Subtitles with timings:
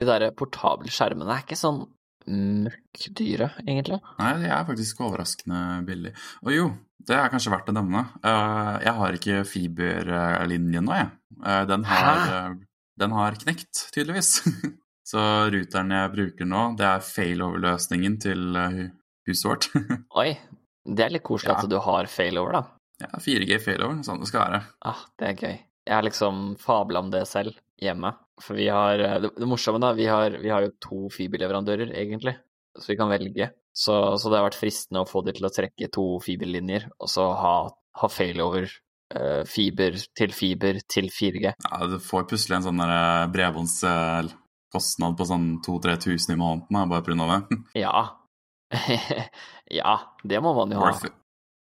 [0.00, 1.82] de der portable skjermene er ikke sånn
[2.30, 3.98] møkk dyre, egentlig.
[4.20, 6.14] Nei, de er faktisk overraskende billige.
[6.44, 6.66] Og jo,
[7.08, 8.02] det er kanskje verdt å nevne.
[8.22, 11.10] Eh, jeg har ikke fiberlinjen nå, jeg.
[11.40, 12.58] Eh, den har, eh,
[13.00, 14.32] den har knekt, tydeligvis.
[15.10, 18.44] Så ruteren jeg bruker nå, det er failover-løsningen til
[19.26, 19.66] huset vårt.
[20.22, 20.36] Oi,
[20.86, 21.64] det er litt koselig Ja.
[21.64, 22.62] at du har failover, da.
[23.00, 24.60] Ja, 4G failover, sånn det skal være.
[24.86, 25.56] Ah, det er gøy.
[25.88, 28.12] Jeg har liksom fabla om det selv hjemme.
[28.40, 31.92] For vi har eh, Det, det morsomme, da, vi har, vi har jo to fiberleverandører,
[31.96, 32.36] egentlig,
[32.78, 33.50] så vi kan velge.
[33.72, 37.08] Så, så det har vært fristende å få de til å trekke to fiberlinjer, og
[37.10, 37.54] så ha,
[38.00, 38.66] ha failover
[39.14, 41.52] eh, fiber til fiber til 4G.
[41.54, 47.28] Ja, du får plutselig en sånn der bredbåndskostnad på sånn 2000-3000 i måneden bare pga.
[47.36, 47.60] det.
[47.86, 48.08] Ja.
[49.80, 50.90] ja, det må man jo ha.
[50.92, 51.16] Worth it.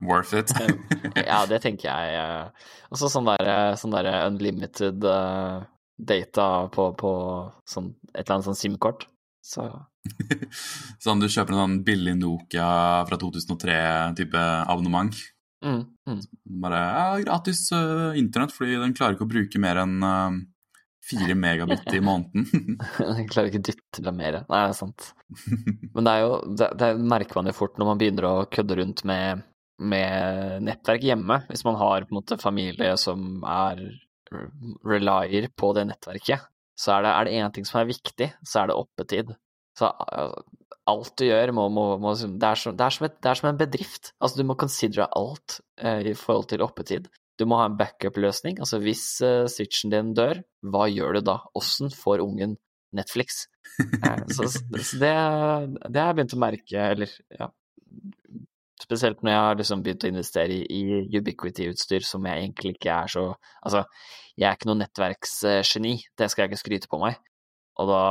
[0.02, 0.50] Worth it.
[1.26, 2.16] ja, det tenker jeg.
[2.18, 2.72] eh.
[2.90, 7.12] Og så sånn der, sånn der unlimited eh, data på, på
[7.68, 9.06] sånn, et eller annet sånn SIM-kort.
[9.46, 9.68] Så
[11.04, 12.68] sånn du kjøper en sånn billig Nokia
[13.08, 15.14] fra 2003-type abonnement.
[15.64, 16.20] mm, mm.
[16.62, 20.36] Bare ja, gratis uh, internett, fordi den klarer ikke å bruke mer enn uh,
[21.10, 22.46] 4 megabit i måneden.
[22.98, 24.40] den klarer ikke å dytte det mer.
[24.48, 25.10] Nei, det er sant.
[25.94, 28.80] Men det er jo Det, det merker man jo fort når man begynner å kødde
[28.80, 29.44] rundt med,
[29.78, 31.40] med nettverk hjemme.
[31.50, 33.84] Hvis man har på en måte familie som er
[34.86, 36.46] relyer på det nettverket,
[36.76, 39.32] så er det, er én ting som er viktig, så er det oppetid.
[39.76, 40.34] Så uh,
[40.88, 43.50] alt du gjør, må, må, må det, er som, det, er et, det er som
[43.50, 44.12] en bedrift.
[44.20, 47.08] Altså, du må considere alt eh, i forhold til oppetid.
[47.36, 48.60] Du må ha en backup-løsning.
[48.62, 51.40] Altså, hvis eh, switchen din dør, hva gjør du da?
[51.58, 52.56] Åssen får ungen
[52.96, 53.46] Netflix?
[53.82, 55.14] Eh, så, så det,
[55.90, 57.50] det har jeg begynt å merke, eller ja
[58.82, 60.80] Spesielt når jeg har liksom begynt å investere i,
[61.16, 63.24] Ubiquity-utstyr som jeg egentlig ikke er så
[63.62, 63.86] Altså,
[64.36, 67.16] jeg er ikke noe nettverksgeni, det skal jeg ikke skryte på meg.
[67.80, 68.02] Og da,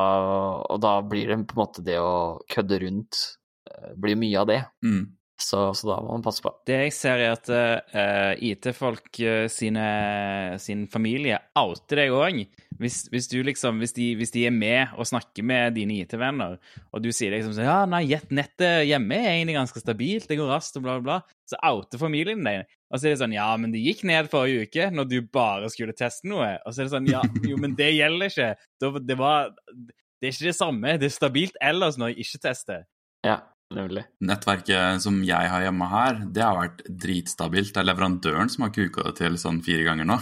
[0.74, 3.22] og da blir det på en måte det å kødde rundt
[3.70, 4.60] eh, blir mye av det.
[4.86, 5.06] Mm.
[5.36, 6.52] Så, så da må man passe på.
[6.68, 12.38] Det jeg ser, er at uh, IT-folk uh, sin familie outer deg òg.
[12.80, 16.56] Hvis, hvis, du liksom, hvis, de, hvis de er med og snakker med dine IT-venner,
[16.92, 20.52] og du sier liksom sånn Ja, nei, nettet hjemme er egentlig ganske stabilt, det går
[20.52, 22.72] raskt, og bla, bla, bla, så outer familien deg.
[22.92, 25.72] Og så er det sånn Ja, men det gikk ned forrige uke, når du bare
[25.74, 26.54] skulle teste noe.
[26.64, 28.54] Og så er det sånn Ja, jo, men det gjelder ikke.
[28.80, 30.96] Det var Det er ikke det samme.
[31.02, 32.88] Det er stabilt ellers når jeg ikke tester.
[33.26, 33.42] Ja,
[33.74, 34.04] nemlig.
[34.22, 37.74] Nettverket som jeg har hjemme her, det har vært dritstabilt.
[37.74, 40.20] Det er leverandøren som har kuka det til sånn fire ganger nå.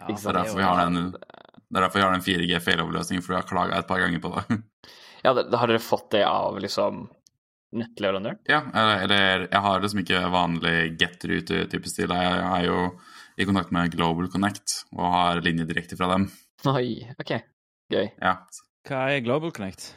[0.00, 3.22] Ja, Det er derfor vi har den, det er derfor vi har den 4G failover-løsningen,
[3.22, 4.60] for vi har klaga et par ganger på det.
[5.20, 7.02] Ja, det, har dere fått det av liksom
[7.76, 8.38] nettleverandøren?
[8.48, 12.08] Ja, eller- eller jeg har liksom ikke vanlig get-rute-type stil.
[12.08, 12.78] Jeg er jo
[13.36, 16.24] i kontakt med Global Connect og har linje direkte fra dem.
[16.72, 17.34] Oi, ok.
[17.92, 18.08] Gøy.
[18.16, 18.32] Ja,
[18.88, 19.90] Hva er Global Connect?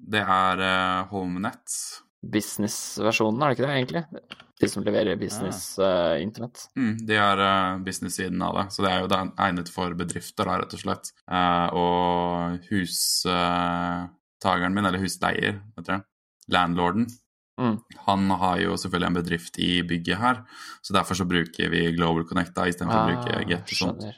[0.00, 1.76] Det er uh, HomeNet.
[2.22, 4.02] Business-versjonen, er det ikke det, egentlig?
[4.62, 6.56] De som leverer business-internett.
[6.78, 9.18] Mm, de har uh, business-siden av det, så det er jo da
[9.48, 11.04] egnet for bedrifter, da, rett og slett.
[11.26, 11.98] Uh, og
[12.70, 16.00] hustakeren min, eller husleier, vet dere,
[16.52, 17.04] landlorden,
[17.60, 17.74] Mm.
[18.06, 20.38] han har jo selvfølgelig en bedrift i bygget her,
[20.82, 24.04] så derfor så bruker vi Global Connect da, istedenfor å bruke Get og sånt.
[24.08, 24.14] Ah.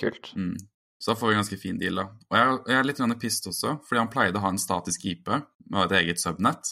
[0.00, 0.30] Kult.
[0.34, 0.56] Mm.
[1.02, 2.04] Så da får vi en ganske fin deal, da.
[2.30, 5.26] Og jeg, jeg er litt pissed også, fordi han pleide å ha en statisk IP
[5.34, 6.66] med et eget subnett, eh,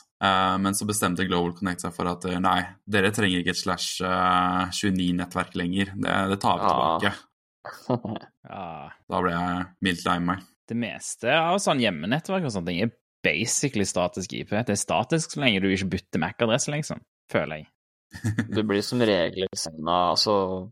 [0.60, 4.03] men så bestemte Global Connect seg for at eh, nei, dere trenger ikke et slash
[4.04, 5.94] eh, 29-nettverk lenger.
[5.97, 6.98] Det, det tar vi Ah.
[6.98, 7.16] tilbake.
[8.50, 10.44] Ja, Da ble jeg mildt lei meg.
[10.70, 12.92] det meste av sånn hjemmenettverk og sånne ting er
[13.26, 14.53] basically statisk IP.
[14.64, 17.02] Det er statisk så lenge du ikke bytter MAC-adresse, liksom.
[17.32, 17.69] Føler jeg.
[18.54, 20.70] Du blir som regel senda Altså,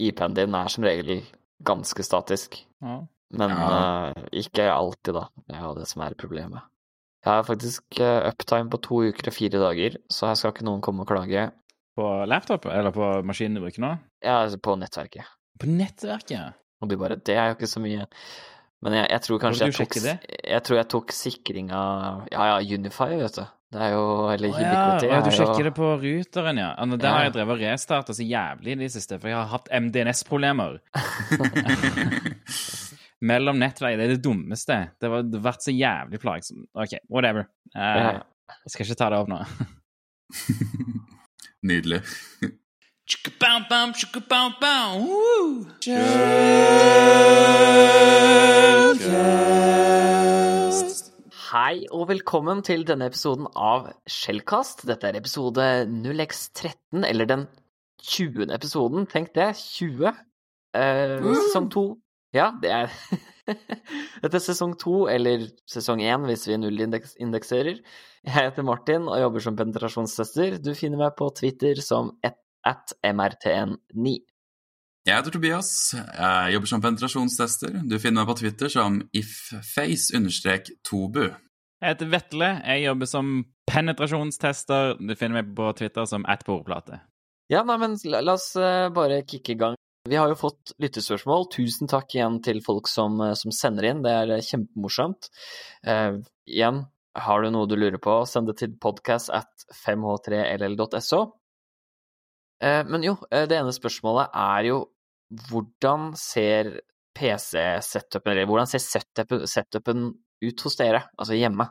[0.00, 1.22] IP-en din er som regel
[1.66, 2.60] ganske statisk.
[2.82, 3.00] Ja.
[3.32, 3.70] Men Ja.
[4.10, 5.24] uh, ikke alltid, da.
[5.46, 6.62] Det er jo det som er problemet.
[7.20, 10.64] Jeg har faktisk eh, uptime på to uker og fire dager, så her skal ikke
[10.64, 11.50] noen komme og klage.
[11.98, 13.90] På laptop, eller på maskinen du bruker nå?
[14.24, 15.28] Ja, altså på nettverket.
[15.60, 16.56] På nettverket?
[16.80, 18.06] Og du bare Det er jo ikke så mye.
[18.80, 19.96] Men jeg, jeg tror kanskje jeg tok,
[20.48, 21.80] jeg tror jeg tok sikringa
[22.32, 23.42] Ja, ja, Unify, vet du.
[23.70, 24.70] Det er jo Eller Å ja,
[25.04, 26.70] ja, du jo- sjekker det på ruteren, ja.
[26.72, 26.86] ja.
[26.94, 29.52] der Der har jeg drevet og restarta så jævlig i det siste, for jeg har
[29.52, 30.80] hatt MDNS-problemer.
[33.20, 33.98] Mellom nettverk.
[34.00, 34.76] Det er det dummeste.
[34.96, 36.64] Det har vært så jævlig plagsomt.
[36.72, 37.50] OK, whatever.
[37.76, 38.16] Uh,
[38.64, 39.40] jeg skal ikke ta det opp nå.
[41.68, 42.00] Nydelig.
[51.50, 54.86] Hei og velkommen til denne episoden av Skjellkast.
[54.88, 57.48] Dette er episode 0x13, eller den
[58.00, 58.48] 20.
[58.48, 59.04] episoden.
[59.12, 59.52] Tenk det.
[59.60, 60.08] 20.
[60.72, 61.90] Eh, sesong to.
[62.36, 62.92] Ja, det er
[64.22, 67.80] Dette er sesong to, eller sesong én hvis vi nullindekserer.
[68.22, 70.60] Jeg heter Martin og jobber som penetrasjonstester.
[70.62, 74.14] Du finner meg på Twitter som at mrtn9.
[75.08, 75.72] Jeg heter Tobias.
[75.96, 77.80] Jeg jobber som penetrasjonstester.
[77.88, 81.24] Du finner meg på Twitter som ifface-tobu.
[81.80, 82.50] Jeg heter Vetle.
[82.68, 83.30] Jeg jobber som
[83.70, 84.98] penetrasjonstester.
[85.00, 87.00] Du finner meg på Twitter som attbordplate.
[87.50, 89.80] Ja, nei, men la, la oss uh, bare kicke i gang.
[90.08, 91.48] Vi har jo fått lyttespørsmål.
[91.52, 94.04] Tusen takk igjen til folk som, uh, som sender inn.
[94.04, 95.28] Det er kjempemorsomt.
[95.30, 96.30] kjempemorsomt.
[96.50, 96.80] igjen,
[97.20, 101.20] har du noe du lurer på, send det til podcast at 5h3ll.so.
[102.60, 104.78] men jo, det ene spørsmålet er jo
[105.48, 106.80] hvordan ser
[107.16, 110.10] PC-setupen, eller hvordan ser setupen
[110.42, 111.68] ut hos dere, altså hjemme?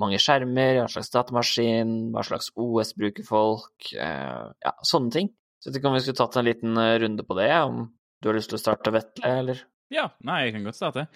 [0.00, 5.32] mange skjermer, hva slags datamaskin, hva slags OS bruker folk, eh, ja, sånne ting.
[5.62, 7.84] Så jeg vet ikke om vi skulle tatt en liten eh, runde på det, om
[8.18, 9.60] du har lyst til å starte, Vetle, eller?
[9.94, 11.06] Ja, nei, jeg kan godt starte.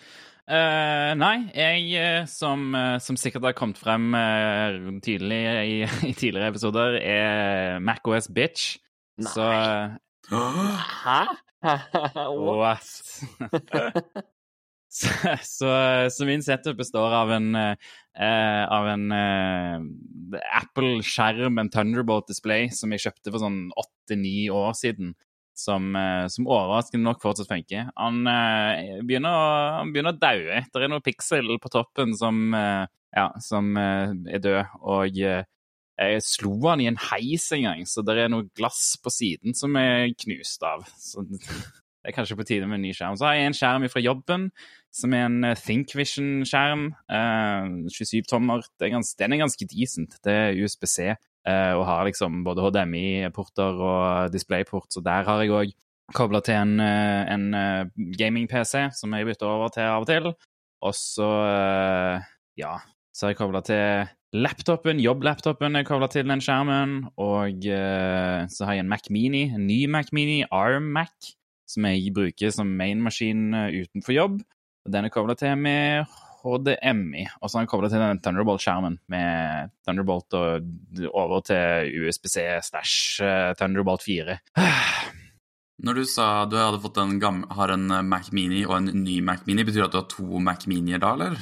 [0.46, 2.70] Uh, nei, jeg, som,
[3.02, 8.76] som, sikkert har kommet frem uh, tydelig i, i, tidligere episoder, er MacOS bitch.
[9.19, 9.32] Nei.
[9.32, 9.50] Så
[10.31, 11.20] Hæ?
[12.38, 12.87] What?
[14.96, 15.08] Så,
[15.43, 15.70] så,
[16.10, 23.04] så, min setup består av en, eh, av en eh, Apple-skjerm, en Thunderbolt-display, som jeg
[23.04, 25.12] kjøpte for sånn åtte-ni år siden.
[25.56, 27.90] Som, eh, som, overraskende nok fortsatt funker.
[27.96, 30.62] Han, eh, begynner, han begynner å daue.
[30.64, 32.84] Det er noen piksel på toppen som, eh,
[33.16, 34.76] ja, som eh, er død.
[34.81, 39.12] Og jeg slo han i en heis en gang, så det er noe glass på
[39.12, 40.84] siden som er knust av.
[41.00, 41.25] Så
[42.06, 43.16] det er kanskje på tide med en ny skjerm.
[43.18, 44.44] Så har jeg en skjerm fra jobben,
[44.94, 46.84] som er en eh, ThinkVision-skjerm.
[47.10, 48.62] Eh, 27 tommer.
[48.78, 50.14] den er ganske decent.
[50.22, 55.50] Det er USBC eh, og har liksom både HDMI-porter og DisplayPort, så der har jeg
[55.50, 55.72] òg
[56.14, 60.30] kobla til en, eh, en eh, gaming-PC som jeg bytter over til av og til.
[60.86, 61.26] Og så,
[62.54, 62.76] ja,
[63.10, 64.06] så har jeg kobla til
[64.36, 67.08] laptopen, jobblaptopen er kobla til den skjermen.
[67.18, 67.66] Og
[68.52, 71.34] så har jeg en Mac Mini, en ny Mac Mini, ARM Mac
[71.66, 74.38] som jeg bruker som mainmaskin eh, utenfor jobb.
[74.86, 76.06] og Den er kobla til med
[76.46, 82.38] HDMI, og så er den kobla til den Thunderbolt-skjermen med Thunderbolt og over til USBC
[82.66, 84.38] stash eh, Thunderbolt 4.
[85.86, 87.18] Når du sa du hadde fått en
[87.52, 90.40] har en Mac Mini og en ny Mac Mini, betyr det at du har to
[90.40, 91.36] Mac Minier da, eller?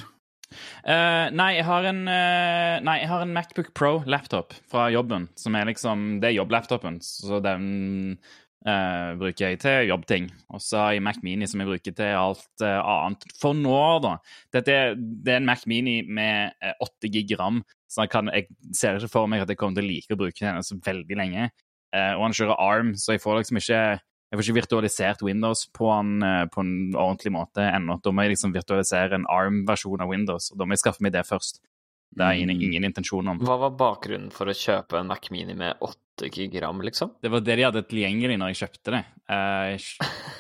[0.85, 5.57] Uh, nei, jeg har en uh, Nei, jeg har en Macbook Pro-laptop fra jobben, som
[5.57, 8.19] er liksom Det er jobblaptopen, så den
[8.65, 10.31] Uh, bruker jeg til jobbting.
[10.57, 13.27] Og så har jeg Mac Mini som jeg bruker til alt uh, annet.
[13.37, 14.15] For nå, da.
[14.57, 18.49] Dette, det er en Mac Mini med uh, 8 gig ram, så jeg, kan, jeg,
[18.73, 21.21] ser ikke for meg at jeg kommer til å like å bruke den så veldig
[21.21, 21.51] lenge.
[21.93, 23.85] Uh, og han kjører ARM, så jeg får liksom ikke
[24.33, 28.01] jeg får ikke virtualisert Windows på en, på en ordentlig måte ennå.
[28.03, 31.13] Da må jeg liksom virtualisere en ARM-versjon av Windows, og da må jeg skaffe meg
[31.15, 31.61] det først.
[32.15, 32.65] Det er ingen, mm.
[32.69, 33.43] ingen intensjon om.
[33.43, 37.15] Hva var bakgrunnen for å kjøpe en Mac Mini med 8 8 gram, liksom?
[37.23, 39.03] Det var det de hadde tilgjengelig når jeg kjøpte det.
[39.31, 39.75] Uh,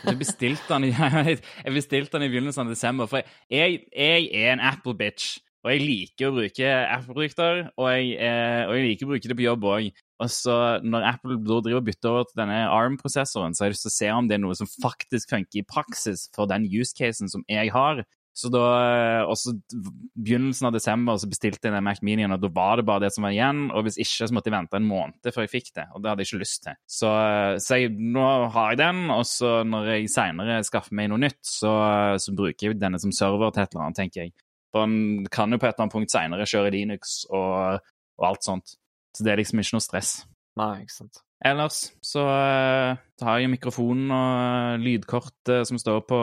[0.06, 0.92] jeg bestilte den,
[1.64, 3.10] jeg bestilte den i begynnelsen av desember.
[3.10, 5.40] For jeg, jeg er en Apple-bitch.
[5.64, 9.46] Og jeg liker å bruke Apple-produkter, og, eh, og, jeg liker å bruke det på
[9.46, 9.86] jobb òg.
[10.20, 13.86] Og så når Apple driver og bytter over til denne ARM-prosessoren, så har jeg lyst
[13.86, 17.32] til å se om det er noe som faktisk funker i praksis for den use-casen
[17.32, 18.04] som jeg har.
[18.34, 22.50] Så da, eh, også begynnelsen av desember så bestilte jeg den Mac Minien, og da
[22.50, 23.68] var det bare det som var igjen.
[23.70, 26.10] Og hvis ikke, så måtte jeg vente en måned før jeg fikk det, og det
[26.10, 26.78] hadde jeg ikke lyst til.
[26.90, 28.26] Så, eh, så jeg, nå
[28.56, 31.74] har jeg den, og så når jeg seinere skaffer meg noe nytt, så,
[32.18, 34.34] så, bruker jeg denne som server til et eller annet, tenker jeg.
[34.74, 37.84] For den kan jo på et eller annet punkt seinere kjøre Linux og,
[38.18, 38.74] og alt sånt.
[39.14, 40.16] Så det er liksom ikke noe stress.
[40.58, 41.22] Nei, ikke sant.
[41.44, 46.20] Ellers så, uh, har jeg mikrofonen og lydkortet lydkort uh, som står på,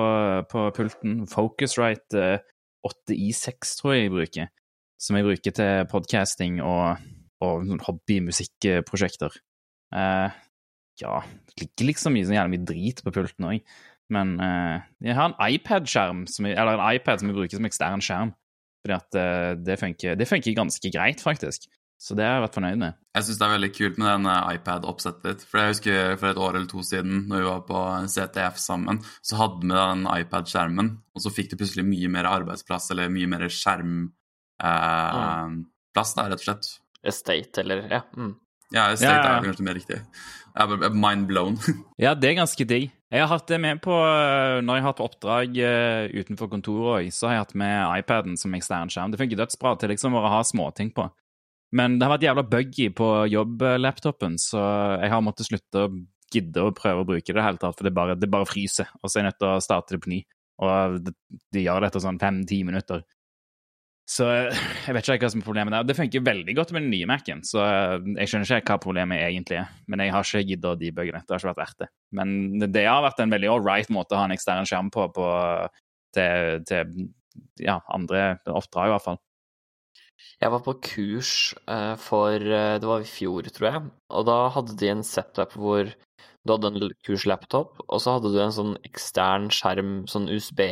[0.50, 1.20] på pulten.
[1.30, 2.40] Focusrite
[2.88, 4.50] 8i6 tror jeg jeg bruker.
[5.02, 6.98] Som jeg bruker til podcasting og,
[7.42, 9.38] og hobbymusikkprosjekter.
[9.38, 9.38] hobby-musikkprosjekter.
[11.02, 11.14] ja,
[11.50, 13.74] det ligger liksom mye, sånn jævlig mye drit på pulten òg.
[14.14, 14.36] Men
[15.02, 18.34] jeg har en iPad-skjerm, eller en iPad som jeg bruker som ekstern skjerm.
[18.86, 21.66] Fordi at det funker, det funker ganske greit, faktisk.
[22.02, 22.96] Så det har jeg vært fornøyd med.
[23.14, 25.44] Jeg syns det er veldig kult med den eh, iPad-oppsettet ditt.
[25.46, 29.02] For jeg husker for et år eller to siden, når vi var på CTF sammen,
[29.22, 33.30] så hadde vi den iPad-skjermen, og så fikk du plutselig mye mer arbeidsplass, eller mye
[33.30, 34.16] mer skjermplass,
[34.66, 35.60] eh, mm.
[35.94, 36.72] da, rett og slett.
[37.14, 38.02] Estate, eller Ja.
[38.18, 38.34] Mm.
[38.72, 39.32] Ja, estate ja, ja.
[39.36, 39.98] er kanskje mer riktig.
[40.96, 41.58] Mind blown.
[42.02, 42.90] ja, det er ganske digg.
[43.12, 47.12] Jeg har hatt det med på eh, Når jeg har hatt oppdrag uh, utenfor kontoret,
[47.12, 49.12] så har jeg hatt med iPaden som ekstern skjerm.
[49.12, 51.10] Det funker dødsbra til liksom å ha småting på.
[51.78, 54.60] Men det har vært jævla buggy på jobblaptopen, så
[55.00, 55.92] jeg har måttet slutte å
[56.32, 58.92] gidde å prøve å bruke det hele tatt, for det bare, det bare fryser.
[59.02, 60.22] Og så er jeg nødt til å starte det på ny.
[60.62, 63.02] og de gjør det etter sånn fem-ti minutter.
[64.12, 65.88] Så jeg vet ikke hva som er problemet der.
[65.88, 69.62] Det funker veldig godt med den nye Mac-en, så jeg skjønner ikke hva problemet egentlig
[69.62, 69.72] er.
[69.88, 71.24] Men jeg har ikke giddet å debugge det.
[71.24, 71.90] Det har ikke vært verdt det.
[72.20, 72.36] Men
[72.76, 75.28] det har vært en veldig all right måte å ha en ekstern skjerm på, på
[76.18, 77.08] til, til
[77.64, 79.22] ja, andre oppdrag, i hvert fall.
[80.42, 81.34] Jeg var på kurs
[81.70, 83.84] uh, for uh, Det var i fjor, tror jeg.
[84.18, 85.92] Og da hadde de en setup hvor
[86.42, 90.64] du hadde en kurslaptop, og så hadde du en sånn ekstern skjerm, sånn USB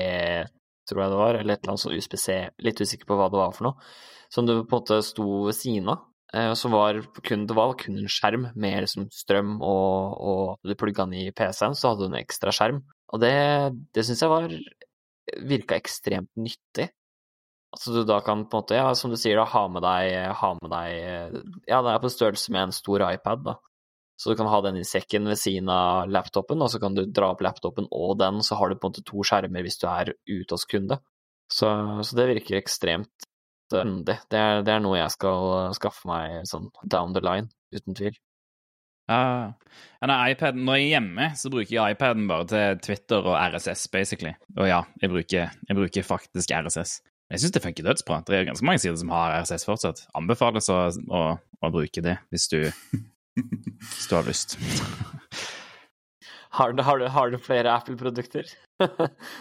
[0.89, 2.27] tror jeg det var, eller et eller annet sånn USBC,
[2.65, 3.89] litt usikker på hva det var for noe,
[4.33, 6.05] som du på en måte sto ved siden av.
[6.33, 10.75] Eh, så var kun, det var kun en skjerm med liksom strøm, og, og du
[10.77, 12.83] plugga den i PC-en, så hadde du en ekstra skjerm.
[13.13, 13.33] Og det,
[13.93, 14.53] det syns jeg var
[15.49, 16.89] virka ekstremt nyttig.
[17.75, 20.13] Altså du da kan på en måte, ja, som du sier, da, ha med deg,
[20.39, 23.59] ha med deg Ja, det er på størrelse med en stor iPad, da.
[24.19, 27.05] Så du kan ha den i sekken ved siden av laptopen, og så kan du
[27.05, 29.85] dra opp laptopen og den, så har du på en måte to skjermer hvis du
[29.87, 30.97] er ute hos kunde.
[31.49, 31.69] Så,
[32.03, 33.29] så det virker ekstremt
[33.71, 34.17] nødvendig.
[34.27, 38.17] Det, det, er noe jeg skal skaffe meg sånn down the line, uten tvil.
[39.09, 39.21] Ja,
[40.03, 44.35] ja Når jeg er hjemme, så bruker jeg iPaden bare til Twitter og RSS, basically.
[44.57, 46.99] Og ja, jeg bruker, jeg bruker faktisk RSS.
[47.29, 48.23] Jeg syns det funker dødsbra.
[48.25, 50.01] Det er ganske mange sider som har RSS fortsatt.
[50.17, 52.63] Anbefales å, å, å bruke det hvis du
[53.39, 54.57] hvis du har lyst.
[56.49, 58.47] Har du, har du, har du flere Apple-produkter?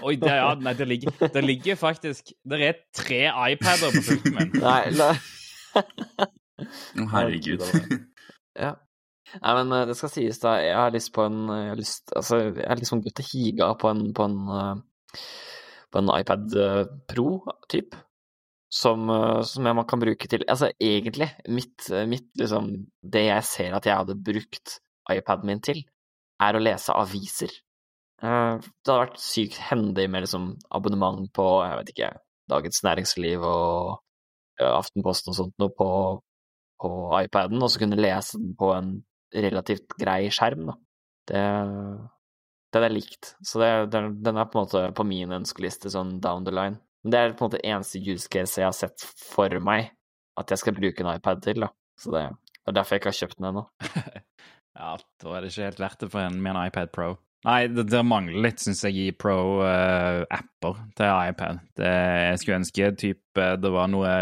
[0.07, 3.23] Oi, det, ja, nei, det ligger, det ligger faktisk Det er tre
[3.54, 4.52] iPader på pulten min.
[4.66, 5.09] Nei, la...
[7.14, 7.64] Herregud.
[8.59, 8.75] ja.
[9.38, 10.59] Nei, men eh, det skal sies, da.
[10.61, 13.73] Jeg har lyst på en Jeg har, lyst, altså, jeg har liksom gått og higa
[13.80, 15.23] på en, på en, eh,
[15.92, 17.97] på en iPad eh, Pro-type
[18.68, 22.71] som, eh, som jeg kan bruke til Altså, egentlig, mitt, mitt liksom
[23.02, 24.78] Det jeg ser at jeg hadde brukt
[25.09, 25.78] iPaden min til,
[26.37, 27.49] er å lese aviser.
[28.21, 32.11] Eh, det hadde vært sykt hendig med liksom abonnement på, jeg vet ikke,
[32.52, 34.02] Dagens Næringsliv og
[34.61, 35.88] Aftenposten og sånt noe på,
[36.83, 36.90] på
[37.23, 38.92] iPaden, og så kunne lese den på en
[39.33, 40.76] relativt grei skjerm, da.
[41.30, 41.42] Det,
[42.75, 43.33] det er likt.
[43.45, 46.81] Så det, den er på en måte på min ønskeliste sånn down the line.
[47.03, 49.93] Men det er på en måte eneste use case jeg har sett for meg
[50.39, 51.65] at jeg skal bruke en iPad til.
[51.65, 51.71] da.
[51.99, 52.27] Så det,
[52.67, 53.65] er derfor jeg ikke har kjøpt den ennå.
[54.79, 57.15] ja, da er det ikke helt verdt det for en med en iPad Pro.
[57.47, 61.61] Nei, det, det mangler litt, syns jeg, i Pro-apper uh, til iPad.
[61.79, 61.93] Det,
[62.33, 64.15] jeg skulle ønske typ, det var noe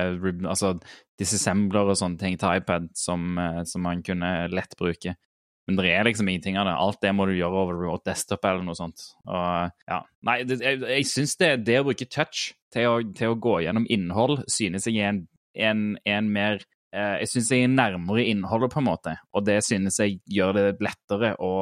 [0.45, 0.75] Altså
[1.17, 5.17] disassembler og sånne ting til iPad som, uh, som man kunne lett bruke.
[5.67, 6.77] Men det er liksom ingenting av det.
[6.79, 9.03] Alt det må du gjøre over remote desktop eller noe sånt.
[9.27, 9.99] Og, ja.
[10.29, 13.59] Nei, det, jeg, jeg syns det, det, å bruke touch til å, til å, gå
[13.65, 15.21] gjennom innhold, synes jeg er en,
[15.59, 16.61] en, en mer
[16.95, 19.17] eh, Jeg synes jeg er nærmere innholdet, på en måte.
[19.35, 21.53] Og det synes jeg gjør det lettere å,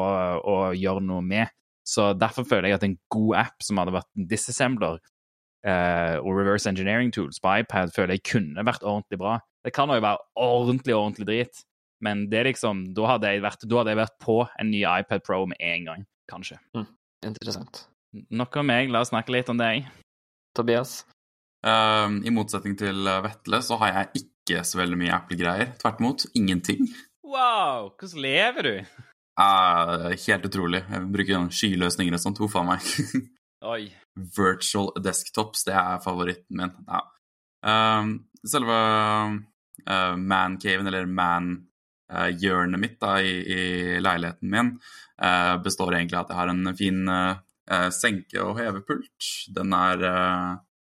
[0.52, 1.56] å gjøre noe med.
[1.84, 5.00] Så derfor føler jeg at en god app som hadde vært disassembler,
[5.64, 9.38] eh, og reverse engineering tools på iPad føler jeg kunne vært ordentlig bra.
[9.64, 11.64] Det kan jo være ordentlig, ordentlig drit,
[12.04, 14.84] men det er liksom, da hadde, jeg vært, da hadde jeg vært på en ny
[14.84, 16.60] iPad Pro med en gang, kanskje.
[16.76, 16.86] Mm,
[17.30, 17.86] interessant.
[18.30, 19.88] Nok om meg, la oss snakke litt om deg.
[20.54, 21.02] Tobias?
[21.64, 25.72] Um, I motsetning til eh, Vetle så har jeg ikke så veldig mye Apple-greier.
[25.80, 26.84] Tvert imot, ingenting.
[27.24, 27.94] Wow!
[27.96, 28.74] Hvordan lever du?
[29.40, 30.84] Uh, helt utrolig.
[30.84, 32.42] Jeg bruker skyløsninger og sånt.
[32.42, 32.84] Huff a meg.
[33.74, 33.88] Oi.
[34.36, 36.74] Virtual desktops, det er favoritten min.
[36.86, 37.00] Ja.
[37.64, 38.12] Um,
[38.44, 38.76] selve
[39.88, 41.54] uh, mancaven, eller man
[42.12, 43.62] hjørnet mitt da, i, i,
[44.02, 49.30] leiligheten min uh, består egentlig av at jeg har en fin uh, senke- og hevepult.
[49.56, 50.04] Den er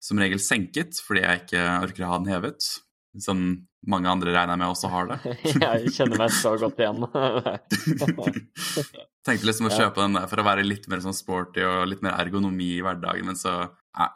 [0.02, 2.70] som regel senket fordi jeg ikke orker å ha den hevet.
[3.20, 3.44] Som
[3.84, 5.18] mange andre regner jeg med også har det.
[5.66, 7.02] jeg kjenner meg så godt igjen.
[9.26, 12.04] Tenkte liksom å kjøpe den der for å være litt mer sånn sporty og litt
[12.04, 13.52] mer ergonomi i hverdagen, men så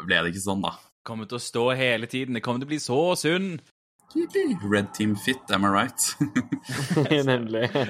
[0.02, 0.72] ble det ikke sånn, da.
[1.06, 2.34] Kommer til å stå hele tiden.
[2.34, 3.52] Det kommer til å bli så sunn.
[4.14, 6.16] Red Team Fit, am I right?
[7.26, 7.70] Nemlig.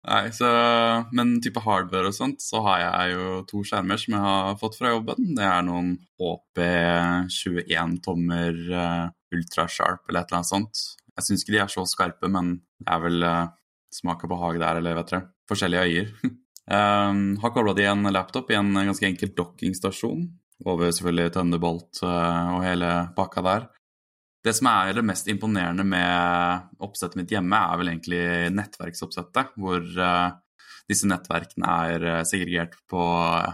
[0.00, 0.48] Nei, så,
[1.12, 4.78] Men type hardware og sånt, så har jeg jo to skjermer som jeg har fått
[4.78, 5.34] fra jobben.
[5.36, 6.62] Det er noen HP
[7.34, 10.84] 21-tommer uh, eh, Ultra Sharp eller et eller annet sånt.
[11.18, 13.50] Jeg syns ikke de er så skarpe, men det er vel uh,
[13.92, 15.26] smak og behag der, eller vet dere.
[15.50, 16.14] Forskjellige øyer.
[16.30, 20.24] um, har kobla de en laptop i en ganske enkel dockingstasjon.
[20.64, 23.68] Over selvfølgelig Thunderbolt uh, og hele pakka der.
[24.40, 28.22] Det som er det mest imponerende med oppsettet mitt hjemme, er vel egentlig
[28.56, 30.30] nettverksoppsettet, hvor uh,
[30.88, 33.50] disse nettverkene er uh, segregert på uh,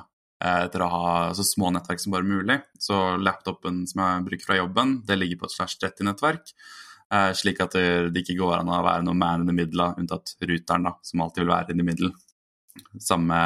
[0.47, 2.61] etter å ha så små nettverk som bare mulig.
[2.78, 6.52] Så laptopen som jeg bruker fra jobben, det ligger på et slags 30-nettverk.
[7.38, 10.87] slik at det, ikke går an å være noe man in the middle, unntatt ruteren,
[10.90, 12.12] da, som alltid vil være in the middle.
[13.02, 13.37] Samme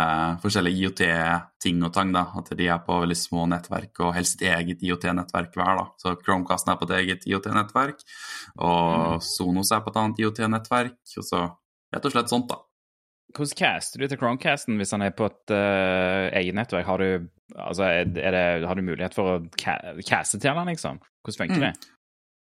[0.43, 2.25] forskjellige IOT-ting og tang, da.
[2.39, 5.87] At de er på veldig små nettverk og helst sitt eget IOT-nettverk hver, da.
[6.01, 8.03] Så Chromecasten er på et eget IOT-nettverk,
[8.63, 11.45] og Sonos er på et annet IOT-nettverk, og så
[11.95, 12.61] rett og slett sånt, da.
[13.31, 16.87] Hvordan caster du til Chromecasten hvis han er på et uh, eget nettverk?
[16.89, 20.99] Har du, altså, er det, har du mulighet for å ca caste til han, liksom?
[21.23, 21.75] Hvordan funker det?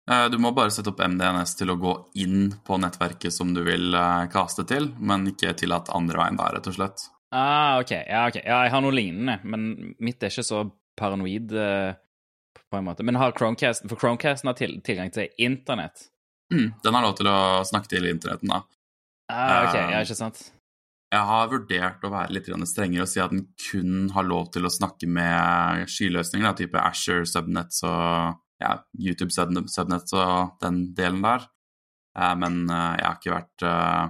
[0.09, 1.93] Uh, du må bare sette opp MDNS til å gå
[2.23, 3.95] inn på nettverket som du vil
[4.33, 7.05] kaste til, men ikke tillate andre veien der, rett og slett.
[7.31, 7.91] Ah, ok.
[8.09, 8.41] Ja, ok.
[8.43, 10.65] Ja, jeg har noe lignende, men mitt er ikke så
[10.99, 11.53] paranoid
[12.71, 13.05] på en måte.
[13.07, 16.07] Men har Chromecast, For Chromecasten har til, tilgang til internett?
[16.53, 18.63] Mm, den har lov til å snakke til internetten, da.
[19.31, 19.77] Ah, ok.
[19.93, 20.41] Ja, ikke sant?
[21.11, 24.67] Jeg har vurdert å være litt strengere og si at den kun har lov til
[24.67, 31.25] å snakke med skyløsninger, da, type Asher, Subnets og ja, YouTube Subnet og den delen
[31.25, 31.49] der.
[32.17, 34.09] Eh, men eh, jeg har ikke vært eh,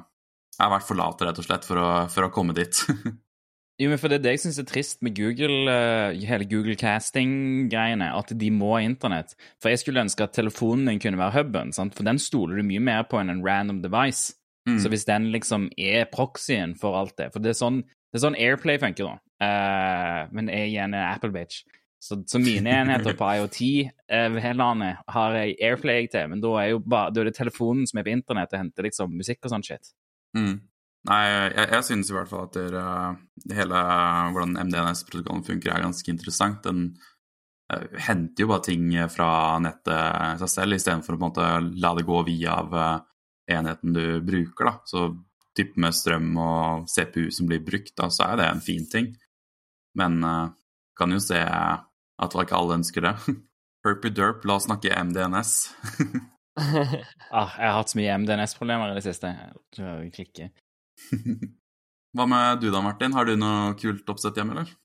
[0.58, 2.82] Jeg har vært for lat, rett og slett, for å, for å komme dit.
[3.82, 5.78] jo, men for det er det jeg syns er trist med Google,
[6.22, 9.34] hele Google Casting-greiene, at de må ha internett.
[9.62, 11.98] For jeg skulle ønske at telefonen din kunne være huben, sant?
[11.98, 14.36] for den stoler du mye mer på enn en random device.
[14.70, 14.78] Mm.
[14.84, 18.22] Så hvis den liksom er proxyen for alt det For det er sånn, det er
[18.28, 19.16] sånn Airplay funker, da.
[19.42, 21.64] Uh, men jeg er igjen Apple-bitch.
[22.02, 27.14] Så, så, mine enheter på IoT-landet uh, har jeg Airplay til, men da er, bare,
[27.14, 29.92] da er det telefonen som er på internett og henter liksom musikk og sånn shit.
[30.34, 30.56] Mm.
[31.12, 33.84] Nei, jeg, jeg synes i hvert fall at det, uh, hele
[34.34, 36.66] hvordan MDNS-protokollen funker, er ganske interessant.
[36.66, 36.88] Den
[37.70, 39.30] uh, henter jo bare ting fra
[39.62, 41.52] nettet seg selv, istedenfor å på en måte
[41.86, 42.80] la det gå via av
[43.52, 44.72] enheten du bruker.
[44.72, 45.12] da, så
[45.58, 49.14] typ med strøm og CPU som blir brukt, da, så er det en fin ting.
[50.02, 50.50] Men uh,
[50.98, 51.40] kan jo se
[52.22, 53.16] at ikke alle ønsker det.
[53.86, 55.56] Herpy derp, la oss snakke MDNS.
[56.62, 59.32] ah, jeg har hatt så mye MDNS-problemer i det siste.
[59.78, 60.52] Jeg klikker.
[62.16, 63.16] Hva med du da, Martin?
[63.16, 64.78] Har du noe kult oppsett hjemme, eller?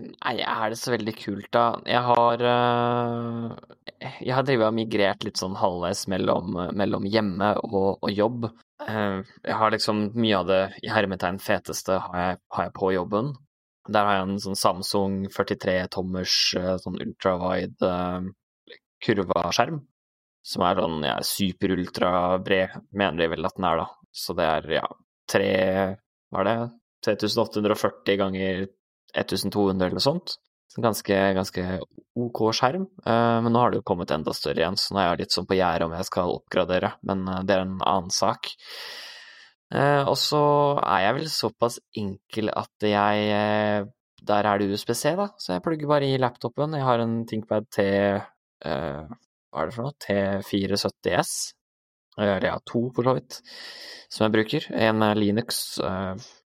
[0.00, 1.66] Nei, er det så veldig kult, da?
[1.86, 3.52] Jeg har uh,
[4.00, 8.48] Jeg har drevet og migrert litt sånn halvveis mellom, mellom hjemme og, og jobb.
[8.82, 12.90] Uh, jeg har liksom mye av det i hermetegn feteste har jeg, har jeg, på
[12.96, 13.34] jobben.
[13.90, 17.94] Der har jeg en sånn Samsung 43-tommers uh, sånn ultrawide
[19.02, 19.80] kurva-skjerm.
[20.46, 23.88] Som er sånn ja, super-ultra-bred, mener de vel at den er, da.
[24.12, 24.86] Så det er ja,
[25.30, 25.50] tre
[26.32, 26.56] Hva er det?
[27.06, 28.64] 3840 ganger
[29.18, 30.36] 1200 eller sånt.
[30.70, 31.64] Så en ganske, ganske
[32.22, 32.86] OK skjerm.
[33.04, 35.36] Uh, men nå har det jo kommet enda større igjen, så nå er jeg litt
[35.36, 38.54] sånn på gjerdet om jeg skal oppgradere, men det er en annen sak.
[39.72, 40.42] Uh, og så
[40.84, 43.86] er jeg vel såpass enkel at jeg
[44.22, 46.76] Der er det USBC, da, så jeg plugger bare i laptopen.
[46.78, 47.86] Jeg har en ThinkPad T
[48.62, 49.96] Hva er det for noe?
[49.98, 51.32] T470S.
[52.20, 53.40] Eller ja, to, for så vidt,
[54.12, 54.68] som jeg bruker.
[54.76, 55.80] En er Linux.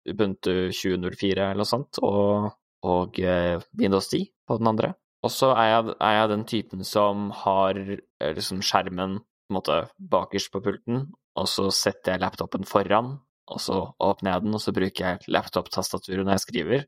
[0.09, 2.49] Ubuntu 2004 eller noe sånt, og,
[2.87, 4.93] og eh, Windows 10 på den andre.
[5.25, 9.79] Og så er er jeg, den typen som har eh, liksom skjermen på en måte
[9.97, 13.17] bakerst på pulten, og så setter jeg laptopen foran,
[13.49, 16.83] og så åpner jeg den, og så bruker jeg laptop-tastaturet når jeg skriver.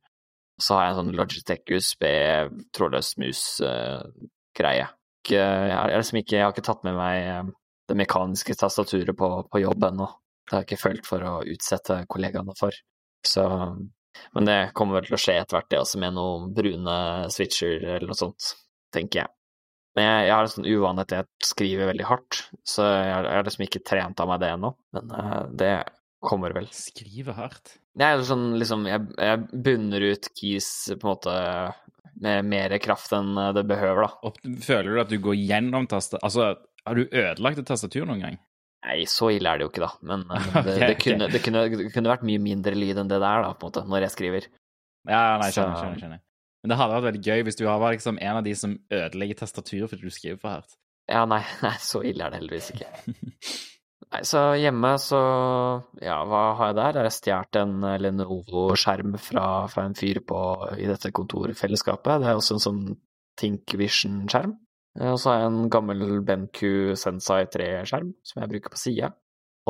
[0.62, 2.06] Så har jeg en sånn Logitech USB
[2.75, 4.89] trådløs mus-greie.
[4.89, 7.51] Uh, jeg, har liksom ikke, jeg har ikke tatt med meg
[7.89, 10.08] det mekaniske tastaturet på, på jobb ennå.
[10.45, 12.77] Det har jeg ikke følt for å utsette kollegaene for.
[13.25, 13.43] Så
[14.36, 16.95] Men det kommer vel til å skje etter hvert, det også, med noen brune
[17.32, 18.54] switcher eller noe sånt,
[18.93, 19.34] tenker jeg.
[19.97, 23.36] Men jeg, jeg har en sånn uvane at jeg skriver veldig hardt, så jeg, jeg
[23.36, 24.71] har liksom ikke trent av meg det ennå.
[24.95, 25.73] Men uh, det
[26.23, 26.69] kommer vel.
[26.75, 27.75] Skrive hardt?
[27.99, 31.34] Er sånn liksom Jeg, jeg bunner ut keys på en måte
[32.21, 34.32] med mer kraft enn det behøver, da.
[34.62, 36.21] føler du at du går gjennom tastet...
[36.21, 36.54] Altså,
[36.86, 38.39] har du ødelagt et tastatur noen gang?
[38.86, 39.91] Nei, så ille er det jo ikke, da.
[40.10, 43.21] Men det, okay, det, kunne, det, kunne, det, kunne, vært mye mindre lyd enn det
[43.21, 44.49] der, da, på en måte, når jeg skriver.
[45.10, 46.23] Ja, nei, skjønner, skjønner, skjønner.
[46.62, 49.41] Men det hadde vært veldig gøy hvis du var liksom en av de som ødelegger
[49.41, 50.78] tastaturet fordi du skriver for hardt.
[51.10, 52.89] Ja, nei, nei, så ille er det heldigvis ikke.
[54.13, 55.21] nei, så hjemme så
[56.04, 57.00] Ja, hva har jeg der?
[57.02, 60.41] Jeg har stjålet en Lenovo-skjerm fra, fra, en fyr på,
[60.78, 62.21] i dette kontorfellesskapet.
[62.21, 62.84] Det er også en sånn
[63.41, 64.54] Think Vision-skjerm.
[65.00, 66.62] Eh, og så har jeg en gammel BenQ
[67.00, 69.12] Sensai 3-skjerm som jeg bruker på sida.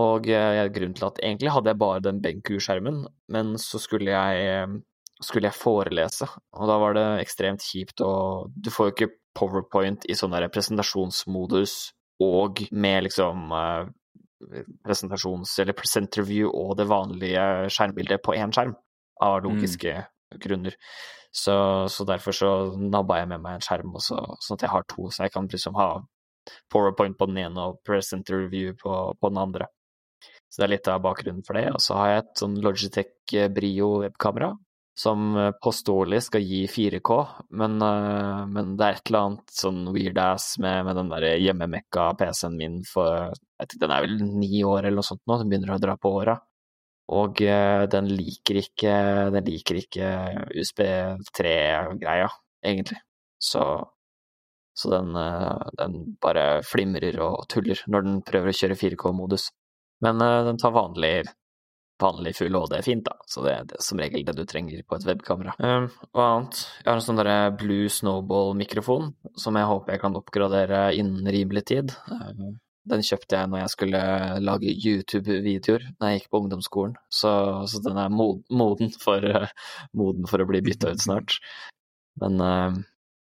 [0.02, 4.46] Og jeg, grunnen til at egentlig hadde jeg bare den BenQ-skjermen, men så skulle jeg,
[4.48, 4.78] eh,
[5.22, 10.06] skulle jeg, forelese, og da var det ekstremt kjipt og Du får jo ikke powerpoint
[10.10, 11.76] i sånn presentasjonsmodus
[12.22, 13.54] og med liksom
[14.86, 18.74] presentasjons- eller presenterview og det vanlige skjermbildet på én skjerm,
[19.22, 19.44] av mm.
[19.48, 20.40] logiske mm.
[20.42, 20.78] grunner.
[21.32, 21.54] Så,
[21.88, 25.06] så, derfor så nabba jeg med meg en skjerm, også, sånn at jeg har to,
[25.08, 25.92] så jeg kan liksom ha
[26.74, 29.70] PowerPoint på den ene og presenterview på, på den andre.
[30.52, 31.70] Så det er litt av bakgrunnen for det.
[31.72, 34.52] Og så har jeg et sånn Logitech Brio webkamera
[34.98, 37.18] som påståelig skal gi 4K,
[37.58, 37.78] men,
[38.52, 42.58] men, det er et eller annet sånn weird ass med, med den der hjemmemekka PC-en
[42.60, 45.52] min for jeg vet ikke, Den er vel ni år eller noe sånt nå, den
[45.52, 46.36] begynner å dra på åra.
[47.12, 47.42] Og
[47.92, 48.94] den liker ikke
[49.36, 50.12] Den liker ikke
[50.56, 50.84] USB
[51.38, 52.30] 3-greia,
[52.64, 53.02] egentlig.
[53.42, 53.64] Så,
[54.78, 55.16] så den,
[55.80, 59.50] den, bare flimrer og tuller når den prøver å kjøre 4K-modus.
[60.06, 61.16] Men den tar vanlig
[62.02, 63.18] vanlig full HD er fint, da.
[63.30, 65.56] Så det er som regel det du trenger på et webkamera.
[65.60, 66.64] Um, og annet.
[66.82, 71.66] Jeg har en sånn derre Blue Snowball-mikrofon som jeg håper jeg kan oppgradere innen rimelig
[71.72, 71.96] tid.
[72.12, 72.58] Um,
[72.92, 74.00] den kjøpte jeg når jeg skulle
[74.42, 77.34] lage YouTube-videoer da jeg gikk på ungdomsskolen, så,
[77.70, 79.52] så den er moden for, uh,
[79.98, 81.38] moden for å bli bytta ut snart.
[82.22, 82.82] Men uh,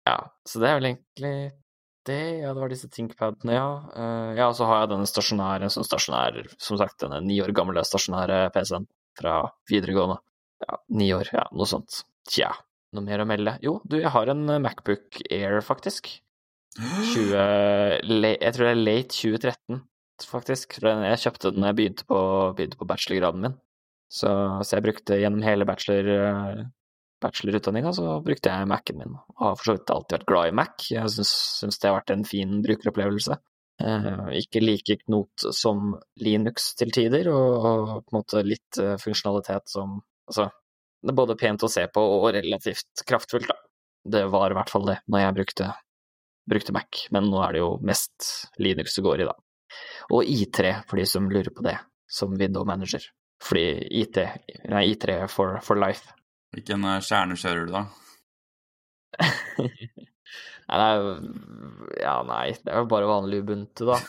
[0.08, 1.32] ja, så det er vel egentlig
[2.08, 3.66] det, ja, det var disse ThinkPadene, ja.
[3.94, 7.52] Uh, ja, og så har jeg denne stasjonære, som stasjonær, som sagt, denne ni år
[7.56, 9.40] gamle stasjonære PC-en fra
[9.70, 10.18] videregående.
[10.64, 12.02] Ja, ni år, ja, noe sånt.
[12.28, 12.50] Tja,
[12.96, 13.58] noe mer å melde?
[13.64, 16.16] Jo, du, jeg har en Macbook Air, faktisk.
[16.78, 17.32] 20,
[18.38, 19.80] jeg tror det er late 2013,
[20.28, 20.78] faktisk.
[20.82, 22.18] Jeg kjøpte den da jeg begynte på,
[22.58, 23.56] begynte på bachelorgraden min.
[24.08, 24.30] Så,
[24.64, 26.64] så, jeg brukte gjennom hele bachelor,
[27.22, 30.56] bachelorutdanninga så brukte jeg Mac-en min, og har for så vidt alltid vært glad i
[30.60, 30.88] Mac.
[30.92, 33.38] Jeg syns det har vært en fin brukeropplevelse.
[33.78, 38.96] Eh, ikke like knot som Linux til tider, og, og på en måte litt eh,
[39.02, 40.44] funksjonalitet som Altså,
[41.00, 43.54] det er både pent å se på og relativt kraftfullt, da.
[44.04, 45.68] Det var i hvert fall det når jeg brukte,
[46.52, 48.26] brukte Mac, men nå er det jo mest
[48.60, 49.32] Linux det går i, da.
[50.12, 51.78] Og I3, for de som lurer på det,
[52.12, 53.08] som window manager.
[53.40, 54.20] Fordi IT,
[54.68, 56.12] nei, I3 for, for life.
[56.54, 57.82] Hvilken stjerne kjører du, da?
[60.68, 61.12] nei, det er jo
[61.98, 63.98] Ja, nei, det er jo bare vanlig Ubuntu, da.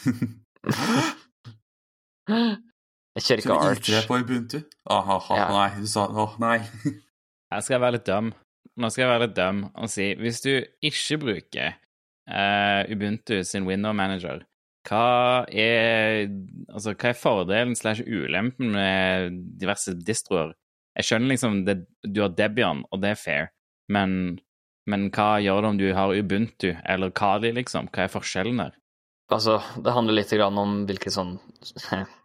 [3.15, 3.83] jeg kjører ikke Arch.
[3.87, 4.59] Kjører du på Ubuntu?
[4.95, 5.47] Aha, ja.
[5.55, 6.59] nei, du sa åh, nei.
[7.55, 8.31] jeg skal være litt dum.
[8.79, 10.53] Nå skal jeg være litt dum og si hvis du
[10.85, 11.75] ikke bruker
[12.31, 14.45] uh, Ubuntu sin window manager,
[14.87, 16.29] hva er,
[16.71, 20.53] altså, hva er fordelen slash ulempen med diverse distroer
[20.99, 23.49] jeg skjønner liksom det, du har Debian, og det er fair,
[23.91, 24.39] men,
[24.89, 27.87] men hva gjør det om du har Ubuntu eller Kali, liksom?
[27.93, 28.75] Hva er forskjellen der?
[29.29, 31.37] Altså, det handler litt om hvilke sånn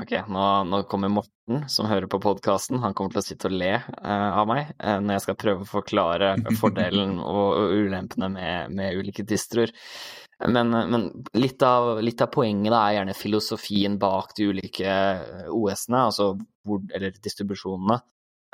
[0.00, 2.80] Ok, nå, nå, kommer Morten, som hører på podkasten.
[2.80, 5.64] Han kommer til å sitte og le uh, av meg uh, når jeg skal prøve
[5.64, 9.72] å forklare fordelen og, og ulempene med, med, ulike distroer.
[10.48, 14.96] Men, men litt, av, litt, av, poenget da, er gjerne filosofien bak de ulike
[15.52, 16.32] OS-ene, altså
[16.66, 18.00] hvor, eller distribusjonene.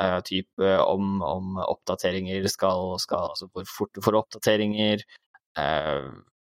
[0.03, 5.05] Uh, type om, om, oppdateringer skal, skal, Altså hvor fort du får oppdateringer,
[5.61, 6.09] uh,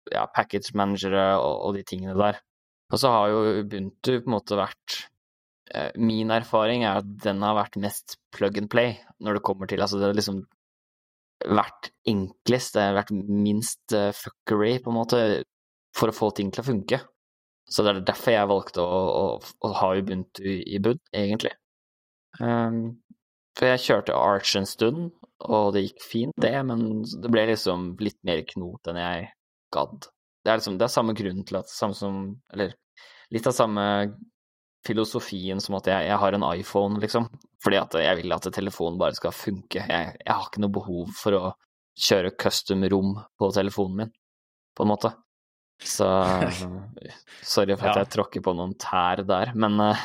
[0.09, 2.39] ja, package managere og, og, de tingene der.
[2.93, 4.97] Og så har jo Ubuntu på en måte vært
[5.75, 9.69] uh, Min erfaring er at den har vært mest plug and play når det kommer
[9.69, 10.43] til Altså det har liksom
[11.43, 15.17] vært enklest, det har vært minst fuckery, på en måte,
[15.91, 16.99] for å få ting til å funke.
[17.67, 21.51] Så det er derfor jeg valgte å, å, å ha Ubuntu i bunn, egentlig.
[22.39, 23.03] Um,
[23.57, 25.11] for jeg kjørte Arch en stund,
[25.43, 29.27] og det gikk fint, det, men det ble liksom litt mer knot enn jeg
[29.73, 30.07] gadd.
[30.43, 32.15] Det er liksom det er samme grunnen til at samme som
[32.51, 32.73] Eller
[33.33, 33.83] litt av samme
[34.83, 37.29] filosofien som at jeg, jeg har en iPhone, liksom.
[37.63, 39.79] Fordi at jeg vil at telefonen bare skal funke.
[39.79, 41.43] Jeg, jeg har ikke noe behov for å
[42.03, 44.11] kjøre custom rom på telefonen min,
[44.75, 45.13] på en måte.
[45.83, 46.07] Så
[47.53, 48.03] sorry for at ja.
[48.03, 49.95] jeg tråkker på noen tær der, men det,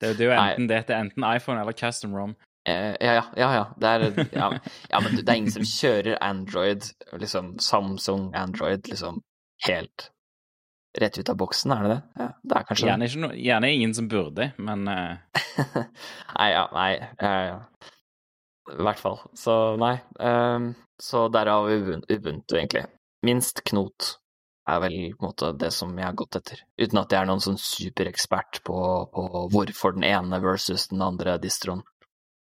[0.00, 2.34] det, er jo enten, det er enten iPhone eller custom rom.
[2.68, 3.74] Eh, ja, ja, ja, ja.
[3.76, 4.48] Det er, ja.
[4.88, 6.86] ja, men det er ingen som kjører Android,
[7.18, 9.22] liksom Samsung Android, liksom
[9.66, 10.10] helt
[10.98, 12.00] rett ut av boksen, er det det?
[12.20, 15.16] Ja, det er kanskje gjerne, no, gjerne ingen som burde, men uh...
[16.36, 17.58] Nei, ja, nei ja, ja.
[18.72, 19.18] I hvert fall.
[19.36, 19.96] Så nei.
[20.22, 20.72] Um,
[21.02, 22.84] så derav Ubuntu, egentlig.
[23.26, 24.14] Minst knot
[24.70, 26.62] er vel på en måte det som jeg har gått etter.
[26.78, 28.78] Uten at jeg er noen sånn superekspert på,
[29.12, 31.82] på hvorfor den ene versus den andre distroen.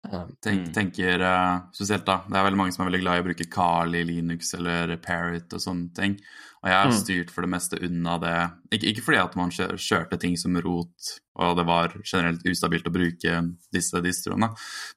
[0.03, 0.71] Tenk, mm.
[0.75, 3.45] tenker uh, spesielt da, Det er veldig mange som er veldig glad i å bruke
[3.51, 6.17] Carly, Linux eller Parrot og sånne ting.
[6.63, 6.97] Og jeg har mm.
[6.99, 8.35] styrt for det meste unna det.
[8.71, 12.93] Ikke, ikke fordi at man kjørte ting som rot, og det var generelt ustabilt å
[12.95, 13.39] bruke
[13.75, 14.51] disse distroene,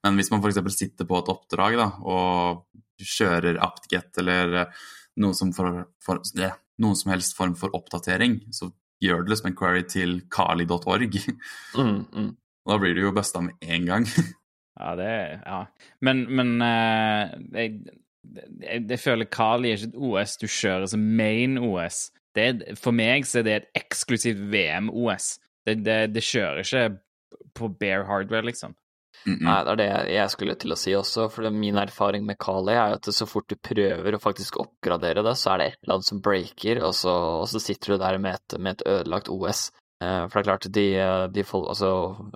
[0.06, 0.60] men hvis man f.eks.
[0.76, 2.66] sitter på et oppdrag da, og
[3.02, 4.86] kjører apt-get eller eh,
[5.22, 8.70] noe som, for, for, ja, noen som helst form for oppdatering, så
[9.02, 11.18] gjør det liksom en query til carly.org.
[11.76, 12.30] Mm, mm.
[12.66, 14.06] Da blir du jo busta med en gang.
[14.76, 15.60] Ja, det Ja.
[16.04, 17.80] Men, men uh, jeg,
[18.60, 22.10] jeg, jeg, føler Kali er ikke et OS du kjører som main OS.
[22.36, 25.36] Det, for meg så er det et eksklusivt VM-OS.
[25.66, 26.88] Det, det, det, kjører ikke
[27.56, 28.76] på bare hardware, liksom.
[29.24, 29.44] Mm -mm.
[29.44, 32.72] Nei, det er det jeg skulle til å si også, for min erfaring med Kali
[32.72, 35.94] er at så fort du prøver å faktisk oppgradere det, så er det et eller
[35.94, 39.28] annet som breaker, og så, og så sitter du der med et, med et ødelagt
[39.28, 39.72] OS.
[40.04, 40.86] Eh, For det er klart, de,
[41.32, 41.90] de folk, altså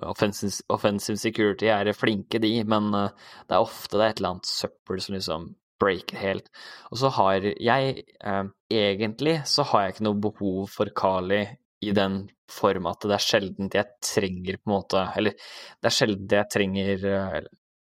[0.09, 4.35] offensive, offensive security er flinke, de, men eh, det er ofte det er et eller
[4.35, 5.49] annet søppel som liksom
[5.81, 6.49] breaker helt.
[6.91, 11.41] Og så har jeg eh, Egentlig så har jeg ikke noe behov for Kali
[11.81, 15.95] i den form at det er sjelden jeg trenger på en måte Eller det er
[15.95, 17.39] sjelden jeg trenger eh,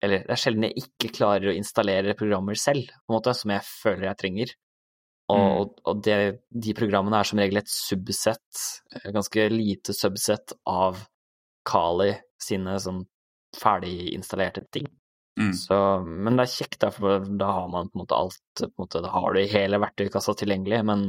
[0.04, 3.54] Eller det er sjelden jeg ikke klarer å installere programmer selv, på en måte, som
[3.56, 4.52] jeg føler jeg trenger.
[5.30, 5.58] Og, Mm.
[5.60, 8.62] og- og det, de programmene er som regel et subsett,
[8.94, 11.08] eh, ganske lite subsett av
[11.66, 13.06] Kali sine sånn
[13.58, 14.88] ferdiginstallerte ting.
[15.40, 15.52] Mm.
[15.52, 18.70] Så, men det er kjekt, da, for da har man på en måte alt på
[18.70, 21.02] en måte, Da har du hele verktøykassa tilgjengelig, men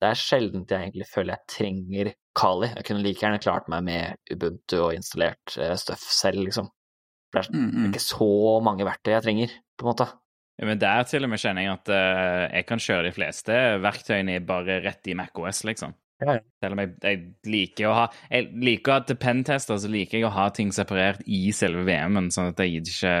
[0.00, 2.68] det er sjelden jeg egentlig føler jeg trenger Kali.
[2.74, 6.68] Jeg kunne like gjerne klart meg med Ubuntu og installert uh, stuff selv, liksom.
[7.32, 7.92] Det er Mm, mm.
[7.92, 9.48] ikke så mange verktøy jeg trenger,
[9.78, 10.12] på en måte.
[10.58, 13.56] Ja, men der til og med kjenner jeg at uh, jeg kan kjøre de fleste
[13.82, 15.94] verktøyene bare rett i MacOS, liksom.
[16.18, 16.40] Ja, ja.
[16.58, 20.26] Selv om jeg, jeg liker å ha Jeg liker at til pentester så liker jeg
[20.26, 23.12] å ha ting separert i selve VM-en, sånn at jeg ikke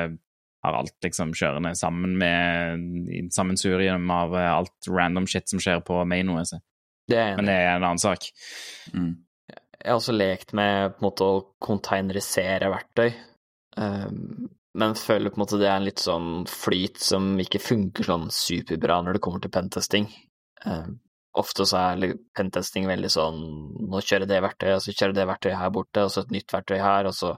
[0.66, 5.84] har alt liksom kjørende sammen med i sammensurium av eh, alt random shit som skjer
[5.86, 6.56] på main-OS.
[7.08, 8.26] Det er Men det er en annen sak.
[8.90, 9.12] Mm.
[9.78, 13.12] Jeg har også lekt med på en måte å containerisere verktøy,
[13.78, 18.06] um, men føler på en måte det er en litt sånn flyt som ikke funker
[18.08, 20.08] sånn superbra når det kommer til pentesting.
[20.64, 20.88] Uh,
[21.38, 23.40] ofte så er pentesting veldig sånn
[23.90, 26.54] nå kjører det verktøyet, og så kjører det verktøyet her borte, og så et nytt
[26.54, 27.34] verktøy her, og så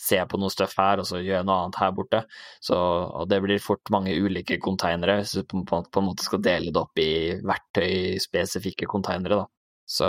[0.00, 2.22] ser jeg på noe støff her, og så gjør jeg noe annet her borte.
[2.64, 6.72] Så, og det blir fort mange ulike konteinere hvis du på en måte skal dele
[6.72, 7.12] det opp i
[7.52, 9.48] verktøyspesifikke konteinere, da.
[9.92, 10.08] Så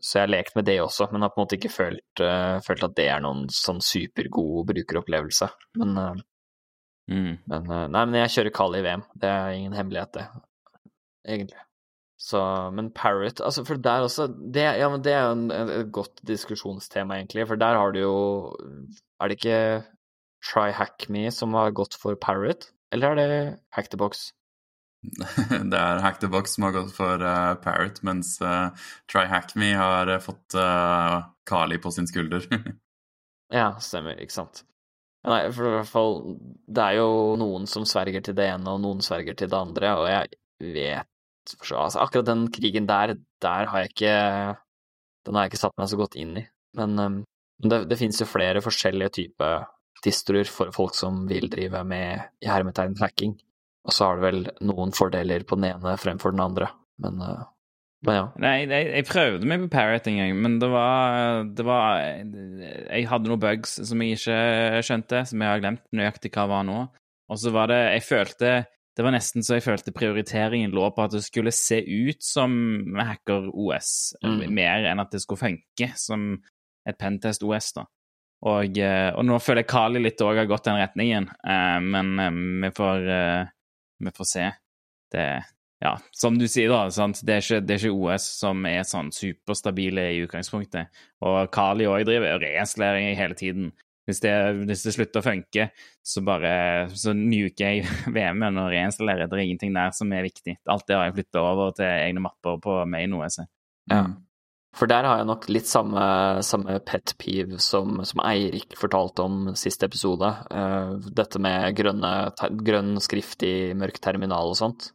[0.00, 2.60] så jeg har lekt med det også, men har på en måte ikke følt, uh,
[2.64, 5.50] følt at det er noen sånn supergod brukeropplevelse.
[5.80, 6.14] Men, uh,
[7.04, 7.34] Mm.
[7.52, 9.02] men uh, Nei, men jeg kjører Kali i VM.
[9.20, 10.22] Det er ingen hemmelighet, det.
[11.28, 11.58] Egentlig.
[12.16, 12.40] Så,
[12.72, 16.22] men Parrot altså For der også det, Ja, men det er jo en, et godt
[16.24, 17.44] diskusjonstema, egentlig.
[17.50, 18.14] For der har du jo
[19.20, 19.58] Er det ikke
[20.44, 23.42] Try Hack Me som har gått for Parrot, eller er det
[23.76, 24.30] Hack the Box?
[25.70, 28.70] Det er Hack the Box som har gått for uh, Parrot, mens uh,
[29.10, 32.48] Try Hack Me har uh, fått uh, Kali på sin skulder.
[33.54, 34.64] Ja, stemmer, ikke sant.
[35.28, 36.16] Nei, for i hvert fall
[36.66, 39.92] Det er jo noen som sverger til det ene, og noen sverger til det andre,
[40.00, 43.14] og jeg vet for så, altså, Akkurat den krigen der,
[43.44, 44.16] der har jeg ikke
[45.28, 46.44] Den har jeg ikke satt meg så godt inn i.
[46.80, 47.20] Men um,
[47.62, 49.68] det, det finnes jo flere forskjellige typer
[50.04, 53.36] distroer for folk som vil drive med i hermetegn hacking.
[53.84, 56.70] Og så har du vel noen fordeler på den ene fremfor den andre,
[57.04, 57.42] men, uh,
[58.06, 58.24] men ja.
[58.40, 63.08] Nei, jeg, jeg prøvde meg på Parrot en gang, men det var, det var Jeg
[63.10, 64.38] hadde noen bugs som jeg ikke
[64.84, 66.78] skjønte, som jeg har glemt nøyaktig hva var nå.
[67.32, 68.50] Og så var det Jeg følte
[68.94, 72.52] Det var nesten så jeg følte prioriteringen lå på at det skulle se ut som
[73.00, 73.90] hacker-OS,
[74.22, 74.44] Mm.
[74.54, 76.28] mer enn at det skulle funke som
[76.86, 77.86] et Pentest-OS, da.
[78.44, 82.12] Og, eh, og nå føler jeg Kali litt òg har gått den retningen, eh, men
[82.20, 83.52] eh, vi får eh,
[84.04, 84.46] Vi får se.
[85.14, 85.26] Det
[85.84, 86.86] ja, som du sier, da?
[86.88, 90.92] Det, er ikke, det er ikke OS som er sånn superstabile i utgangspunktet.
[91.24, 93.72] Og Kali òg driver reinstallering hele tiden.
[94.08, 94.32] Hvis det,
[94.68, 95.66] hvis det slutter å funke,
[96.04, 96.52] så bare
[96.92, 97.84] så nuker jeg
[98.16, 99.28] VM-en og reinstallerer.
[99.28, 100.56] Det er ingenting der som er viktig.
[100.72, 103.42] Alt det har jeg flytta over til egne mapper på main OS.
[103.92, 104.06] Ja.
[104.74, 106.02] For der har jeg nok litt samme,
[106.42, 110.30] samme pet peeve som, som Eirik fortalte om siste episode.
[110.50, 114.90] Uh, dette med grønne, ter, grønn skrift i mørk terminal og sånt.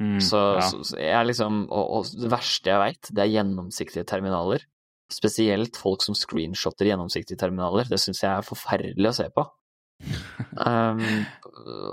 [0.00, 0.66] Mm, så, ja.
[0.66, 4.64] så, så jeg er liksom og, og det verste jeg veit, det er gjennomsiktige terminaler.
[5.12, 7.86] Spesielt folk som screenshotter gjennomsiktige terminaler.
[7.90, 9.46] Det syns jeg er forferdelig å se på.
[10.66, 11.04] um,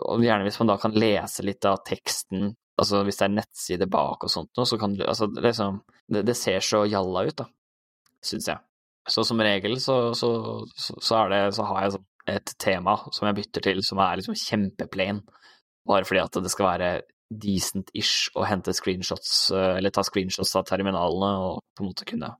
[0.09, 3.85] og gjerne hvis man da kan lese litt av teksten Altså hvis det er nettside
[3.91, 7.37] bak og sånt noe, så kan du Altså liksom det, det ser så jalla ut,
[7.41, 7.47] da,
[8.25, 8.61] syns jeg.
[9.09, 10.29] Så som regel så, så,
[10.77, 14.35] så, det Så har jeg sånn et tema som jeg bytter til, som er liksom
[14.37, 15.23] kjempeplain.
[15.89, 16.89] Bare fordi at det skal være
[17.29, 22.33] decent-ish å hente screenshots, eh, eller ta screenshots av terminalene og på en måte kunne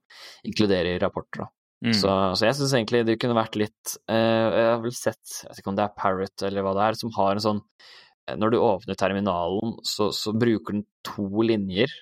[0.46, 1.50] inkludere i rapporter, da.
[1.86, 1.94] Mm.
[1.96, 5.48] Så, så jeg syns egentlig det kunne vært litt uh, Jeg har vel sett, jeg
[5.48, 8.36] vet ikke om det er Parrot eller hva det er, som har en sånn eh,
[8.36, 11.94] Når du åpner terminalen, så, så bruker den to linjer.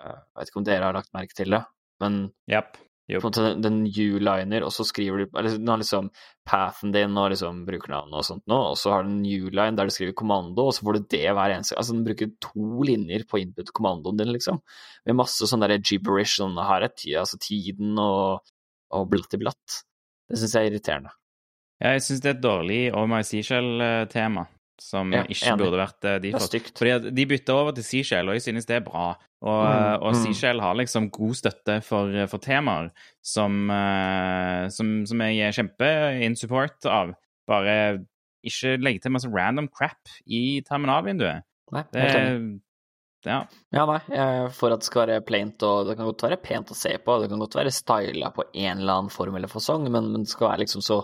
[0.00, 1.60] Jeg vet ikke om dere har lagt merke til det,
[2.00, 2.78] men yep.
[3.10, 6.12] en måte den, U-liner, og så skriver du Eller har liksom
[6.46, 9.90] pathen din og liksom brukernavnet og sånt nå, og så har du en U-line der
[9.90, 13.26] du skriver kommando, og så får du det hver eneste Altså den bruker to linjer
[13.28, 14.62] på input-kommandoen din, liksom.
[15.08, 18.52] Med masse sånn derre gibberish, sånn her er tida, altså tiden og,
[18.94, 19.82] og blatt i blatt.
[20.30, 21.16] Det syns jeg er irriterende.
[21.80, 24.46] Ja, jeg syns det er et dårlig Oh My Seashell-tema,
[24.80, 25.58] som Ja, ikke enig.
[25.60, 26.48] burde vært eh, Det default.
[26.48, 26.72] stygt.
[26.80, 29.08] Fordi de bytta over til Seashell, og jeg synes det er bra.
[29.40, 30.20] Og, Mm, og mm.
[30.24, 32.90] Seashell har liksom god støtte for, for temaer
[33.24, 35.90] som, eh, som, som jeg er kjempe
[36.24, 37.14] in support av.
[37.48, 37.76] Bare
[38.44, 41.42] ikke legge til masse random crap i terminalvinduet.
[41.72, 42.60] Nei, Det.
[43.26, 43.42] Ja.
[43.70, 43.98] Ja, nei,
[44.56, 47.18] for at det skal være plaint, og det kan godt være pent å se på,
[47.20, 50.30] det kan godt være styla på en eller annen form eller fasong, men, men det
[50.32, 51.02] skal være liksom så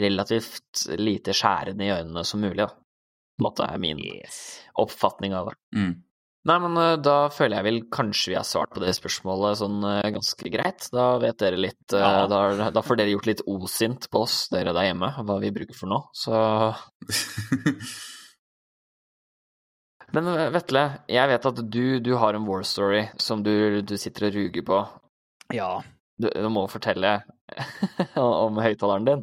[0.00, 2.70] relativt lite skjærende i øynene som mulig, da.
[3.38, 4.00] På en måte er min
[4.82, 5.56] oppfatning av det.
[5.78, 5.92] Mm.
[6.48, 9.78] Nei, men eh, da føler jeg vel kanskje vi har svart på det spørsmålet sånn
[9.86, 10.86] eh, ganske greit.
[10.94, 12.26] Da vet dere litt eh, Ja.
[12.30, 15.76] da, da får dere gjort litt osint på oss, dere der hjemme, hva vi bruker
[15.76, 16.08] for noe.
[16.16, 16.32] Så
[20.16, 20.24] Men
[20.54, 24.38] Vetle, jeg vet at du, du har en war story som du, du sitter og
[24.40, 24.82] ruger på.
[25.54, 25.70] ja.
[26.18, 27.12] Du, du må fortelle
[28.18, 29.20] om høyttaleren din.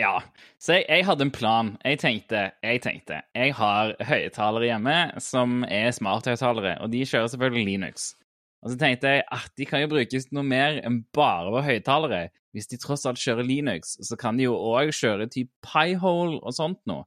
[0.00, 0.14] Ja.
[0.60, 1.74] Så jeg, jeg hadde en plan.
[1.84, 7.66] Jeg tenkte, jeg tenkte Jeg har høyttalere hjemme som er smarthøyttalere, og de kjører selvfølgelig
[7.68, 8.10] Linux.
[8.60, 12.28] Og så tenkte jeg at de kan jo brukes noe mer enn bare å høyttalere.
[12.56, 16.56] Hvis de tross alt kjører Linux, så kan de jo òg kjøre type Piehole og
[16.56, 17.06] sånt noe.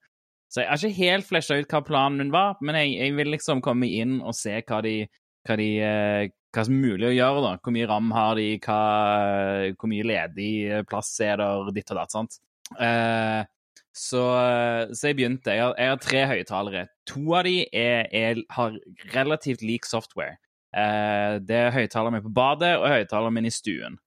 [0.53, 3.31] Så jeg har ikke helt flesja ut hva planen min var, men jeg, jeg vil
[3.33, 4.99] liksom komme inn og se hva de,
[5.47, 7.51] hva de eh, hva som er mulig å gjøre, da.
[7.57, 8.79] Hvor mye ram har de, hva,
[9.73, 10.51] hvor mye ledig
[10.89, 12.37] plass er der, ditt og datt, sant.
[12.81, 13.41] Eh,
[13.93, 14.23] så,
[14.89, 15.53] så jeg begynte.
[15.53, 16.87] Jeg har, jeg har tre høyttalere.
[17.11, 18.79] To av de er, er, har
[19.13, 20.39] relativt lik software.
[20.73, 23.99] Eh, det er høyttaleren min på badet og høyttaleren min i stuen.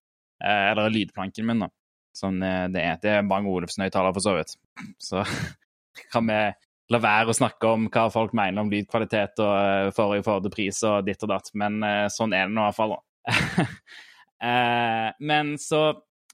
[0.43, 1.71] Eh, eller lydplanken min, da.
[2.17, 2.99] Sånn eh, det er.
[3.03, 4.57] Det er Bang Olufsen-høyttaler, for så vidt.
[5.09, 5.23] Så
[6.13, 6.41] kan vi
[6.93, 11.07] la være å snakke om hva folk mener om lydkvalitet og forrige forrige pris og
[11.07, 12.99] ditt og datt, men eh, sånn er det nå i hvert fall.
[12.99, 13.37] da.
[14.37, 15.79] Eh, men så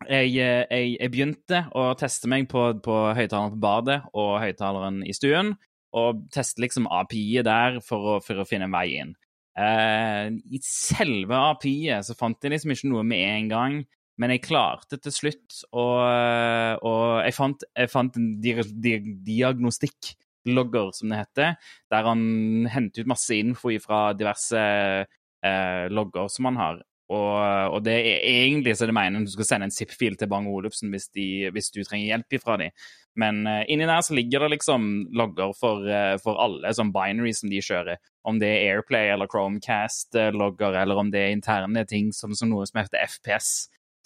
[0.09, 5.03] jeg, eh, jeg, jeg begynte å teste meg på, på høyttaleren på badet og høyttaleren
[5.07, 5.55] i stuen,
[5.93, 9.13] og teste liksom API-et der for å, for å finne en vei inn.
[9.59, 13.83] Eh, I selve API-et så fant jeg liksom ikke noe med en gang,
[14.21, 15.99] men jeg klarte til slutt, og,
[16.85, 18.93] og jeg, fant, jeg fant en di di
[19.27, 21.57] diagnostikklogger, som det heter,
[21.91, 26.83] der han henter ut masse info fra diverse eh, logger som han har.
[27.13, 30.47] Og, og det er egentlig så det mener du skal sende en zip-fil til Bang
[30.49, 32.73] Olufsen hvis, hvis du trenger hjelp ifra dem.
[33.21, 37.35] Men uh, inni der så ligger det liksom logger for, uh, for alle sånn binary
[37.37, 38.01] som de kjører.
[38.29, 42.65] Om det er Airplay eller Chromecast-logger, eller om det er interne ting som, som noe
[42.71, 43.51] som heter FPS,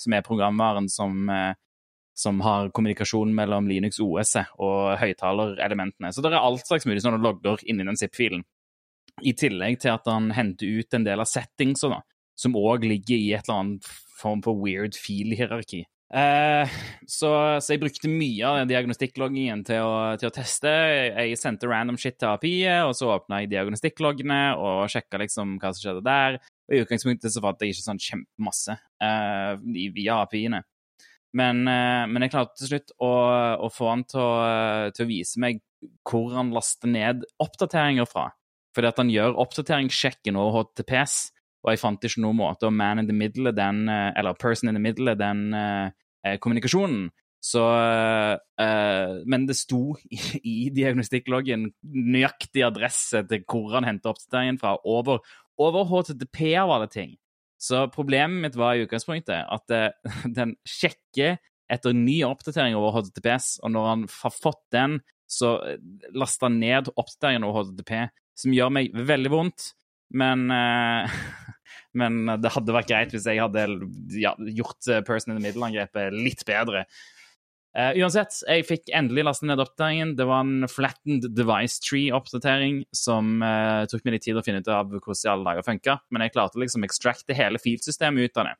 [0.00, 1.54] som er programvaren som, uh,
[2.18, 6.10] som har kommunikasjon mellom Linux OS-et og høyttalerelementene.
[6.10, 8.42] Så det er alt slags mulig sånne logger inni den zip-filen.
[9.22, 12.02] I tillegg til at han henter ut en del av settingsa, da,
[12.38, 15.84] som òg ligger i et eller annet form for weird feel-hierarki.
[16.14, 16.74] Eh,
[17.10, 19.88] så, så jeg brukte mye av den diagnostikkloggingen til
[20.20, 20.70] til å teste.
[20.70, 25.72] Jeg sendte random shit til API-et, og så åpna jeg diagnostikkloggene og sjekka liksom hva
[25.74, 26.38] som skjedde der.
[26.66, 29.52] Og i utgangspunktet så fant jeg ikke sånn kjempemasse eh,
[29.96, 30.62] via API-ene.
[31.36, 33.12] Men, eh, men jeg klarte til slutt å,
[33.66, 34.34] å få han til å,
[34.94, 35.62] til å vise meg
[36.06, 38.30] hvor han laster ned oppdateringer fra.
[38.76, 41.18] Fordi at han gjør oppdateringssjekken over HTTPS,
[41.66, 44.70] og jeg fant ikke noen måte å man in the middle den, eh, eller person
[44.70, 45.90] in the middle den eh,
[46.24, 47.08] eh, kommunikasjonen.
[47.46, 47.62] Så
[48.58, 54.76] eh, Men det sto i, i diagnostikkloggen nøyaktig adresse til hvor han henta oppdateringen fra,
[54.82, 55.20] over,
[55.58, 57.14] over HTTP av alle ting.
[57.58, 61.38] Så problemet mitt var i utgangspunktet at eh, den sjekker
[61.72, 65.80] etter ny oppdatering over HTTPS, og når han har fått den, så eh,
[66.14, 68.06] laster han ned oppdateringen over HTTP,
[68.38, 69.72] som gjør meg veldig vondt.
[70.14, 71.16] Men, eh,
[71.96, 73.66] men det hadde vært greit hvis jeg hadde
[74.18, 76.86] ja, gjort eh, Person in the Middle-angrepet litt bedre.
[77.76, 80.14] Uh, uansett, jeg fikk endelig lastet ned oppdateringen.
[80.16, 84.70] Det var en flattened device tree-oppdatering som uh, tok meg litt tid å finne ut
[84.72, 88.48] av hvordan i alle dager funka, men jeg klarte liksom extracte hele filsystemet ut av
[88.48, 88.56] det.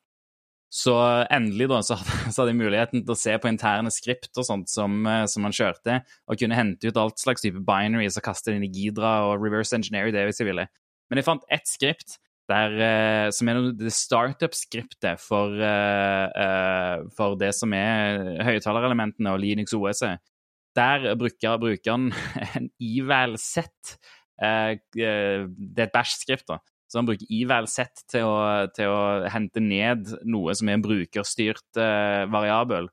[0.76, 0.92] Så
[1.32, 4.98] endelig da, så hadde, jeg muligheten til å se på interne skript og sånt som,
[5.08, 8.58] eh, som man kjørte, og kunne hente ut alt slags type binaries og kaste det
[8.58, 10.66] inn i Gidra og reverse engineer det hvis jeg ville.
[11.08, 17.52] Men jeg fant ett skript der, eh, som er startup-skriptet for, eh, eh, for det
[17.54, 20.22] som er høyttalerelementene og Linux OS-et.
[20.76, 22.12] Der bruker, brukeren
[22.56, 23.96] en ival-sett.
[24.38, 25.48] Det er
[25.80, 26.58] et bash-skript, da.
[26.86, 28.28] Så han bruker ival-sett til,
[28.76, 31.80] til å hente ned noe som er en brukerstyrt
[32.30, 32.90] variabel.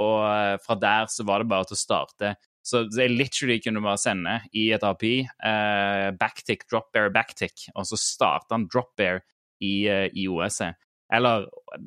[0.00, 2.32] Og fra der så var det bare til å starte.
[2.68, 7.96] Så jeg literally kunne bare sende i et API eh, backtick, dropbear, backtick, og så
[8.00, 9.22] starta han dropbear
[9.64, 10.76] i, eh, i OS-et.
[11.08, 11.46] Eller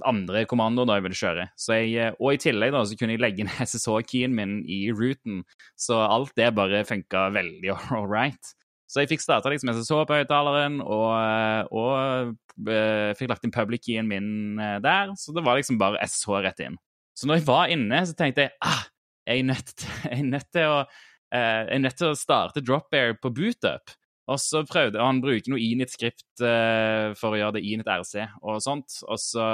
[0.10, 1.44] andre kommandoer da jeg ville kjøre.
[1.62, 5.44] Jeg, eh, og i tillegg da, så kunne jeg legge inn SSH-keyen min i routen.
[5.78, 8.56] så alt det bare funka veldig all right.
[8.90, 12.34] Så jeg fikk starta liksom SSH på høyttaleren, og, eh, og
[12.68, 15.14] uh, fikk lagt inn public-keyen min der.
[15.16, 16.76] Så det var liksom bare SSH rett inn.
[17.16, 18.84] Så når jeg var inne, så tenkte jeg ah,
[19.28, 22.20] jeg er nødt til, jeg er nødt til, å, uh, jeg er nødt til å
[22.20, 23.96] starte DropBear på bootup.
[24.32, 28.62] Og så prøvde Han bruke noe Init-skript uh, for å gjøre det Init RC og
[28.64, 29.02] sånt.
[29.08, 29.48] Og så,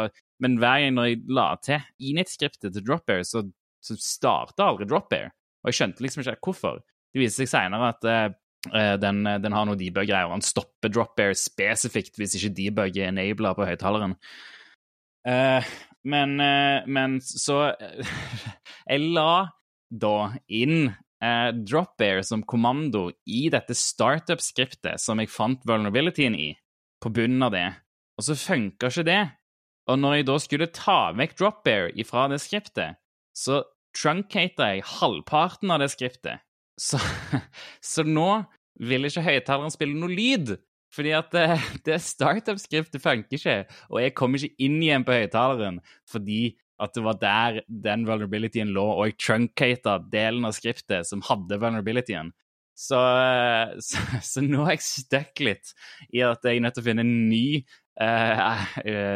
[0.43, 3.45] men hver gang jeg la til Init-skriptet til DropBear, så,
[3.83, 5.31] så starta aldri DropBear.
[5.63, 6.83] Og jeg skjønte liksom ikke hvorfor.
[7.13, 11.35] Det viser seg seinere at uh, den, den, har noe debug-greier, og han stopper DropBear
[11.39, 14.17] spesifikt hvis ikke debug er enabla på høyttaleren.
[16.05, 16.37] Men,
[16.85, 17.73] men, så
[18.89, 19.49] Jeg la
[19.89, 20.91] da inn
[21.23, 26.51] eh, Dropbear som kommando i dette startup-skriptet som jeg fant vulnerabilityen i,
[27.03, 27.67] på bunnen av det.
[28.17, 29.21] Og så funka ikke det.
[29.87, 32.99] Og når jeg da skulle ta vekk Dropbear ifra det skriptet,
[33.37, 33.61] så
[33.97, 36.43] truncata jeg halvparten av det skriptet.
[36.77, 36.99] Så,
[37.93, 38.43] så nå
[38.87, 40.57] vil ikke høyttaleren spille noe lyd.
[40.93, 41.47] Fordi at det,
[41.87, 43.59] det startup-skriftet funker ikke,
[43.91, 48.69] og jeg kommer ikke inn igjen på høyttaleren fordi at det var der den vulnerabilityen
[48.73, 52.29] lå, og jeg truncata delen av skriftet som hadde vulnerabilityen.
[52.77, 52.99] Så,
[53.87, 55.73] så, så, nå er jeg stuck litt
[56.13, 57.63] i at jeg er nødt til å finne en ny
[57.97, 58.65] uh,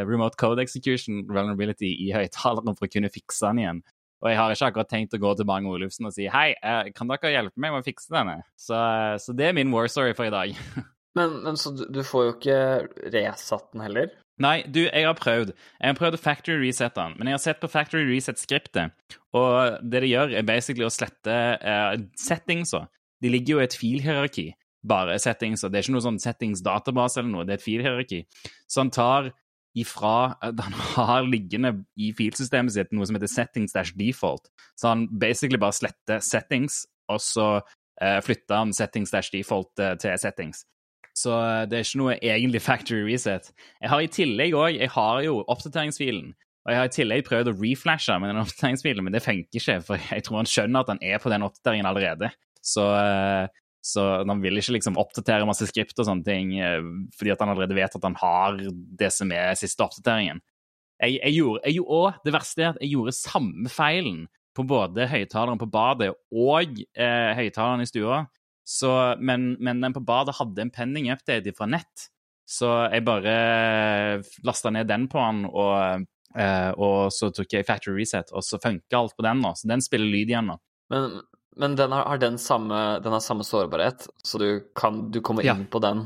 [0.09, 3.83] remote code execution vulnerability i høyttaleren for å kunne fikse den igjen.
[4.21, 6.51] Og jeg har ikke akkurat tenkt å gå til Bang Olufsen og si hei,
[6.93, 8.41] kan dere hjelpe meg med å fikse denne?
[8.53, 8.77] Så,
[9.21, 10.57] så det er min war story for i dag.
[11.17, 12.59] men, men, så du, du får jo ikke
[13.13, 14.11] resatt den heller?
[14.41, 15.51] Nei, du, jeg har prøvd.
[15.53, 18.95] Jeg har prøvd å factory resette den, men jeg har sett på factory reset-skriptet,
[19.37, 22.85] og det det gjør, er basically å slette uh, settingsa.
[23.21, 24.47] De ligger jo i et filhierarki,
[24.87, 25.69] bare settingsa.
[25.69, 28.23] Det er ikke noe sånn settings-database eller noe, det er et filhierarki.
[28.65, 29.29] Så han tar
[29.77, 34.49] ifra Han har liggende i filsystemet sitt noe som heter settings dash default.
[34.75, 39.93] Så han basically bare sletter settings, og så uh, flytter han settings dash default uh,
[40.01, 40.65] til settings.
[41.17, 43.51] Så eh, det er ikke noe egentlig factory reset.
[43.81, 46.31] Jeg har i tillegg òg Jeg har jo oppdateringsfilen.
[46.61, 49.79] Og jeg har i tillegg prøvd å reflashe med den oppdateringsfilen, men det funker ikke.
[49.87, 52.29] For jeg tror han skjønner at han er på den oppdateringen allerede.
[52.61, 53.47] Så, eh,
[53.81, 56.83] så han vil ikke liksom oppdatere masse skript og sånne ting eh,
[57.17, 58.59] fordi at han allerede vet at han har
[58.99, 60.43] det som er siste oppdateringen.
[61.01, 65.57] Jeg, jeg gjorde, jeg, det verste er at jeg gjorde samme feilen på både høyttaleren
[65.57, 68.25] på badet og eh, høyttaleren i stua.
[68.71, 72.07] Så, men, men, den på badet hadde en pending update fra nett,
[72.47, 73.33] så jeg bare
[74.47, 76.05] lasta ned den på den, og,
[76.39, 79.51] eh, og, så tok jeg factory reset, og så funka alt på den nå.
[79.59, 80.57] Så den spiller lyd igjen nå.
[80.93, 81.19] Men,
[81.59, 85.43] men den har, har, den samme, den har samme sårbarhet, så du, kan, du kommer
[85.43, 85.71] inn ja.
[85.71, 86.05] på den?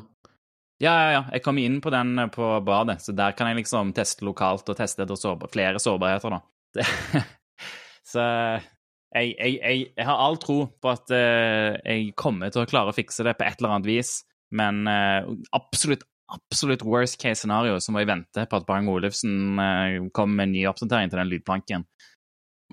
[0.82, 1.24] Ja, ja, ja.
[1.38, 4.74] Jeg kommer inn på den eh, på badet, så der kan jeg liksom teste lokalt
[4.74, 6.42] og teste etter sårbar, flere sårbarheter, da.
[6.76, 6.90] Det,
[8.16, 8.26] så
[9.16, 12.92] jeg, jeg, jeg, jeg, har all tro på at uh, jeg kommer til å klare
[12.92, 14.18] å fikse det på et eller annet vis,
[14.56, 19.56] men uh, absolutt, absolutt worst case scenario så må jeg vente på at Bang Olufsen
[19.60, 21.88] uh, kommer med en ny oppdatering til den lydplanken.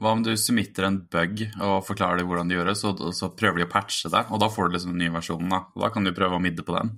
[0.00, 3.60] Hva om du submitter en bug og forklarer dem hvordan det gjøres, og så prøver
[3.60, 5.60] de å patche det, og da får du liksom den nye versjonen, da.
[5.84, 6.94] Da kan du prøve å midde på den.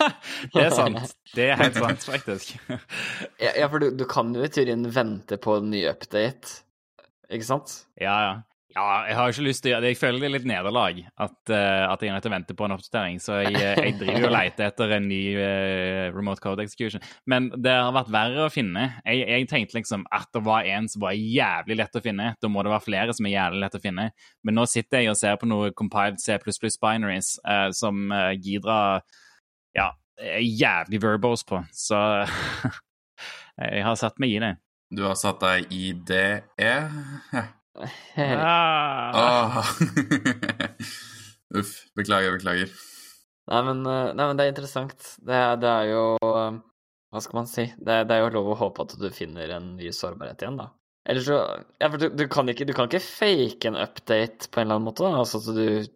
[0.52, 1.14] det er sant.
[1.32, 2.56] Det er helt sant, faktisk.
[3.46, 6.58] ja, for du, du kan jo i teorien vente på en ny update,
[7.30, 7.84] ikke sant?
[7.94, 8.34] Ja, ja.
[8.72, 9.90] Ja, jeg har ikke lyst til å gjøre det.
[9.92, 12.74] Jeg føler det er litt nederlag at, uh, at jeg til å vente på en
[12.78, 13.18] oppdatering.
[13.20, 17.04] Så jeg, eh, jeg driver og leter etter en ny uh, remote code execution.
[17.28, 18.86] Men det har vært verre å finne.
[19.04, 22.32] Jeg, jeg, tenkte liksom at det var en som var jævlig lett å finne.
[22.40, 24.08] Da må det være flere som er jævlig lett å finne.
[24.40, 28.08] Men nå sitter jeg og ser på noe compiled C++ binaries uh, som
[28.40, 28.80] Gidra
[29.76, 31.60] ja, er jævlig verbose på.
[31.76, 31.98] Så
[33.68, 34.54] jeg har satt meg i det.
[34.92, 36.44] Du har satt deg i det?
[38.16, 38.40] Ja.
[39.16, 39.64] Ah.
[41.58, 41.72] Uff.
[41.96, 42.72] Beklager, beklager.
[43.50, 45.08] Nei men, eh, nei, men det er interessant.
[45.18, 46.60] Det, det, er jo eh,
[47.12, 47.66] Hva skal man si?
[47.76, 50.70] Det, det, er jo lov å håpe at du finner en ny sårbarhet igjen, da.
[51.08, 51.40] Eller så
[51.82, 54.78] Ja, for du, du, kan ikke, du kan ikke fake en update på en eller
[54.78, 55.24] annen måte, da.
[55.24, 55.90] Altså at du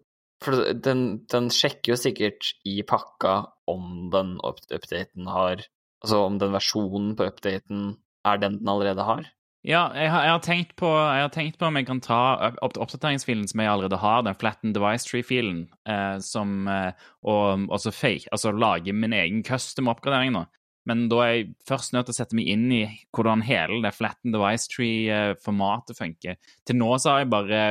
[0.45, 3.39] For den, den sjekker jo sikkert i pakka
[3.71, 5.63] om den updaten har
[6.05, 7.87] Altså om den versjonen på updaten
[8.27, 9.25] er den den allerede har.
[9.67, 12.19] Ja, jeg har, jeg, har på, jeg har, tenkt på, om jeg kan ta
[12.63, 17.91] opp oppdateringsfilen som jeg allerede har, den flatten device tree-filen, eh, som eh, Og også
[17.91, 20.45] fake, altså lage min egen custom oppgradering nå.
[20.87, 22.85] Men da er jeg først nødt til å sette meg inn i
[23.17, 26.39] hvordan hele det flatten device tree-formatet funker.
[26.63, 27.63] Til nå så har jeg bare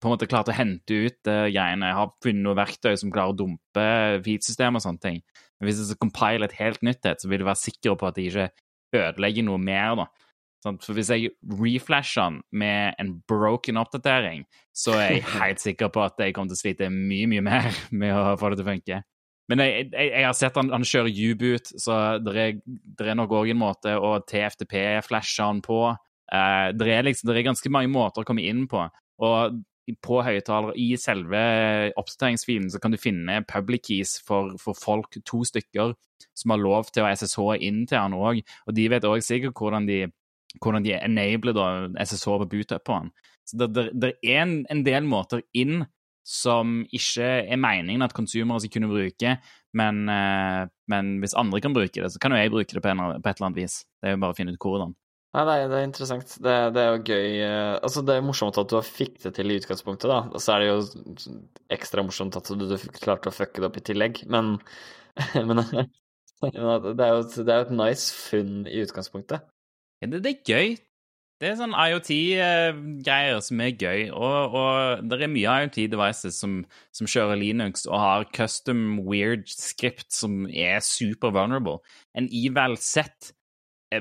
[0.00, 1.92] på en måte klart å hente ut eh, greiene.
[1.92, 3.88] Jeg har funnet noe verktøy som klarer å dumpe
[4.24, 5.20] feed-system og sånne ting.
[5.60, 8.08] Men hvis jeg skal compile et helt nytt et, så vil jeg være sikker på
[8.08, 8.52] at jeg ikke
[8.96, 10.12] ødelegger noe mer, da.
[10.64, 16.04] For hvis jeg reflasher den med en broken oppdatering, så er jeg helt sikker på
[16.04, 17.68] at jeg kommer til å slite mye, mye mer
[18.00, 19.02] med å få det til å funke.
[19.52, 23.18] Men jeg, jeg, jeg har sett han, han kjører U-boot, så det er, det er
[23.18, 25.82] nok òg en måte å TFTP-flashe han på.
[26.32, 28.86] Eh, det, er liksom, det er ganske mange måter å komme inn på.
[29.24, 29.60] Og
[30.00, 31.40] på høyttaler i selve
[32.00, 35.92] oppdateringsfilen så kan du finne public keys for, for, folk, to stykker,
[36.32, 38.40] som har lov til å SSH inn til han òg.
[38.64, 40.06] Og de vet òg sikkert hvordan de,
[40.62, 41.68] hvordan de enabler da,
[42.04, 43.12] SSH på bootup på den.
[43.44, 45.84] Så det, det, det er en, en, del måter inn
[46.24, 49.34] som ikke er meningen at konsumere skal kunne bruke,
[49.76, 52.92] men, uh, men, hvis andre kan bruke det, så kan jo jeg bruke det på,
[52.92, 53.82] en, på et eller annet vis.
[54.00, 54.94] Det er jo bare å finne ut hvordan.
[55.34, 56.36] Nei, nei, det er interessant.
[56.38, 59.50] Det, det, er jo gøy eh, Altså, det er morsomt at du fikk det til
[59.50, 60.20] i utgangspunktet, da.
[60.30, 61.32] Og så er det jo
[61.74, 64.54] ekstra morsomt at du, du klarte å fucke det opp i tillegg, men,
[65.50, 69.42] men det, er jo, det er et nice funn i utgangspunktet.
[70.02, 70.76] Ja, det, det er gøy.
[71.42, 76.60] Det er sånn IoT-greier som er gøy, og, og det er mye IoT-devices som,
[76.94, 81.80] som, kjører Linux og har custom weird script som er super vulnerable.
[82.16, 83.34] En eval set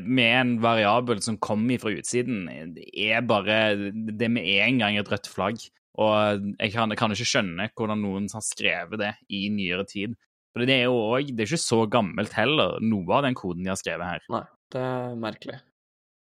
[0.01, 2.47] med en variabel som kommer fra utsiden,
[2.79, 3.57] er bare
[3.91, 5.59] Det med en gang et rødt flagg.
[6.01, 10.15] Og jeg kan, jeg kan, ikke skjønne hvordan noen har skrevet det i nyere tid.
[10.53, 13.65] For det er jo òg Det er ikke så gammelt heller, noe av den koden
[13.65, 14.25] de har skrevet her.
[14.33, 15.59] Nei, det er merkelig.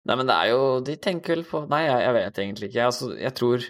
[0.09, 2.86] Nei, men det er jo De tenker vel på Nei, jeg, jeg vet egentlig ikke.
[2.90, 3.66] Altså, jeg tror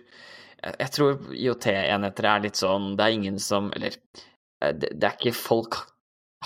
[0.63, 5.17] jeg tror IOT-enheter er litt sånn Det er ingen som Eller eh, det, det er
[5.19, 5.81] ikke Folk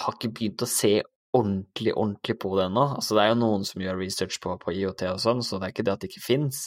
[0.01, 0.99] har ikke begynt å se
[1.37, 2.83] ordentlig, ordentlig på det ennå.
[2.99, 5.69] Altså, det er jo noen som gjør research på, på IOT og sånn, så det
[5.69, 6.59] er ikke det at det ikke fins.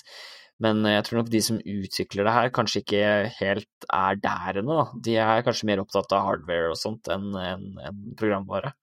[0.66, 3.04] Men jeg tror nok de som utvikler det her, kanskje ikke
[3.38, 4.80] helt er der ennå.
[5.06, 8.74] De er kanskje mer opptatt av hardware og sånt enn en, en programvare.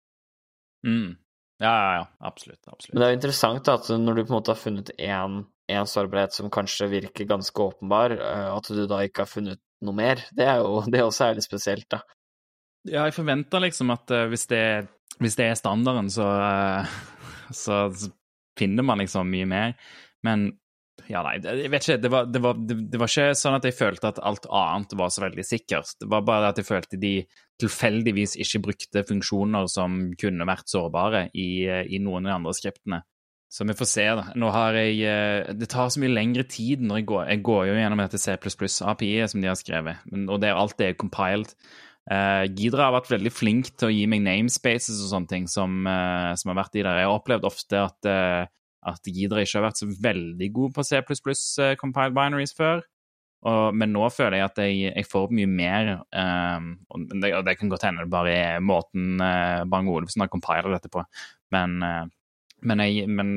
[0.86, 1.18] Mm.
[1.62, 2.06] Ja, ja, ja.
[2.28, 2.60] Absolutt.
[2.66, 2.92] absolutt.
[2.94, 5.38] Men det er jo interessant at når du på en måte har funnet én,
[5.72, 9.96] én sårbarhet som kanskje virker ganske åpenbar, eh, at du da ikke har funnet noe
[9.96, 10.20] mer.
[10.36, 12.02] Det er jo det også er litt spesielt, da.
[12.86, 14.84] Ja, jeg forventer liksom at uh, hvis det er
[15.22, 16.94] hvis det er standarden, så, eh,
[17.64, 17.88] så,
[18.56, 19.74] finner man liksom mye mer.
[20.24, 20.46] Men
[21.10, 21.98] ja, nei, jeg vet ikke.
[22.02, 25.12] Det var, det, var, det var, ikke sånn at jeg følte at alt annet var
[25.14, 25.96] så veldig sikkert.
[26.00, 27.14] Det var bare at jeg følte de
[27.62, 33.02] tilfeldigvis ikke brukte funksjoner som kunne vært sårbare i, i noen av de andre skriptene.
[33.56, 34.24] Så vi får se, da.
[34.36, 37.60] Nå har jeg eh, Det tar så mye lengre tid når jeg går Jeg går
[37.68, 41.54] jo gjennom dette C++-API-et som de har skrevet, og det er alt det er compiled.
[42.06, 45.80] Uh, Gidra har vært veldig flink til å gi meg namespaces og sånne ting som,
[45.88, 47.00] uh, som har vært i der.
[47.00, 48.46] Jeg har opplevd ofte at, uh,
[48.86, 52.84] at Gidra ikke har vært så veldig god på C++ uh, compiled binaries før.
[53.46, 55.90] Og, men nå føler jeg at jeg, jeg får mye mer.
[56.90, 60.32] og det, og det kan godt hende det bare er måten uh, Bang Olufsen har
[60.32, 61.04] compiler dette på.
[61.54, 61.78] Men,
[62.66, 63.34] men, jeg, men,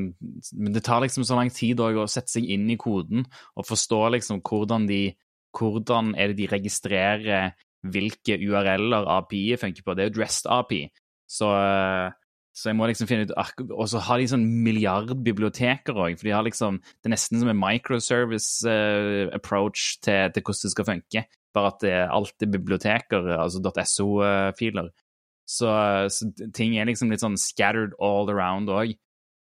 [0.56, 4.00] men, det tar liksom så lang tid å sette seg inn i koden og forstå
[4.16, 5.04] liksom hvordan de
[5.58, 7.54] hvordan er det de registrerer
[7.88, 9.96] hvilke URL-er API funker på.
[9.96, 10.82] Det er jo dressed API.
[11.30, 11.50] Så,
[12.60, 13.34] så, jeg må liksom finne ut
[13.72, 17.52] Og så har de sånn milliardbiblioteker òg, for de har liksom Det er nesten som
[17.52, 21.24] en microservice uh, approach til, til, hvordan det skal funke,
[21.56, 24.92] bare at det er alltid biblioteker, altså .so-filer.
[25.50, 25.70] Så,
[26.14, 28.98] så, ting er liksom litt sånn scattered all around òg.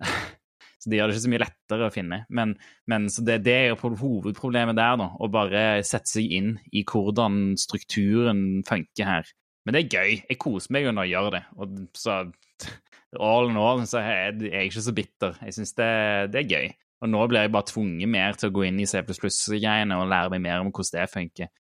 [0.81, 2.19] Så det gjør det ikke så mye lettere å finne.
[2.33, 2.55] Men,
[2.89, 5.11] men det, det, er jo hovedproblemet der, da.
[5.13, 9.29] Å bare sette seg inn i hvordan strukturen funker her.
[9.67, 10.15] Men det er gøy.
[10.31, 11.43] Jeg koser meg jo når jeg gjør det.
[11.61, 12.17] Og så
[13.19, 15.37] all in all så er jeg ikke så bitter.
[15.47, 15.91] Jeg syns det,
[16.35, 16.71] det, er gøy.
[17.01, 20.33] Og nå blir jeg bare tvunget mer til å gå inn i C++-greiene og lære
[20.35, 21.53] meg mer om hvordan det funker.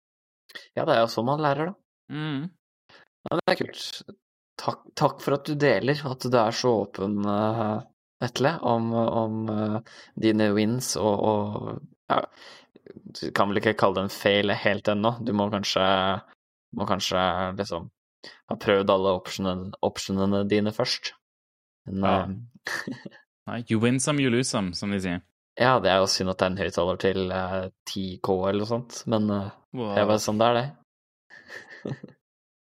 [0.76, 1.76] Ja, det er jo sånn man lærer, da.
[2.10, 2.42] Mm.
[3.26, 3.84] Ja, det er kult.
[4.60, 7.80] Takk, takk, for at du deler, at du er så åpen uh,
[8.20, 9.78] Vetle, om, om uh,
[10.20, 12.18] dine wins og, og ja,
[13.16, 15.14] Du kan vel ikke kalle det en fail helt ennå.
[15.24, 15.86] Du må kanskje,
[16.76, 17.22] må kanskje
[17.56, 17.88] liksom
[18.50, 21.14] ha prøvd alle optionene, optionene dine først.
[21.88, 22.20] Men, ja.
[22.26, 23.10] uh,
[23.50, 25.24] Nei, you win some, you lose some, som de sier.
[25.60, 28.62] Ja, det er jo synd at det er en høyttaler til uh, eh, 10K eller
[28.62, 29.90] noe sånt, men wow.
[29.90, 31.98] det er bare sånn det er, det.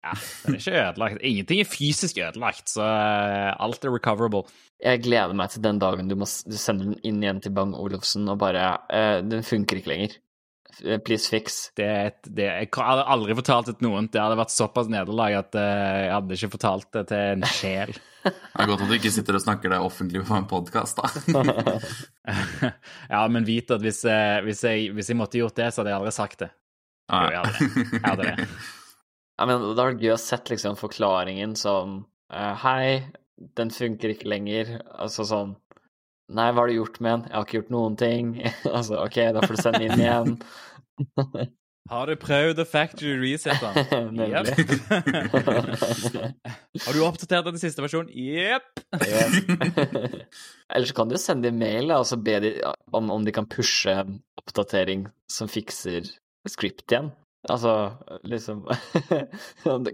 [0.09, 1.23] Ja, den er ikke ødelagt.
[1.27, 4.45] Ingenting er fysisk ødelagt, så uh, alt er recoverable.
[4.83, 7.75] Jeg gleder meg til den dagen du, må, du sender den inn igjen til Bang
[7.75, 10.15] Olufsen og bare uh, Den funker ikke lenger.
[10.85, 11.73] Eh, please fix.
[11.77, 11.89] Det,
[12.29, 14.07] det, jeg hadde aldri fortalt det til noen.
[14.13, 15.65] Det hadde vært såpass nederlag at uh,
[16.05, 17.99] jeg hadde ikke fortalt det til en sjel.
[18.31, 21.79] det er godt at du ikke sitter og snakker det offentlig på en podkast, da.
[23.15, 24.03] ja, men vit at hvis,
[24.47, 26.51] hvis, jeg, hvis, jeg, måtte gjort det, så hadde jeg aldri sagt det.
[27.09, 27.87] Jo, jeg hadde det.
[27.95, 28.51] Jeg hadde det.
[29.39, 32.01] Ja, men Da hadde vært gøy å sett liksom forklaringen sånn
[32.35, 33.05] uh, Hei,
[33.59, 34.81] den funker ikke lenger.
[34.99, 35.55] Altså sånn
[36.29, 37.23] Nei, hva har du gjort med den?
[37.31, 38.33] Jeg har ikke gjort noen ting.
[38.77, 40.35] altså, OK, da får du sende inn igjen.
[41.89, 44.11] Har du prøvd å factory resette den?
[44.19, 44.53] Nemlig.
[46.85, 48.13] Har du oppdatert den siste versjonen?
[48.13, 48.83] Jepp.
[50.75, 52.51] Eller så kan du sende dem mail og så be de
[52.93, 56.03] om, om de kan pushe en oppdatering som fikser
[56.49, 57.11] script igjen.
[57.49, 57.73] Altså,
[58.27, 58.65] liksom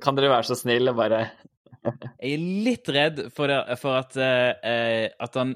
[0.03, 1.19] Kan dere være så snill og bare
[1.85, 5.53] Jeg er litt redd for, det, for at, eh, at han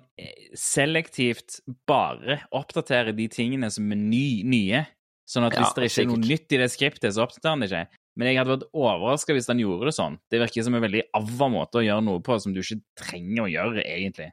[0.52, 4.84] selektivt bare oppdaterer de tingene som er ny, nye.
[5.28, 7.62] Sånn at hvis Ja, det ikke er noe nytt i det skriptet, så oppdaterer han
[7.62, 8.00] det ikke.
[8.18, 10.16] Men jeg hadde vært overraska hvis han gjorde det sånn.
[10.32, 13.44] Det virker som en veldig avva måte å gjøre noe på som du ikke trenger
[13.44, 14.30] å gjøre, egentlig.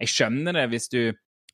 [0.00, 1.00] Jeg skjønner det hvis du,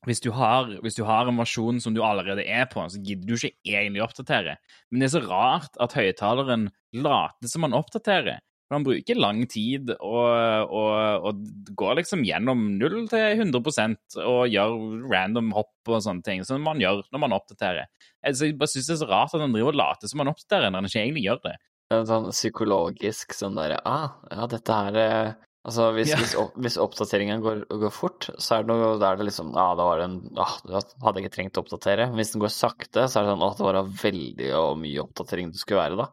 [0.06, 3.26] hvis du, har, hvis du har en versjon som du allerede er på, så gidder
[3.26, 4.56] du ikke egentlig oppdatere.
[4.88, 8.40] Men det er så rart at høyttaleren later som han oppdaterer.
[8.72, 11.42] Han bruker lang tid og, og, og
[11.76, 16.80] går liksom gjennom 0 til 100% og gjør random hopp og sånne ting, som man
[16.82, 17.86] gjør når man oppdaterer.
[18.24, 20.32] Altså, jeg bare synes det er så rart at han driver og later som han
[20.32, 21.56] oppdaterer når han ikke egentlig gjør det.
[21.92, 25.34] Det sånn psykologisk sånn derre Ah, ja, dette her eh,
[25.64, 26.16] Altså, hvis, Ja.
[26.20, 29.54] hvis, opp, hvis oppdateringen går, går fort, så er det noe der er det liksom
[29.56, 32.08] Ah, da var det en Ah, da hadde jeg ikke trengt å oppdatere.
[32.16, 35.52] Hvis den går sakte, så er det sånn Å, det var veldig og mye oppdatering
[35.54, 36.08] det skulle være, da.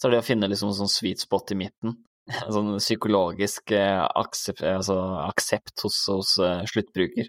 [0.00, 1.98] Så er det å finne liksom en sånn sweet spot i midten.
[2.46, 4.96] En sånn psykologisk eh, aksept, altså,
[5.26, 7.28] aksept hos, hos eh, sluttbruker.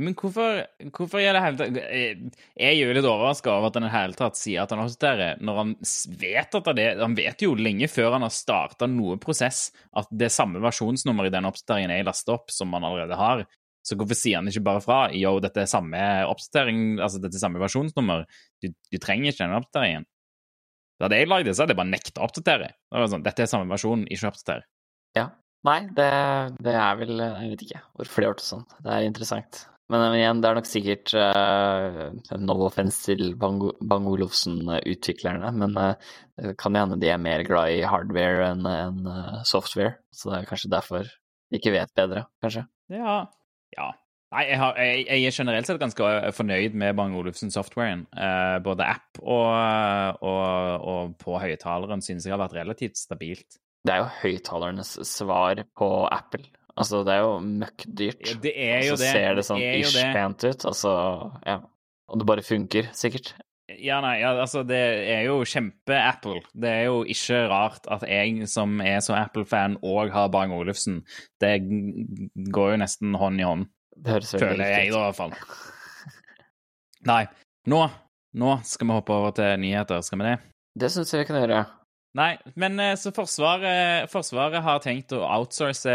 [0.00, 0.60] Men hvorfor,
[0.94, 3.94] hvorfor gjør det hele tatt Jeg er jo litt overraska over at han i det
[3.96, 5.72] hele tatt sier at han oppdaterer, når han
[6.20, 10.28] vet at det Han vet jo lenge før han har starta noe prosess, at det
[10.28, 13.44] er samme versjonsnummer i den oppdateringen jeg lasta opp, som han allerede har.
[13.86, 16.00] Så hvorfor sier han ikke bare fra yo, dette er samme
[16.30, 18.26] oppdatering, altså dette er samme versjonsnummer,
[18.62, 20.09] du, du trenger ikke den oppdateringen?
[21.00, 22.66] Da hadde jeg lagd det, så hadde jeg bare nekta å oppdatere.
[22.76, 24.66] Det var sånn, Dette er samme versjon, ikke oppdater.
[25.16, 25.30] Ja.
[25.64, 26.08] Nei, det,
[26.64, 28.66] det er vel Jeg vet ikke hvorfor de har gjort det sånn.
[28.84, 29.62] Det er interessant.
[29.90, 36.12] Men eh, igjen, det er nok sikkert uh, no offense til Bang, Bang men uh,
[36.38, 39.96] det kan hende de er mer glad i hardware enn en, uh, software.
[40.14, 42.68] Så det er kanskje derfor de ikke vet bedre, kanskje.
[42.94, 43.24] Ja.
[43.74, 43.90] ja.
[44.30, 48.04] Nei, jeg, har, jeg, jeg er generelt sett ganske fornøyd med Bang Olufsen-softwaren.
[48.14, 53.58] Eh, både app og, og, og på høyttaleren synes jeg har vært relativt stabilt.
[53.82, 56.44] Det er jo høyttalernes svar på Apple.
[56.78, 58.22] Altså, det er jo møkkdyrt.
[58.28, 59.00] Ja, det er jo det.
[59.00, 59.12] så det.
[59.16, 60.08] ser det sånn Det ish det.
[60.14, 60.66] pent ut.
[60.70, 60.92] Altså,
[61.48, 61.56] ja.
[62.10, 63.32] Og det bare funker, sikkert.
[63.78, 64.78] Ja, nei, ja, altså, det
[65.10, 66.40] er jo kjempe-Apple.
[66.58, 71.02] Det er jo ikke rart at jeg som er så Apple-fan òg har Bang Olufsen,
[71.42, 71.60] det
[72.54, 73.68] går jo nesten hånd i hånd.
[74.00, 75.34] Det høres veldig Føler jeg, da, i hvert fall.
[77.10, 77.24] Nei,
[77.70, 77.82] nå,
[78.40, 80.38] nå skal vi hoppe over til nyheter, skal vi det?
[80.80, 81.60] Det syns jeg vi kan gjøre.
[82.18, 85.92] Nei, men eh, så Forsvaret, forsvaret har tenkt å outsource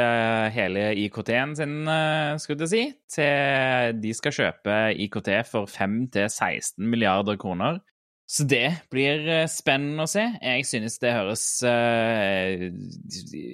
[0.56, 2.84] hele IKT-en sin, eh, skulle jeg si,
[3.18, 4.78] til de skal kjøpe
[5.08, 7.82] IKT for 5-16 milliarder kroner.
[8.26, 10.24] Så det blir eh, spennende å se.
[10.42, 12.64] Jeg synes det høres eh,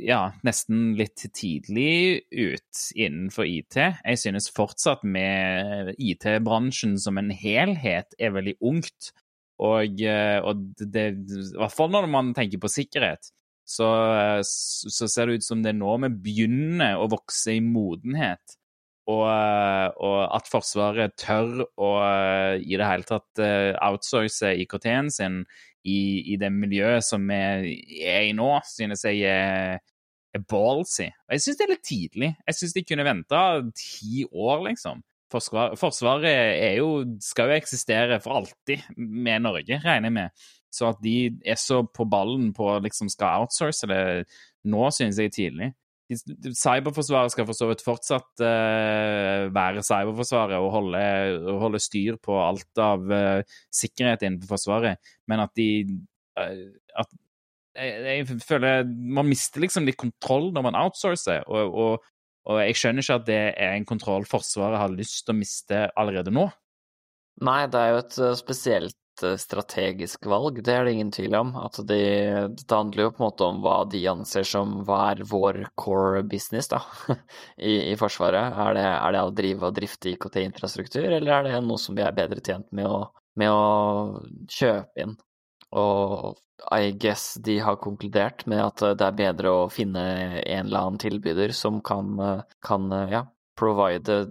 [0.07, 3.81] ja, nesten litt tidlig ut innenfor IT.
[3.81, 9.11] Jeg synes fortsatt med IT-bransjen som en helhet er veldig ungt.
[9.61, 13.33] Og, eh, og det, I hvert fall når man tenker på sikkerhet,
[13.67, 13.91] så,
[14.41, 18.55] så ser det ut som det er nå vi begynner å vokse i modenhet.
[19.09, 25.09] Og, eh, og at Forsvaret tør å eh, i det hele tatt eh, outsource IKT-en
[25.13, 25.39] sin
[25.81, 27.39] i, i det miljøet som vi
[28.05, 29.81] er i nå, synes jeg er,
[30.37, 31.09] er ballsy.
[31.09, 32.31] Og jeg synes det er litt tidlig.
[32.45, 33.41] Jeg synes de kunne venta
[33.73, 35.01] ti år, liksom.
[35.31, 36.89] Forsvar, forsvaret jo,
[37.23, 40.41] skal jo eksistere for alltid med Norge, regner jeg med.
[40.71, 41.15] Så at de
[41.47, 44.01] er så på ballen på liksom skal outsource det
[44.69, 45.69] nå, synes jeg er tidlig.
[46.11, 51.01] Cyberforsvaret skal for så vidt fortsatt uh, være Cyberforsvaret og holde,
[51.61, 55.69] holde styr på alt av uh, sikkerhet innenfor Forsvaret, men at de
[56.39, 57.13] uh, at
[57.71, 62.09] jeg, jeg føler man mister liksom litt kontroll når man outsourcer, og, og
[62.49, 65.81] og jeg skjønner ikke at det er en kontroll Forsvaret har lyst til å miste
[65.99, 66.47] allerede nå.
[67.45, 68.97] Nei, det er jo et spesielt
[69.27, 71.53] eh, strategisk valg, det er det ingen tvil om.
[71.59, 72.01] At de,
[72.57, 76.23] det handler jo på en måte om hva de anser som hva er vår core
[76.27, 76.81] business da,
[77.71, 78.59] i, i Forsvaret.
[78.65, 82.05] Er det, er det å drive og drifte IKT-infrastruktur, eller er det noe som vi
[82.05, 83.03] er bedre tjent med å,
[83.39, 85.17] med å kjøpe inn?
[85.71, 86.35] Og
[86.75, 90.03] I guess de har konkludert med at det er bedre å finne
[90.41, 93.25] en eller annen tilbyder som kan, eh, kan eh, ja,
[93.57, 94.25] provide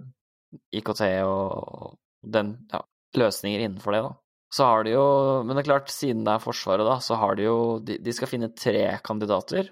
[0.75, 2.83] IKT og den, ja,
[3.17, 4.13] løsninger innenfor det, da.
[4.51, 5.05] Så har de jo,
[5.45, 8.13] men det er klart, siden det er Forsvaret, da, så har de jo De, de
[8.15, 9.69] skal finne tre kandidater.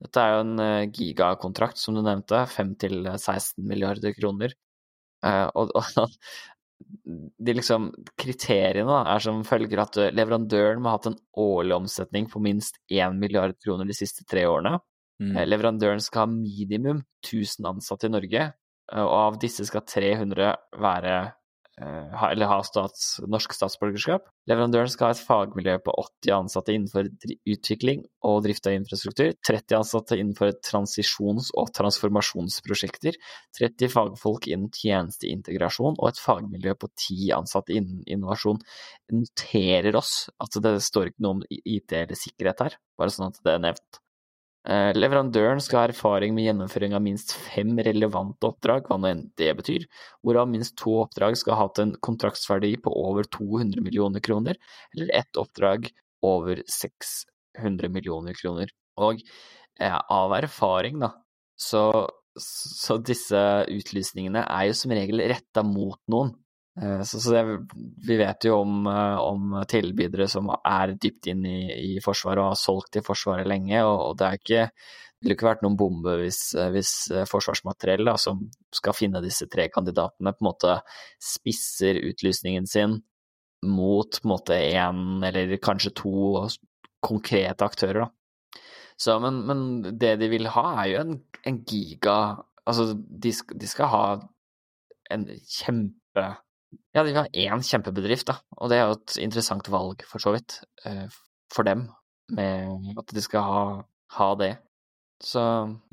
[0.00, 2.44] Dette er jo en eh, gigakontrakt, som du nevnte.
[2.48, 4.54] 5 til 16 milliarder kroner.
[5.24, 5.72] Eh, og,
[6.04, 6.16] og
[7.40, 7.90] de liksom
[8.20, 12.80] kriteriene er som følger at eh, leverandøren må ha hatt en årlig omsetning på minst
[12.88, 14.78] 1 milliard kroner de siste tre årene.
[15.20, 15.34] Mm.
[15.36, 18.46] Eh, Leverandøren skal ha minimum 1000 ansatte i Norge,
[18.92, 21.36] eh, og av disse skal 300 være eh,
[21.80, 24.26] eller ha stats, norsk statsborgerskap.
[24.50, 27.08] Leverandøren skal ha et fagmiljø på 80 ansatte innenfor
[27.48, 33.16] utvikling og drift av infrastruktur, 30 ansatte innenfor transisjons- og transformasjonsprosjekter,
[33.58, 38.60] 30 fagfolk innen tjenesteintegrasjon og et fagmiljø på 10 ansatte innen innovasjon.
[39.16, 43.42] Noterer oss at det står ikke noe om IT eller sikkerhet her, bare sånn at
[43.46, 44.04] det er nevnt.
[44.68, 49.22] Eh, Leverandøren skal ha erfaring med gjennomføring av minst fem relevante oppdrag, hva nå enn
[49.40, 49.86] det betyr,
[50.20, 54.60] hvorav minst to oppdrag skal ha hatt en kontraktsverdi på over 200 millioner kroner,
[54.92, 55.88] eller ett oppdrag
[56.26, 58.68] over 600 millioner kroner.
[59.00, 59.24] Og
[59.80, 61.14] eh, av erfaring, da,
[61.56, 61.86] så,
[62.36, 63.40] så disse
[63.72, 66.34] utlysningene er jo som regel retta mot noen.
[66.78, 67.42] Eh, Så, så det,
[68.06, 71.60] vi vet jo om, eh, om tilbydere som er dypt inn i,
[71.96, 74.66] i Forsvaret og har solgt til Forsvaret lenge, og, og det ikke
[75.20, 76.92] det ville ikke vært noen bombe hvis, eh, hvis
[77.28, 80.78] Forsvarsmateriell, da, som skal finne disse tre kandidatene, på en måte
[81.20, 83.00] spisser utlysningen sin
[83.60, 86.46] mot en én eller kanskje to
[87.04, 88.06] konkrete aktører.
[88.06, 88.62] Da.
[88.96, 89.60] Så, men, men
[90.00, 91.18] det de vil ha, er jo en,
[91.48, 92.20] en giga
[92.68, 94.02] Altså, de, de skal ha
[95.10, 96.24] en kjempe
[96.94, 98.38] Ja, de vil ha én kjempebedrift, da.
[98.58, 101.06] Og det er jo et interessant valg, for så vidt, eh,
[101.52, 101.88] for dem,
[102.30, 103.62] med at de skal ha,
[104.18, 104.52] ha det.
[105.22, 105.42] Så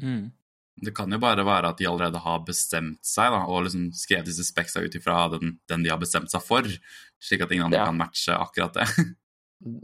[0.01, 0.32] Mm.
[0.80, 4.25] Det kan jo bare være at de allerede har bestemt seg, da, og liksom skrevet
[4.30, 6.61] disse speksa ut ifra den, den de har bestemt seg for,
[7.19, 7.86] slik at ingen andre Ja.
[7.89, 8.86] kan matche akkurat det.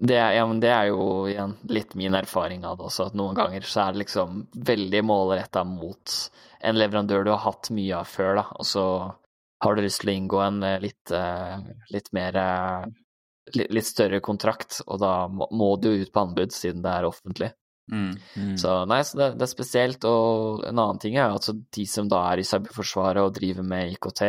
[0.05, 3.15] det, er- ja, men det er jo igjen litt min erfaring av det også, at
[3.17, 6.13] noen ganger så er det liksom veldig målretta mot
[6.61, 8.85] en leverandør du har hatt mye av før, da, og så
[9.63, 11.57] har du lyst til å inngå en eh, litt, eh,
[11.93, 12.85] litt mer eh,
[13.59, 17.51] litt, større kontrakt, og da må, du ut på anbud siden det er offentlig.
[17.91, 18.13] Mm.
[18.39, 18.55] Mm.
[18.59, 20.07] Så nei, så det, det er spesielt.
[20.07, 23.91] Og en annen ting er at de som da er i Cyberforsvaret og driver med
[23.97, 24.23] IKT,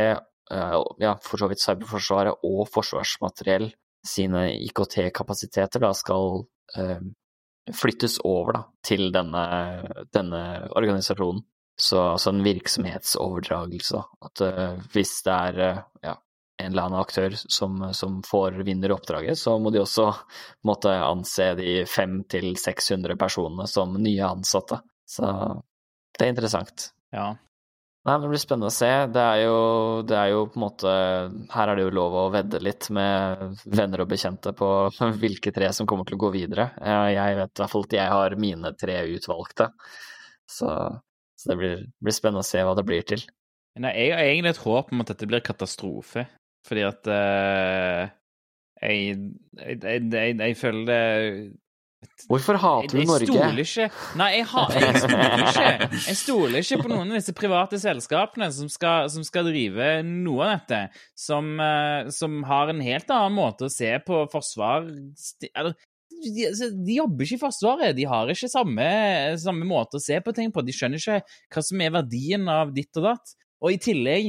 [1.00, 3.70] ja, for så vidt Cyberforsvaret og Forsvarsmateriell
[4.04, 6.44] sine IKT-kapasiteter da skal
[6.76, 7.00] eh,
[7.72, 9.44] flyttes over da, til denne,
[10.12, 10.42] denne
[10.76, 11.42] organisasjonen.
[11.80, 14.02] Så altså en virksomhetsoverdragelse.
[14.28, 16.14] At uh, hvis det er uh, ja,
[16.62, 20.10] en eller annen aktør som, som får vinner oppdraget, så må de også
[20.68, 24.78] måtte anse de 500-600 personene som nye ansatte.
[25.08, 25.26] Så
[26.14, 26.92] det er interessant.
[27.14, 27.32] Ja.
[28.04, 28.90] Nei, men Det blir spennende å se.
[29.08, 29.60] Det er, jo,
[30.04, 30.90] det er jo på en måte
[31.54, 34.68] Her er det jo lov å vedde litt med venner og bekjente på
[35.22, 36.68] hvilke tre som kommer til å gå videre.
[36.84, 39.70] Eh, Jeg vet i hvert fall at jeg har mine tre utvalgte.
[40.44, 40.68] Så,
[41.44, 43.20] så det blir, blir spennende å se hva det blir til.
[43.84, 46.24] Nei, jeg har egentlig et håp om at dette blir katastrofe,
[46.64, 48.06] fordi at uh,
[48.80, 49.18] jeg,
[49.58, 51.02] jeg, jeg, jeg, føler det
[52.28, 53.26] Hvorfor hater du Norge?
[53.26, 53.86] stoler ikke
[54.20, 58.68] Nei, jeg, jeg stoler ikke Jeg stoler ikke på noen av disse private selskapene som
[58.72, 60.80] skal, som skal drive noe av dette,
[61.16, 64.88] som, eh, som har en helt annen måte å se på forsvar
[66.32, 67.96] de, altså, de jobber ikke i Forsvaret.
[67.96, 68.86] De har ikke samme,
[69.42, 70.64] samme måte å se på ting på.
[70.64, 71.20] De skjønner ikke
[71.54, 73.26] hva som er verdien av ditt og datt.
[73.64, 74.24] Og i tillegg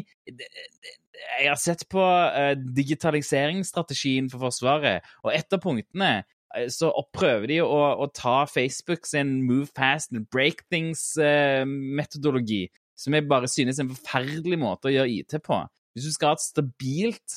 [1.35, 7.47] Jeg har sett på eh, digitaliseringsstrategien for Forsvaret, og et av punktene eh, så prøver
[7.49, 12.69] de å, å ta Facebook sin move fast and break things-metodologi,
[12.99, 15.57] som jeg bare synes er en forferdelig måte å gjøre IT på.
[15.95, 17.29] Hvis du skal ha et stabilt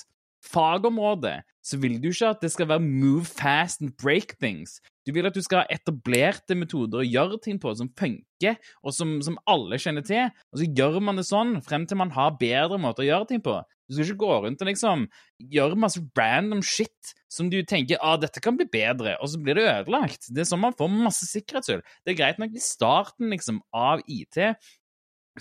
[0.44, 4.78] fagområde, så vil du ikke at det skal være move fast and break things.
[5.06, 8.94] Du vil at du skal ha etablerte metoder å gjøre ting på som funker, og
[8.94, 10.28] som, som alle kjenner til.
[10.52, 13.44] Og så gjør man det sånn frem til man har bedre måter å gjøre ting
[13.44, 13.56] på.
[13.88, 15.06] Du skal ikke gå rundt og liksom
[15.54, 19.56] gjøre masse random shit som du tenker ah, dette kan bli bedre, og så blir
[19.56, 20.28] det ødelagt.
[20.28, 21.80] Det er sånn man får masse sikkerhetshull.
[22.04, 24.38] Det er greit nok i starten liksom av IT,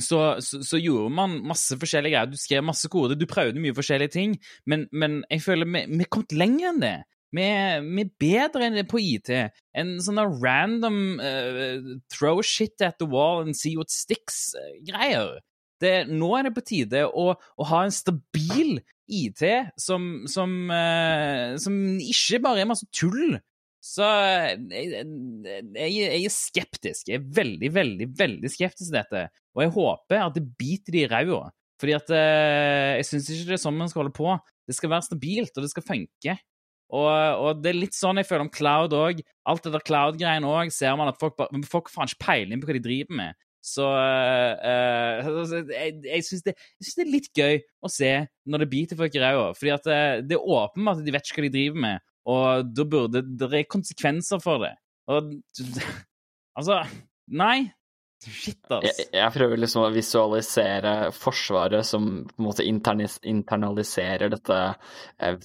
[0.04, 2.32] så, så, så gjorde man masse forskjellige greier.
[2.32, 4.38] Du skrev masse kode, du prøvde mye forskjellige ting,
[4.70, 6.98] men, men jeg føler vi vi er kommet lenger enn det.
[7.36, 7.82] Vi er,
[8.22, 9.32] bedre enn det på IT.
[9.78, 15.38] En sånn random uh, throw shit at the wall and see what sticks-greier.
[15.84, 19.44] Det, nå er det på tide å, å ha en stabil IT
[19.80, 23.38] som, som, uh, som ikke bare er masse tull.
[23.84, 25.04] Så jeg,
[25.78, 27.12] jeg, jeg er skeptisk.
[27.12, 29.28] Jeg er veldig, veldig, veldig skeptisk til dette.
[29.58, 31.48] Og jeg håper at det biter de i ræva.
[31.82, 34.30] Fordi at eh, jeg syns ikke det er sånn man skal holde på.
[34.68, 36.38] Det skal være stabilt, og det skal funke.
[36.88, 37.10] Og,
[37.44, 39.20] og det er litt sånn jeg føler om cloud òg.
[39.50, 42.70] Alt det der cloud-greiene òg ser man at folk bare Folk faen ikke peiling på
[42.70, 43.40] hva de driver med.
[43.68, 48.12] Så uh, jeg, jeg syns det, det, er litt gøy å se
[48.48, 49.50] når det biter folk i ræva.
[49.58, 49.90] Fordi at
[50.30, 53.50] det er åpenbart at de vet ikke hva de driver med, og da burde det
[53.52, 54.76] er konsekvenser for det.
[55.12, 55.34] Og
[56.58, 56.80] altså
[57.28, 57.68] Nei.
[58.26, 58.82] Shit, ass.
[58.82, 64.58] Jeg, jeg, prøver liksom å visualisere Forsvaret som på en måte internaliserer dette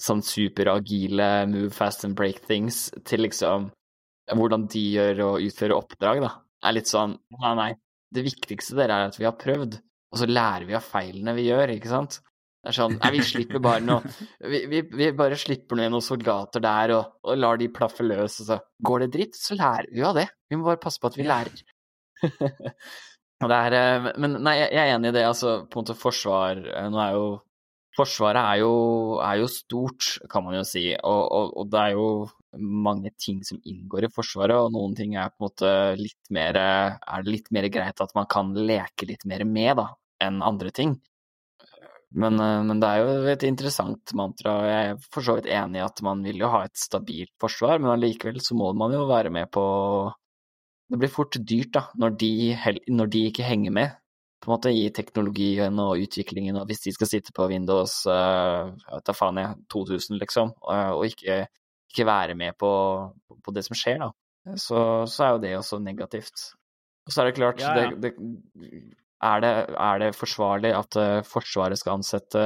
[0.01, 3.69] sånn superagile move fast and break things til liksom
[4.31, 6.33] hvordan de gjør og utfører oppdrag, da.
[6.63, 7.71] Er litt sånn Nei, nei.
[8.13, 9.79] Det viktigste der er at vi har prøvd,
[10.13, 12.19] og så lærer vi av feilene vi gjør, ikke sant?
[12.63, 14.01] Det er sånn Nei, vi slipper bare noe
[14.53, 18.39] Vi, vi, vi bare slipper ned noen soldater der og, og, lar de plaffe løs,
[18.43, 20.29] og så går det dritt, så lærer vi av det.
[20.49, 21.63] Vi må bare passe på at vi lærer.
[23.53, 25.25] er, eh, men nei, jeg er enig i det.
[25.27, 27.25] Altså, på en måte forsvar eh, Nå er jo
[27.93, 28.69] Forsvaret er jo,
[29.21, 32.07] er jo stort, kan man jo si, og, og, og, det er jo
[32.57, 36.57] mange ting som inngår i Forsvaret, og noen ting er på en måte litt mer
[36.57, 39.91] Er det litt mer greit at man kan leke litt mer med, da,
[40.25, 40.95] enn andre ting.
[42.13, 45.79] Men, eh, men, det er jo et interessant mantra, jeg er for så vidt enig
[45.81, 49.07] i at man vil jo ha et stabilt forsvar, men allikevel så må man jo
[49.09, 49.63] være med på
[50.93, 52.31] Det blir fort dyrt, da, når de,
[52.93, 53.95] når de ikke henger med
[54.43, 58.73] på en måte i teknologien og utviklingen, og hvis de skal sitte på Windows uh,
[58.89, 61.45] vet da faen jeg, 2000, liksom, uh, og ikke,
[61.89, 62.71] ikke, være med på,
[63.39, 64.11] på, det som skjer, da,
[64.59, 66.49] så, så, er jo det også negativt.
[67.07, 67.93] Og så er det klart, ja, ja.
[67.95, 68.83] Det, det,
[69.23, 69.53] er det,
[69.87, 72.43] er det forsvarlig at uh, Forsvaret skal ansette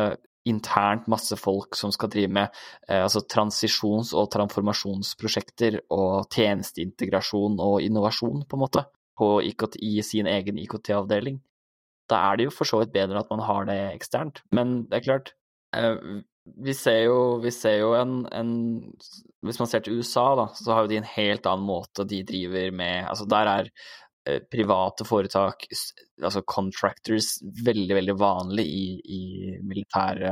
[0.49, 2.47] internt masse folk som skal drive med
[2.89, 8.85] eh, altså transisjons- og transformasjonsprosjekter og tjenesteintegrasjon og innovasjon, på en måte,
[9.17, 11.41] på IKT, i sin egen IKT-avdeling?
[12.07, 14.43] Da er det jo for så vidt bedre at man har det eksternt.
[14.55, 15.33] Men det er klart,
[15.75, 16.23] eh,
[16.63, 18.51] vi ser jo, vi ser jo en, en,
[19.43, 22.21] Hvis man ser til USA, da, så har jo de en helt annen måte de
[22.27, 23.71] driver med Altså der er
[24.51, 25.67] private foretak,
[26.21, 28.85] altså contractors, veldig, veldig vanlig i,
[29.17, 29.21] i
[29.63, 30.23] militær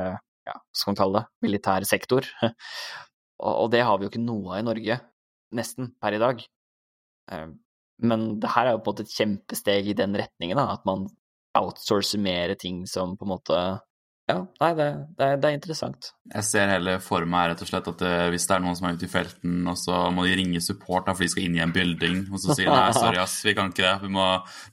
[0.46, 2.28] ja, skal man kalle det, militær sektor.
[3.50, 5.00] og, det har vi jo ikke noe av i Norge,
[5.58, 6.44] nesten, per i dag.
[7.32, 7.48] Eh,
[8.06, 10.86] men det her er jo på en måte et kjempesteg i den retningen, da, at
[10.88, 11.08] man
[11.56, 13.60] outsourcer mer ting som på en måte
[14.26, 14.86] ja, nei, det,
[15.18, 16.08] det, er, det, er, interessant.
[16.32, 18.78] Jeg ser hele for meg rett og slett at det, eh, hvis det er noen
[18.78, 21.46] som er ute i felten, og så må de ringe support da, for de skal
[21.46, 23.94] inn i en building, og så sier de nei, sorry ass, vi kan ikke det,
[24.08, 24.26] vi må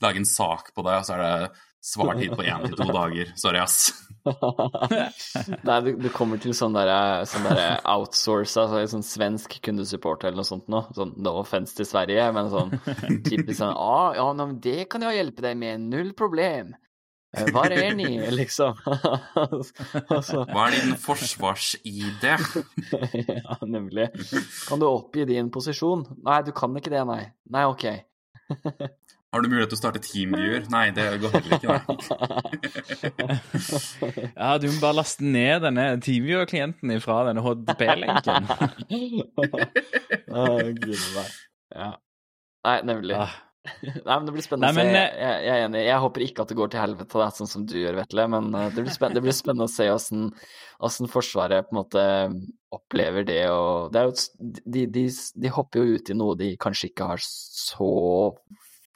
[0.05, 3.33] lage en sak på det, og så er det svartid på én til to dager.
[3.43, 3.91] Sorry, ass.
[5.67, 10.39] nei, du, du, kommer til sånn derre sånn der outsource, altså sånn svensk kundesupport eller
[10.39, 10.87] noe sånt noe.
[10.97, 12.73] Sånn no offense til Sverige, men sånn
[13.27, 16.73] typisk sånn ah, ja, no, det kan jeg hjelpe deg med, null problem.
[17.33, 18.77] Eh, hva er ni, liksom?
[20.13, 20.43] altså.
[20.51, 22.27] Hva er din forsvars-ID?
[23.39, 24.11] ja, nemlig.
[24.69, 26.05] Kan du oppgi din posisjon?
[26.27, 27.23] Nei, du kan ikke det, nei.
[27.55, 27.87] Nei, ok.
[29.33, 30.67] Har du mulighet til å starte teamviewer?
[30.75, 33.39] Nei, det går heller ikke, nei.
[34.37, 38.51] ja, du må bare laste ned denne teamviewer-klienten fra denne HDP-lenken.
[40.29, 41.33] Meg.
[41.73, 41.89] Ja.
[42.69, 43.17] Nei, nemlig.
[43.17, 43.33] Ah.
[43.63, 45.03] Nei, men Det blir spennende Nei, men, å se.
[45.03, 45.83] Eh, jeg, jeg, er enig.
[45.87, 48.25] Jeg håper ikke at det går til helvete, da, sånn som du gjør, Vetle.
[48.35, 52.05] Men eh, det blir, spennende, det blir spennende å se åssen, Forsvaret på en måte
[52.75, 53.45] opplever det.
[53.55, 57.13] Og det er jo, de, de, de, hopper jo ut i noe de kanskje ikke
[57.13, 57.93] har så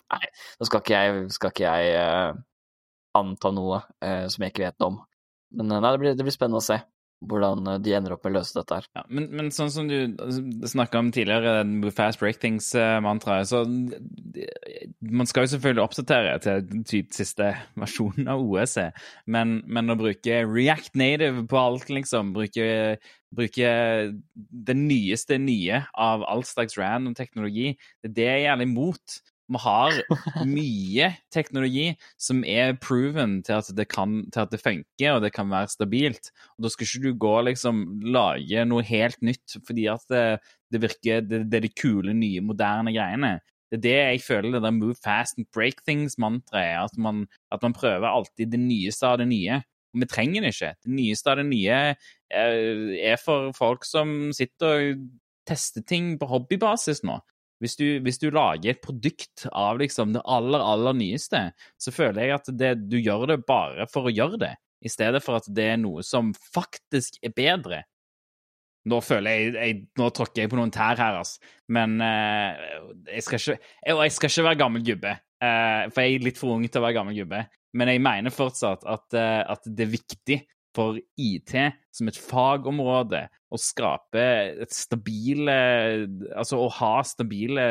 [0.06, 0.22] Nei,
[0.60, 2.36] nå skal ikke jeg, skal ikke jeg uh,
[3.18, 5.00] anta noe uh, som jeg ikke vet om.
[5.58, 6.76] Men nei, det blir, det blir spennende å se
[7.24, 8.88] hvordan eh, de ender opp med å løse dette her.
[8.96, 10.42] Ja, men, men, sånn som du altså,
[10.72, 11.64] snakka om tidligere,
[11.96, 13.64] fast break things-mantraet, så
[15.06, 18.90] Man skal jo selvfølgelig oppdatere til typ siste versjonen av OSE,
[19.32, 22.98] men, men, å bruke React Native på alt, liksom, bruke,
[23.34, 23.70] bruke
[24.36, 29.20] det nyeste nye av all slags random teknologi, det er jeg er gjerne imot.
[29.46, 30.00] Vi har
[30.48, 35.32] mye teknologi som er proven til at, det kan, til at det funker og det
[35.36, 36.32] kan være stabilt.
[36.56, 40.24] Og Da skal ikke du gå og liksom lage noe helt nytt fordi at det,
[40.74, 43.36] det virker det, det, er de kule, nye, moderne greiene.
[43.70, 46.90] Det er det jeg føler det der move fast and break things-mantraet.
[46.90, 49.62] At man, at man prøver alltid det nyeste av det nye.
[49.94, 50.74] Og vi trenger det ikke.
[50.82, 51.78] Det nyeste av det nye
[52.34, 55.06] er for folk som sitter og
[55.46, 57.20] tester ting på hobbybasis nå.
[57.62, 61.40] Hvis du, hvis du, lager et produkt av liksom det aller, aller nyeste,
[61.80, 64.54] så føler jeg at det, du gjør det bare for å gjøre det,
[64.84, 67.82] i stedet for at det er noe som faktisk er bedre.
[68.86, 71.40] Nå føler jeg, jeg Nå tråkker jeg på noen tær her, altså.
[71.72, 72.52] Men uh,
[73.08, 75.14] jeg, skal ikke, jeg, jeg, skal ikke være gammel gubbe.
[75.42, 77.40] Uh, for jeg er litt for ung til å være gammel gubbe.
[77.76, 80.38] Men jeg mener fortsatt at, uh, at det er viktig
[80.76, 81.54] for IT
[81.94, 84.24] som et fagområde å skape
[84.66, 85.56] et stabile
[86.36, 87.68] Altså å ha stabile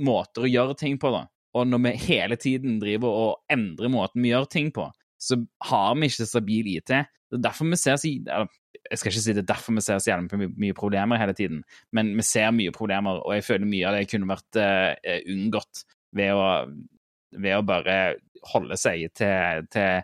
[0.00, 1.26] måter å gjøre ting på, da.
[1.54, 4.88] og når vi hele tiden driver og endrer måten vi gjør ting på,
[5.20, 6.92] så har vi ikke stabil IT.
[7.30, 10.00] Det er derfor vi ser så Jeg skal ikke si det er derfor vi ser
[10.02, 11.62] så jævlig mye, problemer hele tiden,
[11.92, 15.84] men vi ser mye problemer, og jeg føler mye av det kunne vært uh, unngått
[16.14, 16.48] ved å,
[17.38, 17.96] ved å, bare
[18.52, 20.02] holde seg til, til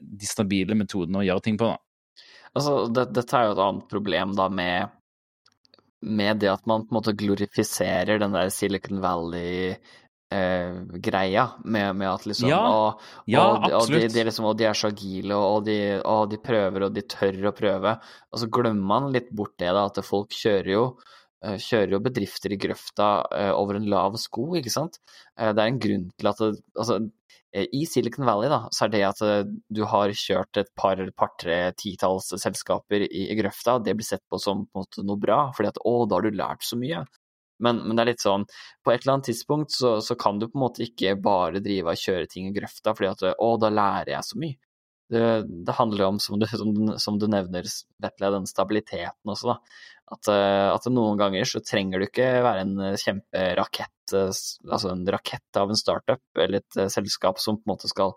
[0.00, 1.70] de stabile metodene å gjøre ting på.
[1.72, 2.22] Da.
[2.54, 4.94] Altså, det, dette er jo et annet problem da med
[6.00, 9.72] med det at man på en måte glorifiserer den der Silicon Valley
[10.30, 14.48] eh, greia med, med, at liksom Ja, og, ja og, de, og, de, de liksom,
[14.50, 17.94] og de er så agile, og de, prøver, og de tør å prøve.
[18.32, 20.84] Og så glemmer man litt bort det, da, at folk kjører jo
[21.44, 25.00] eh, kjører jo bedrifter i grøfta eh, over en lav sko, ikke sant.
[25.38, 27.00] Eh, det er en grunn til at det, altså,
[27.56, 31.60] i Silicon Valley da, så er det at eh, du har kjørt et par, par-tre
[31.80, 35.72] titalls selskaper i grøfta, det blir sett på som på en måte noe bra, fordi
[35.72, 37.06] at å, da har du lært så mye.
[37.64, 38.44] Men, men det er litt sånn,
[38.84, 41.94] på et eller annet tidspunkt så, så kan du på en måte ikke bare drive
[41.94, 44.60] og kjøre ting i grøfta, fordi at å, da lærer jeg så mye.
[45.08, 45.22] Det,
[45.64, 47.66] det handler om, som du, som, som du nevner,
[48.04, 49.56] Vetle, den stabiliteten også, da.
[50.08, 54.30] At, eh, at noen ganger så trenger du ikke være en eh, kjemperakett, eh,
[54.70, 58.14] altså en rakett av en startup, eller et selskap som på en måte skal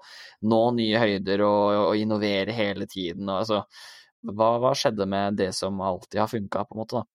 [0.47, 3.27] nå nye høyder og, og innovere hele tiden.
[3.27, 3.63] Og, altså,
[4.31, 7.09] hva, hva skjedde med det som alltid har funka, på en måte, da?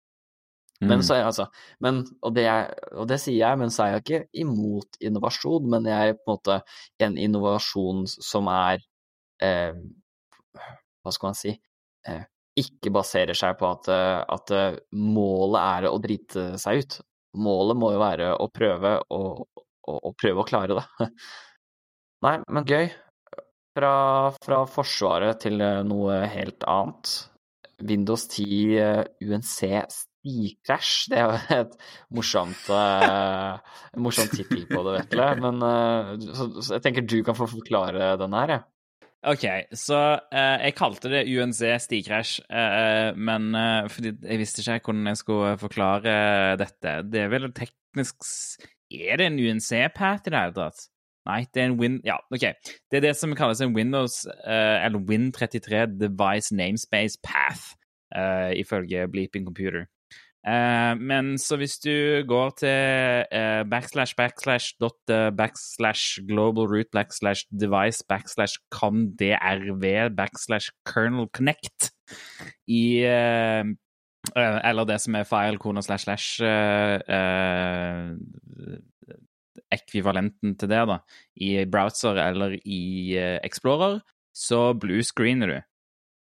[0.84, 1.04] Men Mm.
[1.08, 1.46] så er jeg altså
[1.80, 5.70] men, og, det er, og det sier jeg, men så er jeg ikke imot innovasjon,
[5.72, 6.58] men jeg er på en måte
[7.00, 8.84] en innovasjon som er
[9.40, 9.72] eh,
[11.00, 11.54] Hva skal man si
[12.10, 12.26] eh,
[12.56, 17.00] Ikke baserer seg på at, eh, at eh, målet er å drite seg ut.
[17.44, 20.86] Målet må jo være å prøve å, å, å prøve å klare det.
[22.26, 22.88] Nei, men gøy.
[23.76, 23.96] Fra,
[24.40, 27.16] fra Forsvaret til eh, noe helt annet.
[27.84, 29.58] Windows 10 eh, UNC
[29.92, 31.76] stikrasj, det er jo et
[32.16, 32.72] morsomt,
[34.00, 35.28] morsomt tittel på det, Vetle.
[35.44, 35.60] Men
[36.24, 38.66] så, så jeg tenker du kan få forklare den her, jeg.
[39.26, 40.00] OK, så
[40.30, 45.22] eh, jeg kalte det UNC stigkrasj, eh, men eh, fordi jeg visste ikke hvordan jeg
[45.22, 46.18] skulle forklare
[46.62, 46.98] dette.
[47.10, 48.28] Det er vel teknisk
[48.94, 50.86] Er det en UNC-path i det hele tatt?
[51.26, 51.98] Nei, det er en Win...
[52.06, 52.46] Ja, OK.
[52.92, 57.74] Det er det som kalles en Windows, eh, eller Win33 Device Namespace Path,
[58.16, 59.88] eh, ifølge Bleeping Computer.
[60.46, 66.92] Eh, men så hvis du går til eh, backslash backslash dot eh, backslash global root
[66.94, 69.82] backslash device backslash comdrv
[70.14, 71.90] backslash kernel connect
[72.68, 73.02] i
[74.36, 76.42] Eller det som er file kona slash slash
[79.76, 80.98] ekvivalenten til det, da,
[81.42, 84.00] i browser eller i Explorer,
[84.34, 85.60] så bluescreener du.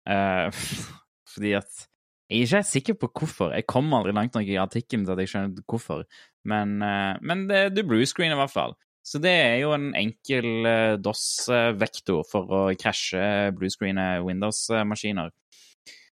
[1.33, 1.85] Fordi at
[2.25, 3.53] jeg er ikke helt sikker på hvorfor.
[3.53, 6.03] Jeg kom aldri langt nok i artikkelen til at jeg skjønner hvorfor.
[6.49, 8.75] Men, eh, men det, du bluescreener i hvert fall.
[9.05, 15.33] Så det er jo en enkel eh, DOS-vektor for å krasje bluescreene Windows-maskiner.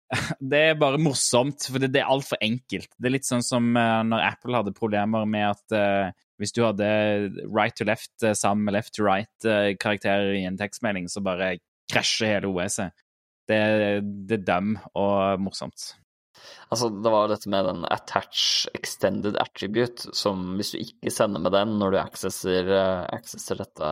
[0.41, 2.88] Det er bare morsomt, for det, det er altfor enkelt.
[2.97, 6.88] Det er litt sånn som eh, når Apple hadde problemer med at hvis du hadde
[7.45, 11.60] right to left sammen med left to right-karakterer i en tekstmelding, så bare
[11.93, 12.95] krasjer hele OS-et.
[13.49, 13.59] Det,
[14.29, 15.91] det er dem og morsomt.
[16.69, 21.51] Altså, det var dette med den attach extended attribute, som hvis du ikke sender med
[21.55, 23.89] den når du accesser, eh, accesser dette,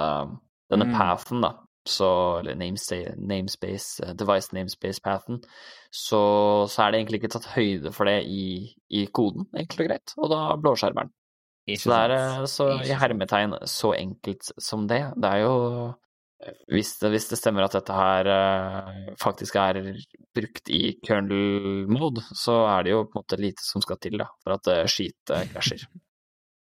[0.71, 0.93] denne Mm.
[0.93, 1.51] pathen, da,
[1.87, 5.41] så, eller namespace, namespace, eh, device namespace-pathen,
[5.91, 6.21] så,
[6.69, 10.17] så er det egentlig ikke tatt høyde for det i, i koden, enkelt og greit,
[10.17, 11.15] og da blåskjermer den.
[11.75, 15.01] Så det er eh, så i hermetegn så enkelt som det.
[15.19, 15.55] Det er jo
[16.69, 19.79] hvis det, hvis det stemmer at dette her eh, faktisk er
[20.37, 24.19] brukt i kernel mode, så er det jo på en måte lite som skal til
[24.21, 25.87] da, for at uh, skit eh, krasjer.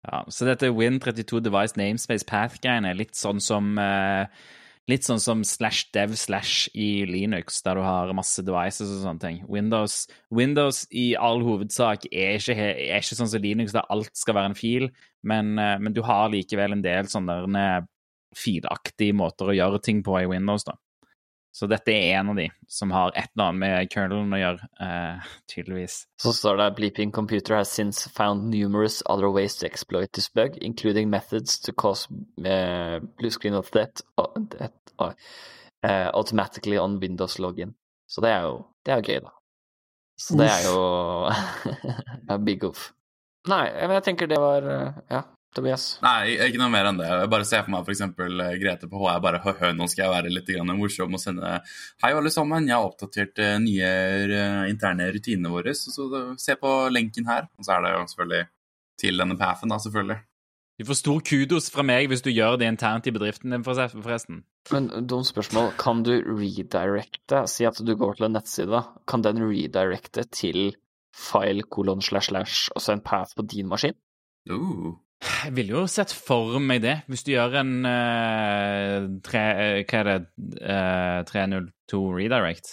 [0.00, 4.24] Ja, så dette Win32 Device Namespace Path-greiene er litt sånn som eh,
[4.88, 9.22] Litt sånn som slash dev slash i Linux, der du har masse devices og sånne
[9.22, 9.36] ting.
[9.44, 14.38] Windows, Windows i all hovedsak er ikke, er ikke sånn som Linux, der alt skal
[14.40, 14.88] være en fil,
[15.20, 17.36] men, eh, men du har likevel en del sånne
[18.30, 20.76] eh, måter å gjøre ting på i Windows, da.
[21.52, 24.68] Så dette er en av de som har et eller annet med kernelen å gjøre,
[24.86, 25.96] eh, tydeligvis.
[26.22, 30.56] Så står det Bleeping computer has since found numerous other ways to exploit this bug,
[30.62, 32.06] including methods to cause
[32.46, 37.74] uh, blue screen of death uh, death, uh, automatically on Windows login.
[38.06, 39.34] Så det er jo, det er jo gøy, da.
[40.20, 40.78] Så det er jo
[42.34, 42.92] a big off.
[43.48, 45.24] Nei, men jeg tenker det var uh, Ja,
[45.54, 45.84] Tobias.
[46.04, 47.08] Nei, ikke noe mer enn det.
[47.10, 48.04] Jeg bare ser for meg f.eks.
[48.62, 51.56] Grete på HR bare hø-hø, nå skal jeg være litt grann morsom og sende
[52.04, 53.90] Hei, alle sammen, jeg har oppdatert eh, nye
[54.30, 57.50] eh, interne rutinene våre, så, så se på lenken her.
[57.58, 58.44] Og så er det jo selvfølgelig
[59.00, 60.20] til denne pathen, da, selvfølgelig.
[60.80, 64.44] Du får stor kudos fra meg hvis du gjør det internt i bedriften din, forresten.
[64.72, 65.74] Men dumt spørsmål.
[65.80, 68.80] Kan du redirecte Si at du går til en nettside.
[69.10, 70.72] Kan den redirecte til
[71.12, 73.98] file kolon slash slash og så en path på din maskin?
[74.48, 74.96] Uh.
[75.20, 80.00] Jeg ville jo sett for meg det, hvis du gjør en uh, tre, uh, Hva
[80.00, 80.18] er det?
[80.64, 82.70] Uh, 302 redirect?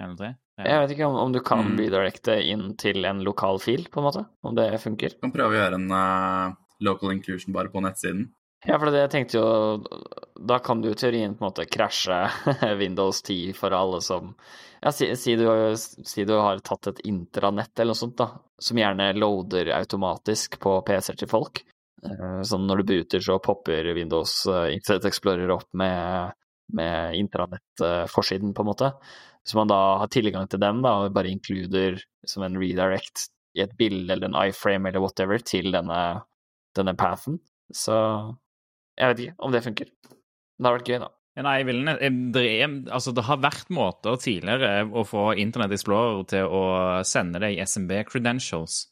[0.00, 0.30] 103?
[0.64, 1.76] Jeg vet ikke om, om du kan Mm.
[1.82, 4.22] redirecte inn til en lokal fil, på en måte.
[4.42, 5.18] Om det funker.
[5.20, 8.30] Kan prøve å gjøre en eh, local inclusion bare på nettsiden.
[8.66, 9.48] Ja, for det jeg tenkte jo
[10.48, 12.18] Da kan du i teorien på en måte krasje
[12.80, 14.32] Windows 10 for alle som
[14.82, 15.46] Ja, si, si, du,
[15.78, 20.74] si du har tatt et intranett eller noe sånt, da, som gjerne loader automatisk på
[20.86, 21.62] PC-er til folk.
[22.04, 26.36] Eh, Sånn når du booter, så popper Windows eh, Internet Explorer opp med,
[26.76, 28.92] med intranett-forsiden, på en måte.
[29.46, 31.98] Så man da har tilgang til den, da, og bare inkluder
[32.28, 36.00] som en redirect i et bilde eller en iframe eller whatever til denne,
[36.76, 37.40] denne pathen.
[37.74, 37.96] Så
[38.96, 39.92] jeg vet ikke om det funker.
[40.56, 41.12] Det har vært gøy, da.
[41.44, 41.56] Nei,
[42.32, 42.42] det,
[42.88, 46.62] altså, det har vært måter tidligere å få Internett Explorer til å
[47.04, 48.86] sende deg SMB credentials.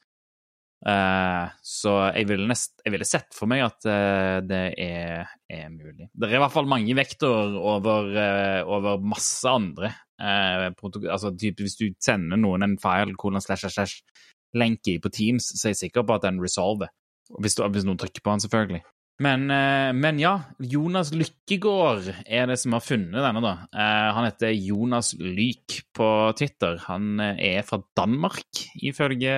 [0.85, 5.71] Uh, så jeg ville, nest, jeg ville sett for meg at uh, det er, er
[5.73, 6.11] mulig.
[6.13, 9.95] Det er i hvert fall mange vektor over, uh, over masse andre.
[10.21, 14.21] Altså, typ, hvis du sender noen en file slash slash slash
[14.55, 16.93] lenke i på Teams, så er jeg sikker på at den resolver.
[17.41, 18.83] Hvis, du, hvis noen trykker på den, selvfølgelig.
[19.23, 23.53] Men, eh, men ja, Jonas Lykkegård er det som har funnet denne, da.
[23.71, 26.81] Eh, han heter Jonas Lyk på Twitter.
[26.89, 29.37] Han eh, er fra Danmark, ifølge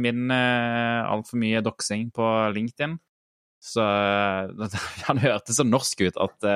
[0.00, 2.96] min altfor mye doksing på LinkedIn.
[3.64, 3.84] Så
[5.08, 6.48] han hørtes så norsk ut at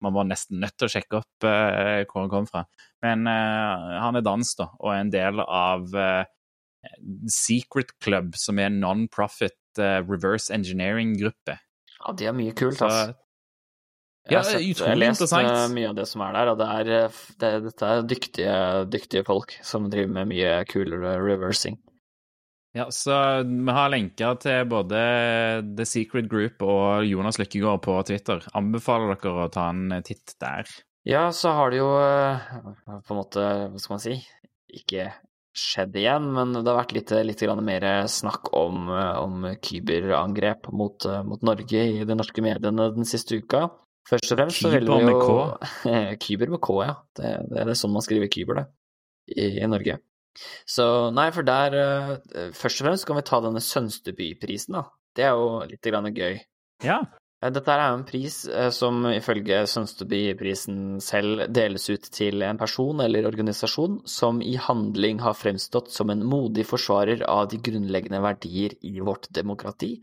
[0.00, 2.62] man var nesten nødt til å sjekke opp hvor han kom fra.
[3.04, 5.92] Men han er dansk, da, og er en del av
[7.28, 11.58] Secret Club, som er en non-profit reverse engineering-gruppe.
[12.04, 13.14] Ja, de er mye kult, Så altså.
[14.24, 16.60] Ja, Jeg har, sett, jeg har lest eh, mye av det som er der, og
[16.60, 18.54] det er, eh, det, dette er dyktige,
[18.88, 21.76] dyktige folk som driver med mye kulere reversing.
[22.74, 25.02] Ja, så vi har lenker til både
[25.76, 28.40] The Secret Group og Jonas Lykkegård på Twitter.
[28.56, 30.72] Anbefaler dere å ta en titt der.
[31.06, 32.48] Ja, så har de jo eh,
[32.88, 34.16] på en måte, hva skal man si,
[34.72, 35.10] ikke
[35.54, 41.46] skjedd igjen, men det har vært litt, litt mer snakk om, om kyberangrep mot, mot
[41.46, 43.68] Norge i de norske mediene den siste uka.
[44.08, 45.36] Først og fremst så vil vi med jo
[46.24, 46.96] Kyber med K, ja.
[47.16, 48.66] Det, det er det sånn man skriver kyber, det,
[49.32, 49.96] i, i Norge.
[50.68, 50.84] Så
[51.14, 54.88] nei, for der eh, Først og fremst kan vi ta denne Sønsteby-prisen, da.
[55.14, 56.40] Det er jo litt grann gøy.
[56.84, 56.98] Ja.
[57.44, 63.02] Eh, Dette er en pris eh, som ifølge Sønsteby-prisen selv deles ut til en person
[63.04, 68.76] eller organisasjon som i handling har fremstått som en modig forsvarer av de grunnleggende verdier
[68.82, 69.96] i vårt demokrati,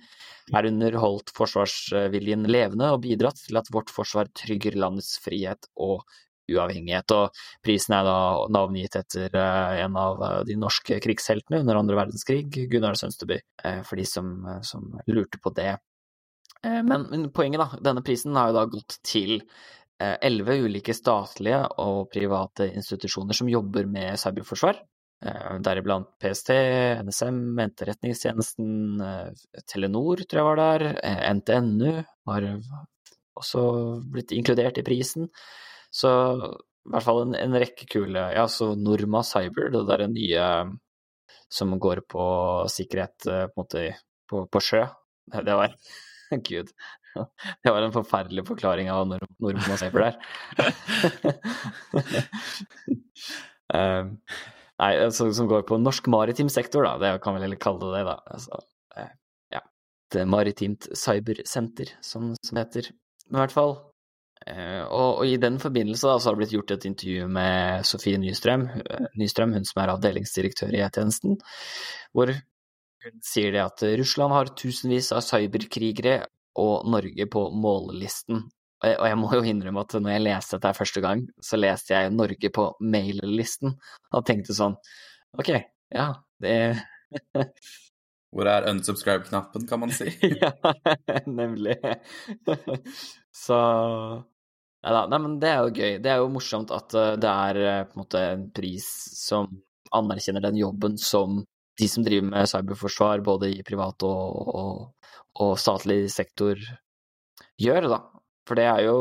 [0.53, 6.03] herunder holdt forsvarsviljen levende og bidratt til at vårt forsvar trygger landets frihet og
[6.51, 7.13] uavhengighet.
[7.15, 8.17] Og prisen er da
[8.51, 13.39] navngitt etter eh, en av de norske krigsheltene under andre verdenskrig, Gunnar Sønsteby,
[13.87, 14.35] for de som,
[14.67, 15.77] som lurte på det.
[16.63, 17.81] Eh, Men, men poenget, da.
[17.89, 23.49] Denne prisen har jo da gått til eh, elleve ulike statlige og private institusjoner som
[23.49, 24.81] jobber med cyberforsvar.
[25.25, 26.53] Eh, Deriblant PST,
[27.05, 29.01] NSM, Etterretningstjenesten,
[29.69, 30.87] Telenor tror jeg var der,
[31.39, 32.49] NTNU har
[33.41, 33.65] også
[34.11, 35.29] blitt inkludert i prisen.
[35.91, 40.45] Så i hvert fall en, en rekke kule Ja, så Norma Cyber, det derre nye
[41.51, 42.23] som går på
[42.71, 43.83] sikkerhet på måte
[44.31, 44.85] på, på sjø.
[45.31, 45.75] Det var
[46.49, 46.71] Gud.
[47.63, 50.17] Det var en forferdelig forklaring av hva nordmenn Norma Cyber er.
[53.75, 54.15] um,
[54.81, 56.97] nei, altså, som går på norsk maritim sektor, da.
[57.01, 58.17] Det kan vi heller kalle det det, da.
[58.37, 58.63] Altså,
[58.97, 59.13] eh,
[59.57, 59.63] ja.
[60.15, 62.91] Det maritimt cybersenter, som, som det heter.
[63.31, 63.77] I hvert fall.
[64.41, 67.85] Uh, og, og i den forbindelse da, så har det blitt gjort et intervju med
[67.85, 71.37] Sofie Nystrøm, eh, Nystrøm, hun som er avdelingsdirektør i E-tjenesten,
[72.15, 72.31] hvor
[73.05, 76.21] hun sier det at Russland har tusenvis av cyberkrigere
[76.61, 78.43] og Norge på mållisten.
[78.81, 82.13] Og jeg, må jo innrømme at når jeg leste dette første gang, så leste jeg
[82.15, 83.75] Norge på mail-listen,
[84.09, 84.75] og tenkte sånn
[85.37, 85.53] Ok,
[85.93, 86.07] ja,
[86.41, 86.55] det
[88.31, 90.09] Hvor er unsubscribe-knappen, kan man si?
[90.41, 90.53] Ja,
[91.27, 91.77] nemlig.
[93.45, 93.57] Så
[94.81, 95.97] Nei da, nei, men det er jo gøy.
[96.01, 99.51] Det er jo morsomt at eh, det er eh, på en måte en pris som
[99.93, 101.43] anerkjenner den jobben som
[101.79, 106.59] de som driver med cyberforsvar, både i privat og, og, og statlig sektor,
[107.61, 108.01] gjør, da.
[108.47, 108.99] For det er jo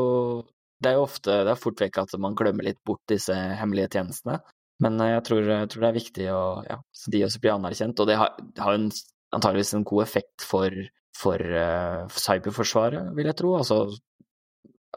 [0.81, 3.91] det er jo ofte Det er fort vekk at man glemmer litt bort disse hemmelige
[3.97, 4.39] tjenestene.
[4.81, 7.53] Men eh, jeg tror, jeg tror det er viktig å, ja, så de også blir
[7.53, 8.01] anerkjent.
[8.01, 8.87] Og det har, har en,
[9.35, 10.73] antageligvis en god effekt for
[11.21, 13.53] for uh, cyberforsvaret, vil jeg tro.
[13.59, 13.83] Altså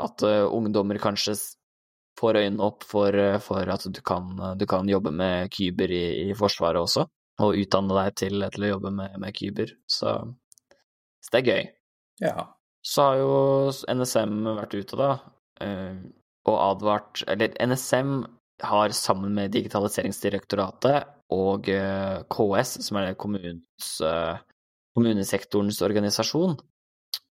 [0.01, 1.37] at uh, ungdommer kanskje
[2.19, 6.35] får øynene opp for, for at du kan, du kan, jobbe med kyber i, i,
[6.39, 7.09] Forsvaret også,
[7.43, 9.73] og utdanne deg til, til å jobbe med, med kyber.
[9.91, 10.13] Så,
[11.19, 11.65] så, det er gøy.
[12.23, 12.37] Ja.
[12.85, 13.35] Så har jo
[13.97, 15.11] NSM vært ute, da,
[16.45, 18.19] og advart Eller NSM
[18.63, 21.67] har sammen med Digitaliseringsdirektoratet og
[22.31, 23.89] KS, som er kommunens,
[24.95, 26.59] kommunesektorens organisasjon,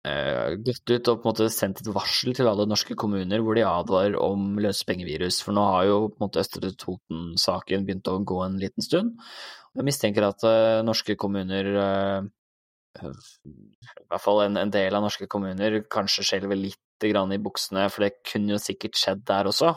[0.02, 3.62] gått ut og på en måte sendt et varsel til alle norske kommuner hvor de
[3.66, 5.42] advarer om løsepengevirus.
[5.44, 9.14] For nå har jo på en måte Østre Toten-saken begynt å gå en liten stund.
[9.72, 10.44] Jeg mistenker at
[10.84, 11.68] norske kommuner
[13.00, 13.08] i
[14.10, 18.20] hvert fall en, en, del av norske kommuner kanskje skjelver litt i buksene, for det
[18.28, 19.72] kunne jo sikkert skjedd der også,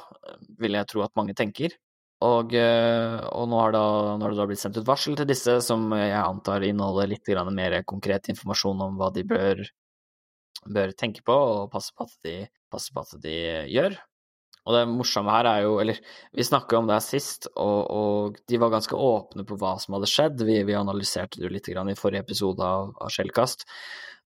[0.62, 1.74] vil jeg tro at mange tenker.
[2.26, 3.82] Og, og nå, har da,
[4.20, 7.80] nå, det da blitt sendt ut varsel til disse, som jeg antar inneholder litt mer
[7.84, 9.64] konkret informasjon om hva de bør,
[10.70, 13.36] bør tenke på og passe på, de, passe på at de,
[13.74, 13.98] gjør.
[14.66, 16.00] Og det morsomme her er jo Eller
[16.34, 19.98] vi snakka om det her sist, og, og, de var ganske åpne på hva som
[19.98, 20.42] hadde skjedd.
[20.48, 23.68] Vi, vi analyserte det jo litt i forrige episode av, av Skjellkast,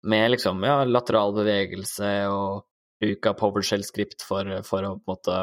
[0.05, 2.67] med liksom ja, lateral bevegelse og
[3.01, 5.41] bruk av PowerShell-skript for, for, å på en måte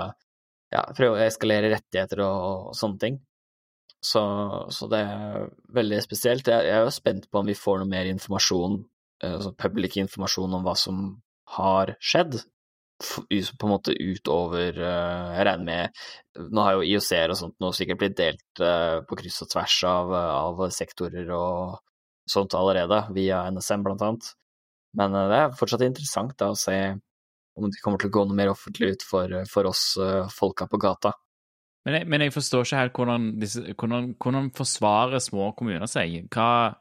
[0.74, 3.20] ja, prøve å eskalere rettigheter og, og sånne ting.
[4.03, 4.22] Så,
[4.74, 6.49] så, det er veldig spesielt.
[6.49, 8.82] Jeg, jeg, er jo spent på om vi får noe mer informasjon,
[9.24, 11.06] altså public informasjon om hva som
[11.57, 12.41] har skjedd
[13.02, 17.72] på en måte utover eh, Jeg regner med Nå har jo IOC-er og sånt nå
[17.76, 21.82] sikkert blitt delt eh, på kryss og tvers av, av sektorer og
[22.30, 24.30] sånt allerede, via NSM blant annet.
[24.98, 26.78] Men eh, det er fortsatt interessant da, å se
[27.53, 29.84] om det kommer til å gå noe mer offentlig ut for, for oss
[30.34, 31.11] folka på gata.
[31.86, 36.15] Men jeg, men jeg, forstår ikke helt hvordan, disse, hvordan, hvordan forsvarer små kommuner seg?
[36.34, 36.80] Hva,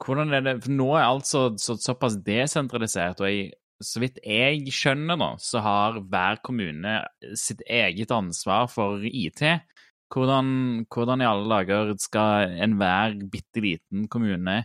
[0.00, 3.50] hvordan er det, for Nå er alt så, så, såpass desentralisert, og jeg
[3.82, 6.98] så vidt jeg skjønner nå, så har hver kommune
[7.38, 9.42] sitt eget ansvar for IT.
[10.14, 14.62] Hvordan, hvordan i alle dager skal enhver bitte liten kommune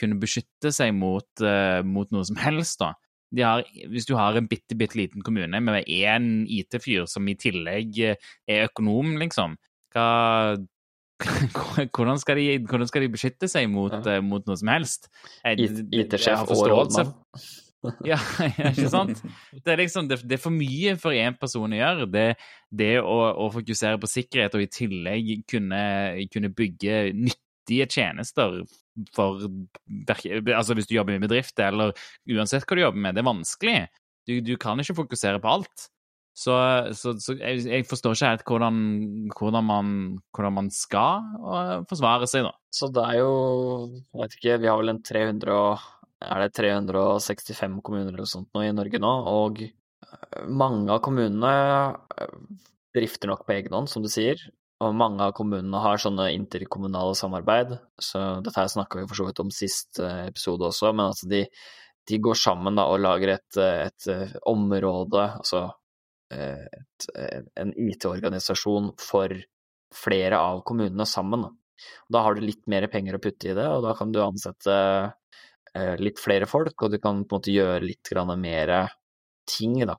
[0.00, 2.94] kunne beskytte seg mot, uh, mot noe som helst, da?
[3.38, 3.62] Har,
[3.92, 8.30] hvis du har en bitte, bitte liten kommune med én IT-fyr som i tillegg eh,
[8.50, 9.54] er økonom, liksom,
[9.94, 10.06] hva,
[11.94, 14.18] hvordan, skal de, hvordan skal de beskytte seg mot, ja.
[14.18, 15.06] uh, mot noe som helst?
[15.46, 17.14] IT-sjef og rådmann.
[18.10, 18.18] ja,
[18.70, 19.22] ikke sant?
[19.56, 22.08] Det er liksom, det, det er for mye for én person å gjøre.
[22.12, 22.26] Det,
[22.82, 25.84] det å, å, fokusere på sikkerhet og i tillegg kunne,
[26.32, 28.60] kunne bygge nyttige tjenester
[29.14, 31.94] for Altså hvis du jobber i bedrift, eller
[32.28, 33.78] uansett hva du jobber med, det er vanskelig.
[34.28, 35.86] Du, du kan ikke fokusere på alt.
[36.36, 36.54] Så,
[36.96, 38.76] så, så jeg, jeg, forstår ikke helt hvordan,
[39.34, 39.88] hvordan, man,
[40.36, 41.24] hvordan, man, skal
[41.90, 42.52] forsvare seg, da.
[42.72, 43.32] Så det er jo
[43.90, 45.88] Jeg vet ikke, vi har vel en 300 og
[46.20, 51.52] er det 365 kommuner eller sånt nå i Norge nå, og eh, mange av kommunene
[52.20, 52.34] eh,
[52.96, 54.40] drifter nok på egen hånd, som du sier.
[54.80, 59.28] Og mange av kommunene har sånne interkommunale samarbeid, så dette her snakka vi for så
[59.28, 61.44] vidt om sist eh, episode også, men altså de,
[62.08, 64.10] de går sammen da og lager et, et
[64.48, 65.68] område, altså
[66.30, 67.06] et,
[67.58, 69.32] en IT-organisasjon for
[69.90, 71.42] flere av kommunene sammen.
[72.12, 74.76] Da har du litt mer penger å putte i det, og da kan du ansette
[76.00, 78.72] litt flere folk, og du kan på en måte gjøre litt mer
[79.48, 79.96] ting, da.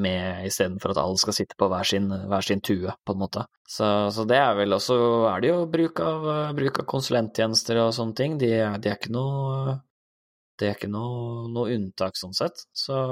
[0.00, 3.44] Med istedenfor at alle skal sitte på hver sin, hver sin tue, på en måte.
[3.68, 3.84] Så,
[4.14, 4.96] så, det er vel også
[5.28, 8.38] er det jo bruk av, bruk av konsulenttjenester og sånne ting.
[8.40, 9.76] De, de er ikke noe
[10.58, 12.64] Det er ikke noe, noe unntak sånn sett.
[12.72, 13.02] Så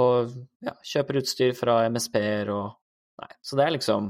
[0.00, 0.32] Og
[0.64, 2.80] ja, kjøper utstyr fra MSP-er og
[3.20, 4.08] Nei, så det er liksom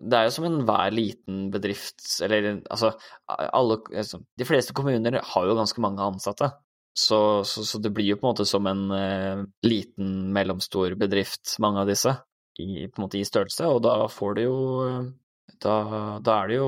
[0.00, 2.94] det er jo som enhver liten bedrift, eller altså
[3.28, 6.50] alle altså, De fleste kommuner har jo ganske mange ansatte.
[6.96, 11.54] Så, så, så det blir jo på en måte som en uh, liten, mellomstor bedrift,
[11.62, 12.16] mange av disse,
[12.58, 14.56] i, på en måte i størrelse, og da får du jo
[15.60, 15.74] Da,
[16.24, 16.66] da er det jo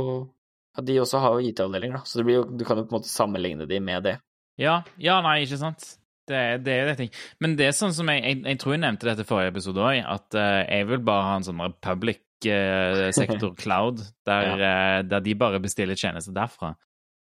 [0.76, 3.10] ja, De også har jo IT-avdelinger, da, så jo, du kan jo på en måte
[3.10, 4.14] sammenligne de med det.
[4.60, 5.84] Ja, ja nei, ikke sant.
[6.28, 7.10] Det, det er jo det ting.
[7.42, 9.98] Men det er sånn som jeg, jeg, jeg tror jeg nevnte dette forrige episode òg,
[10.00, 14.56] at uh, jeg vil bare ha en sånn public sektor cloud, der, ja.
[14.56, 16.74] Eh, der, de bare bestiller tjenester derfra.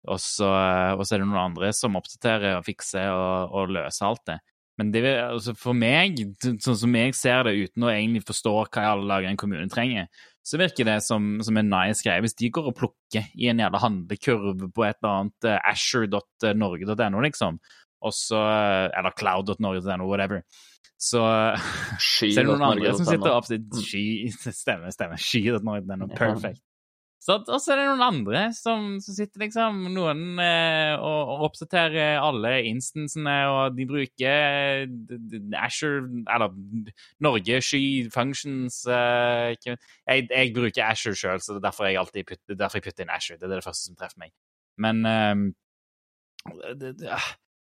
[0.06, 3.74] Og så, eh, og så, er det noen andre som oppdaterer og fikser og, og
[3.78, 4.38] løser alt det.
[4.76, 8.82] Men det, altså for meg, sånn som jeg ser det uten å egentlig forstå hva
[8.82, 10.10] i alle dager en kommune trenger,
[10.46, 12.20] så virker det som, som en nice greie.
[12.22, 17.22] Hvis de går og plukker i en jævla handlekurv på et eller annet uh, asher.norge.no,
[17.24, 17.58] liksom,
[18.04, 18.38] og så
[18.92, 20.44] Eller cloud.norge.no, whatever
[20.96, 21.22] så,
[22.00, 23.82] så er det noen andre som sitter og mm.
[23.84, 24.06] Sky
[24.62, 25.20] Stemmer, stemmer.
[25.20, 26.62] Sky.no, perfect.
[27.26, 31.46] Så, og så er det noen andre som, som sitter liksom Noen eh, og, og
[31.48, 34.84] oppdaterer alle instansene, og de bruker
[35.58, 36.52] Asher Eller
[37.24, 37.82] Norge Sky
[38.14, 42.78] Functions eh, jeg, jeg, bruker Asher sjøl, så det er derfor jeg alltid putter, derfor
[42.78, 43.40] jeg putter inn Asher.
[43.40, 44.34] Det er det første som treffer meg.
[44.78, 45.34] Men eh,
[46.78, 47.10] det, det,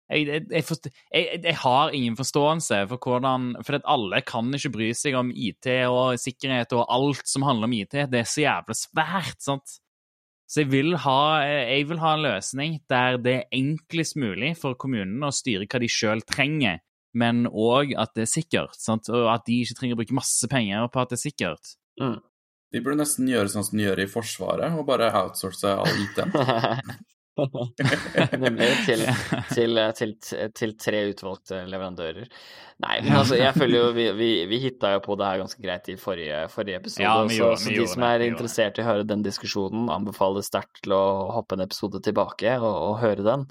[0.05, 4.91] jeg, jeg, forstår, jeg, har ingen forståelse for hvordan For at alle kan ikke bry
[4.93, 7.97] seg om IT og sikkerhet og alt som handler om IT.
[8.11, 9.79] Det er så jævlig svært, sant?
[10.45, 14.77] Så jeg vil, ha, jeg vil ha en løsning der det er enklest mulig for
[14.77, 16.83] kommunene å styre hva de sjøl trenger,
[17.17, 18.77] men òg at det er sikkert.
[18.77, 19.09] Sant?
[19.09, 21.73] Og at de ikke trenger å bruke masse penger på at det er sikkert.
[21.97, 22.19] Mm.
[22.75, 26.33] De burde nesten gjøre sånn som de gjør i Forsvaret, og bare outsource all IT-en.
[28.45, 29.01] Nemlig til,
[29.51, 30.13] til, til,
[30.55, 32.29] til, tre utvalgte leverandører.
[32.83, 35.63] Nei, men altså, jeg føler jo Vi, vi, vi hitta jo på det her ganske
[35.63, 37.03] greit i forrige, forrige episode.
[37.03, 40.95] Ja, gjorde, så, de som er interessert i å høre den diskusjonen, anbefaler sterkt til
[40.95, 41.03] å
[41.35, 43.43] hoppe en episode tilbake og, og, høre den.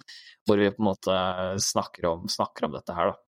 [0.48, 1.18] Hvor vi på en måte
[1.64, 3.20] snakker om, snakker om dette her, da.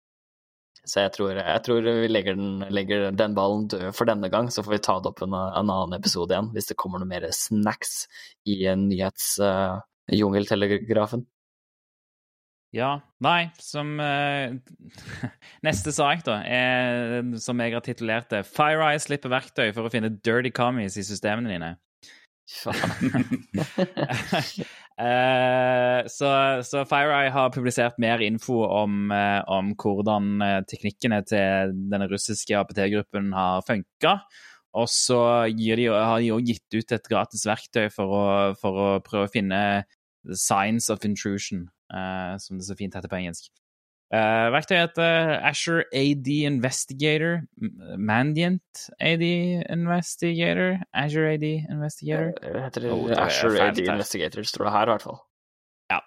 [0.87, 4.53] Så jeg tror, jeg tror vi legger den, legger den, ballen død for denne gang,
[4.55, 7.11] så får vi ta det opp en, en annen episode igjen hvis det kommer noe
[7.11, 8.07] mer snacks
[8.49, 9.35] i nyhets...
[9.43, 11.27] Uh, jungeltelegrafen.
[12.77, 13.01] Ja.
[13.25, 14.53] Nei, som uh,
[15.67, 20.13] Neste sak, da, er, som jeg har titulert det, FireEye slipper verktøy for å finne
[20.21, 21.71] dirty commies i systemene dine.
[25.01, 26.33] uh, så,
[26.67, 33.33] så FireEye har publisert mer info om, uh, om hvordan teknikkene til denne russiske APT-gruppen
[33.37, 34.19] har funka.
[34.77, 35.19] Og så
[35.57, 38.25] de, har de òg gitt ut et gratis verktøy for å,
[38.61, 39.61] for å prøve å finne
[40.27, 43.51] The Signs of Intrusion, uh, som det så fint heter på engelsk.
[44.15, 47.41] Uh, verktøyet heter Asher AD Investigator.
[47.99, 50.79] Mandient AD Investigator.
[50.95, 52.31] Azure AD Investigator.
[52.43, 55.19] Det heter oh, det Asher AD Investigator, står det her i hvert fall.
[55.91, 55.99] Ja.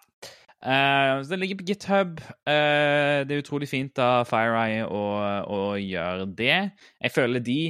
[0.60, 2.20] Uh, så det ligger på GitHub.
[2.48, 5.04] Uh, det er utrolig fint av FireEye å,
[5.44, 6.58] å gjøre det.
[7.04, 7.62] Jeg føler de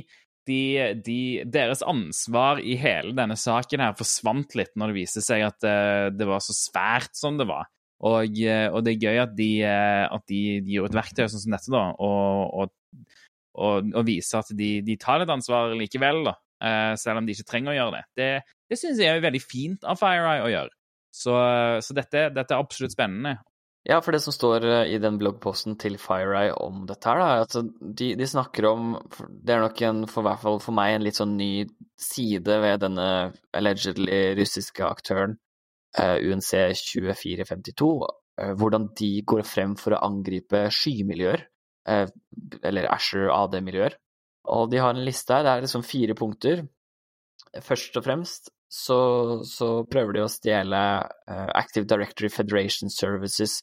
[0.50, 0.62] de,
[1.06, 1.20] de,
[1.50, 6.10] deres ansvar i hele denne saken her forsvant litt når det viste seg at uh,
[6.14, 7.70] det var så svært som det var.
[8.00, 11.26] Og, uh, og det er gøy at de, uh, at de, de gjorde et verktøy
[11.26, 12.74] sånn som dette, da, og,
[13.60, 16.36] og, og viser at de, tar litt ansvar likevel, da,
[17.00, 18.04] selv om de ikke trenger å gjøre det.
[18.20, 18.30] Det,
[18.72, 20.76] det syns jeg er veldig fint av FireEye å gjøre.
[21.16, 21.34] Så,
[21.84, 23.38] så dette, dette, er absolutt spennende,
[23.88, 27.44] ja, for det som står eh, i den bloggposten til FireEye om dette her, er
[27.46, 28.98] at de, de, snakker om
[29.30, 31.66] Det er nok en, for hvert fall for meg, en litt sånn ny
[32.00, 33.08] side ved denne
[33.56, 35.38] allegedly russiske aktøren
[35.98, 36.52] eh, UNC
[36.84, 37.94] 2452.
[38.40, 41.42] Uh, hvordan de går frem for å angripe skymiljøer,
[41.92, 42.06] uh,
[42.64, 43.98] eller Asher AD-miljøer.
[44.56, 46.64] Og de har en liste her, det er liksom fire punkter.
[47.66, 49.00] Først og fremst så,
[49.50, 53.60] så prøver de å stjele uh, Active Directory Federation Services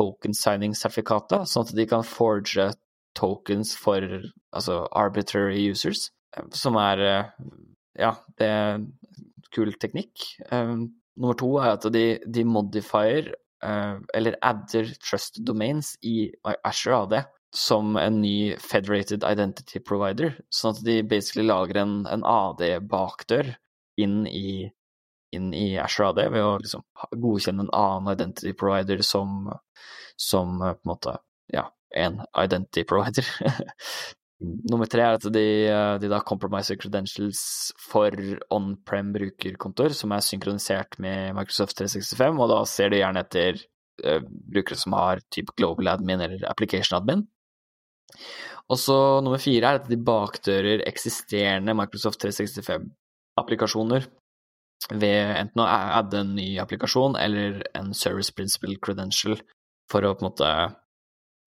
[0.00, 2.70] token signing-sertifikatet, sånn at de kan forge
[3.16, 4.04] tokens for
[4.52, 7.32] altså arbitrary users, uh, som er uh,
[7.96, 8.84] Ja, det er
[9.52, 10.22] kul teknikk.
[10.48, 13.26] nummer to er at de, de modifier,
[13.60, 16.30] eller adder trust domains i
[16.64, 17.18] Asher AD
[17.52, 23.52] som en ny federated identity provider, sånn at de basically lager en, en AD-bakdør
[24.00, 24.70] inn i,
[25.36, 29.50] inn i Azure AD ved å liksom godkjenne en annen identity provider som,
[30.16, 31.16] som eh, på en måte
[31.52, 33.28] ja, en identity provider.
[34.42, 37.42] Nummer tre er at de, eh, de, da compromiser credentials
[37.78, 38.16] for
[38.54, 43.60] on-prem brukerkontoer som er synkronisert med Microsoft 365, og da ser de gjerne etter
[44.02, 47.22] uh, brukere som har type global admin eller application admin.
[48.72, 52.90] Og så nummer fire er at de bakdører eksisterende Microsoft 365
[53.40, 54.06] applikasjoner
[54.90, 55.66] ved enten å
[56.00, 59.36] adde en ny applikasjon eller en service principle credential
[59.90, 60.52] for å på en måte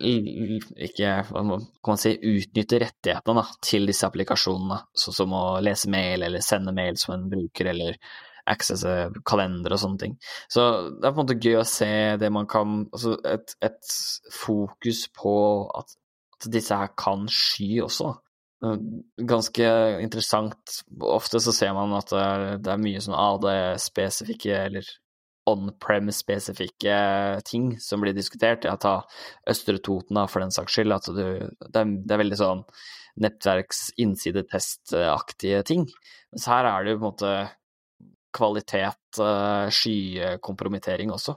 [0.04, 5.90] ikke hva kan man si, utnytte rettighetene da, til disse applikasjonene, sånn som å lese
[5.92, 8.00] mail eller sende mail som en bruker, eller
[8.46, 8.92] accesse
[9.26, 10.18] kalender og sånne ting.
[10.52, 10.66] Så
[11.00, 11.92] det er på en måte gøy å se
[12.22, 13.96] det man kan Altså et, et
[14.36, 15.36] fokus på
[15.80, 15.96] at,
[16.38, 18.12] at, disse her kan sky også.
[18.66, 18.78] Eh,
[19.18, 20.84] ganske interessant.
[21.02, 24.86] Ofte så ser man at det er, det er mye sånn AD-spesifikke eller
[25.46, 26.98] on-prem-spesifikke
[27.46, 28.66] ting som blir diskutert.
[28.66, 29.06] Jeg tar
[29.50, 30.92] Østre Toten for den saks skyld.
[30.96, 32.64] At du, det, er, det er veldig sånn
[33.22, 35.84] nettverks-innsidetestaktige ting.
[36.34, 37.34] Mens her er det jo på en måte
[38.36, 41.34] kvalitet, eh, skykompromittering også.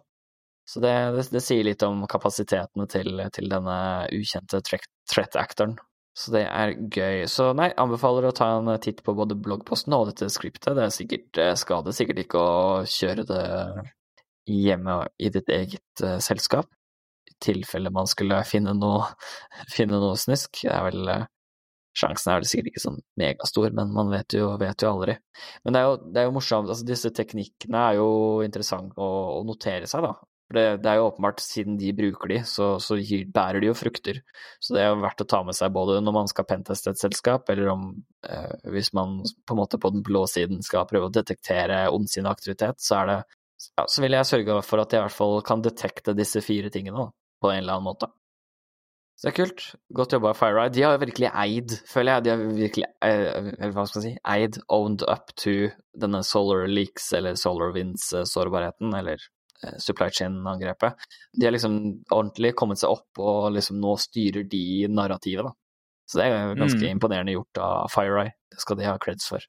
[0.69, 5.79] Så det, det, det, sier litt om kapasitetene til, til denne ukjente threat actoren
[6.19, 7.27] Så det er gøy.
[7.31, 10.75] Så nei, anbefaler å ta en titt på både bloggposten og dette skriptet.
[10.75, 12.59] Det er sikkert eh, skader sikkert ikke å
[12.91, 13.45] kjøre det
[14.49, 16.71] hjemme i ditt eget uh, selskap,
[17.29, 19.05] i tilfelle man skulle finne noe,
[19.77, 20.65] finne noe snusk.
[20.65, 21.13] Det er vel
[21.99, 25.17] Sjansen er vel sikkert ikke sånn megastor, men man vet jo, vet jo aldri.
[25.65, 26.69] Men det er jo, det er jo morsomt.
[26.71, 28.11] Altså, disse teknikkene er jo
[28.45, 29.09] interessante å,
[29.39, 30.13] å notere seg, da.
[30.49, 32.97] For det, det, er jo åpenbart, siden de bruker de, så, så
[33.35, 34.23] bærer de jo frukter.
[34.65, 37.01] Så det er jo verdt å ta med seg både når man skal penteste et
[37.03, 37.91] selskap, eller om
[38.25, 42.33] eh, hvis man på en måte på den blå siden skal prøve å detektere ondsinnet
[42.33, 43.19] aktivitet, så er det
[43.75, 46.71] ja, så vil jeg sørge for at jeg i hvert fall kan detekte disse fire
[46.73, 47.11] tingene
[47.43, 48.09] på en eller annen måte.
[49.19, 49.65] Så det er kult.
[49.99, 50.71] Godt jobba, FireEye.
[50.71, 54.13] De har jo virkelig eid, føler jeg, de har virkelig eh, eller hva skal jeg
[54.13, 55.55] si, eid, owned up to
[55.99, 59.33] denne Solar Leaks eller Solar Winds-sårbarheten, eller eh,
[59.83, 61.09] supply chain-angrepet.
[61.35, 61.79] De har liksom
[62.15, 65.55] ordentlig kommet seg opp, og liksom nå styrer de narrativet, da.
[66.09, 66.91] Så det er ganske mm.
[66.95, 68.33] imponerende gjort av FireEye.
[68.49, 69.45] Det skal de ha creds for.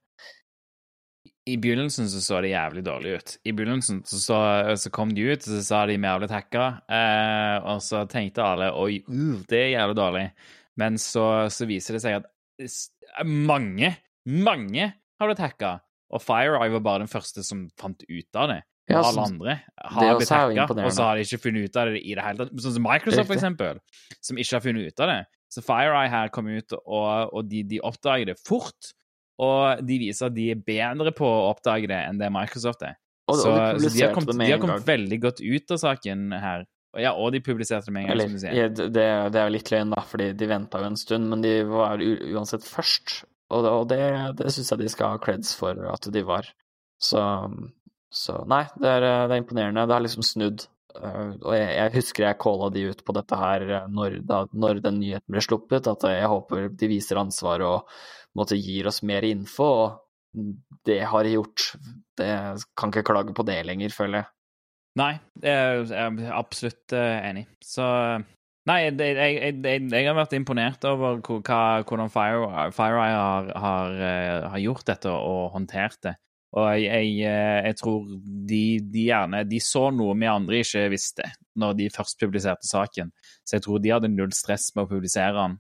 [1.50, 3.36] I begynnelsen så så det jævlig dårlig ut.
[3.48, 4.40] I begynnelsen så, så,
[4.78, 8.04] så kom de ut, og så sa de vi har blitt hacka, eh, og så
[8.12, 10.26] tenkte alle oi, uh, det er jævlig dårlig.
[10.80, 12.28] Men så, så, viser det seg at
[13.26, 13.96] mange,
[14.28, 15.78] mange har blitt hacka,
[16.12, 18.62] og FireEye var bare den første som fant ut av det.
[18.90, 22.00] Ja, alle andre har blitt hacka, og så har de ikke funnet ut av det
[22.02, 22.56] i det hele tatt.
[22.66, 23.82] Sånn som Microsoft, for eksempel,
[24.26, 25.20] som ikke har funnet ut av det.
[25.54, 28.94] Så FireEye her kom ut, og, og de, de oppdager det fort.
[29.40, 32.98] Og de viser at de er bedre på å oppdage det enn det Microsoft er.
[33.30, 35.82] Og, så, og de, så de, har kommet, de har kommet veldig godt ut av
[35.82, 36.66] saken her.
[36.98, 38.56] Ja, og de publiserte det med en gang, Eller, som du sier.
[38.58, 41.44] Ja, det, det, er jo litt løgn, da, fordi de venta jo en stund, men
[41.46, 43.20] de var uansett først.
[43.54, 44.02] Og, og det,
[44.42, 46.50] det syns jeg de skal ha creds for at de var.
[47.00, 47.22] Så,
[48.14, 49.86] så nei, det er, det er, imponerende.
[49.88, 50.66] Det har liksom snudd.
[50.90, 54.82] Uh, og jeg, jeg, husker jeg calla de ut på dette her når, da, når
[54.84, 58.00] den nyheten ble sluppet, at jeg håper de viser ansvar og
[58.38, 60.42] måtte gir oss mer info, og
[60.86, 61.72] det har de gjort.
[62.18, 62.34] Det
[62.78, 64.32] kan ikke klage på det lenger, føler jeg.
[65.00, 65.14] Nei,
[65.44, 67.46] jeg er absolutt eh, enig.
[67.64, 67.86] Så
[68.68, 73.96] Nei, jeg, jeg, jeg, jeg har vært imponert over hva, hvordan FireEye Fire har, har,
[73.96, 76.14] eh, har, gjort dette og håndtert det.
[76.58, 78.08] Og jeg, jeg, tror
[78.50, 81.28] de, de, gjerne De så noe vi andre ikke visste
[81.60, 83.12] når de først publiserte saken.
[83.46, 85.60] Så jeg tror de hadde null stress med å publisere den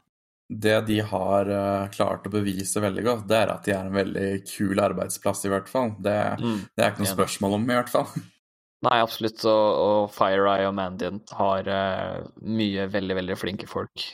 [0.49, 3.93] det de har uh, klart å bevise veldig godt, det er at de er en
[3.93, 5.91] veldig kul arbeidsplass, i hvert fall.
[6.01, 6.55] Det, mm.
[6.73, 8.07] det er ikke noe spørsmål om, i hvert fall.
[8.87, 9.43] Nei, absolutt.
[9.45, 14.07] Og, og FireEye og Mandiant har uh, mye veldig, veldig flinke folk.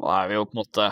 [0.00, 0.88] Og er vi jo på en måte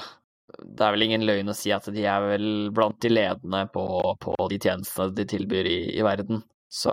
[0.59, 3.85] Det er vel ingen løgn å si at de er vel blant de ledende på,
[4.20, 6.43] på de tjenestene de tilbyr i, i verden.
[6.70, 6.93] Så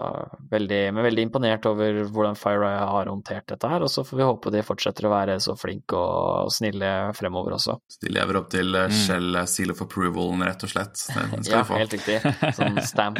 [0.51, 3.83] veldig, men veldig imponert over hvordan FireEye har håndtert dette her.
[3.83, 7.75] Og så får vi håpe de fortsetter å være så flinke og snille fremover også.
[7.91, 8.95] Så de lever opp til eh, mm.
[9.01, 11.03] Shell eh, seal of approval, rett og slett?
[11.49, 12.21] ja, helt riktig.
[12.57, 13.19] Sånn stamp.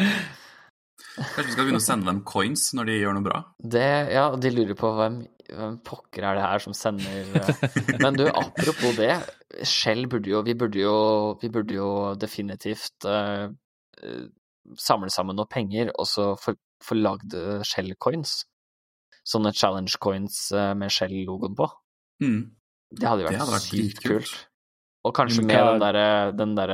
[1.16, 3.44] Kanskje vi skal begynne å sende dem coins når de gjør noe bra?
[3.76, 8.18] Det, ja, de lurer på hvem, hvem pokker er det her som sender eh, Men
[8.18, 9.14] du, apropos det.
[9.68, 10.98] Shell burde jo Vi burde jo,
[11.42, 11.90] vi burde jo
[12.20, 13.48] definitivt uh,
[14.82, 16.56] samle sammen noe penger og så få,
[16.98, 17.34] lagd
[17.66, 18.40] Shell-coins.
[19.26, 20.40] Sånne challenge-coins
[20.78, 21.70] med Shell-logoen på.
[22.22, 22.42] Mm.
[22.94, 24.36] Det hadde jo vært, vært kult.
[25.06, 26.74] Og kanskje med den derre den der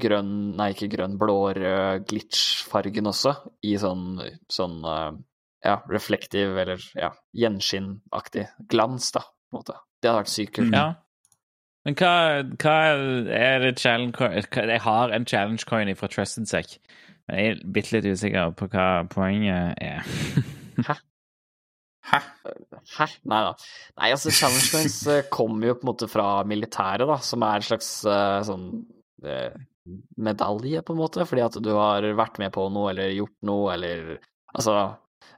[0.00, 3.32] grønn, nei ikke grønn, blå-rød glitch-fargen også,
[3.64, 4.20] i sånn,
[4.52, 5.12] sånn eh,
[5.64, 9.76] ja, reflektiv eller ja, gjenskinnaktig glans, da, på en måte.
[10.00, 10.74] Det hadde vært sykt kult.
[10.74, 10.86] Ja.
[11.86, 12.14] Men hva,
[12.60, 12.76] hva
[13.32, 16.76] er det challenge coin Jeg har en challenge coin fra Trusted Sec.
[17.28, 20.04] Men jeg er bitte litt usikker på hva poenget er.
[20.88, 20.96] Hæ?
[22.10, 22.20] Hæ?
[22.96, 23.06] Hæ?
[23.28, 23.52] Nei da.
[24.00, 27.60] Nei, altså, challenge coins eh, kommer jo på en måte fra militæret, da, som er
[27.60, 28.66] en slags uh, sånn
[29.26, 29.52] uh,
[30.16, 33.76] medalje, på en måte, fordi at du har vært med på noe eller gjort noe,
[33.76, 34.18] eller
[34.50, 34.72] Altså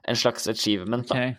[0.03, 1.15] en slags achievement, da.
[1.15, 1.35] Okay.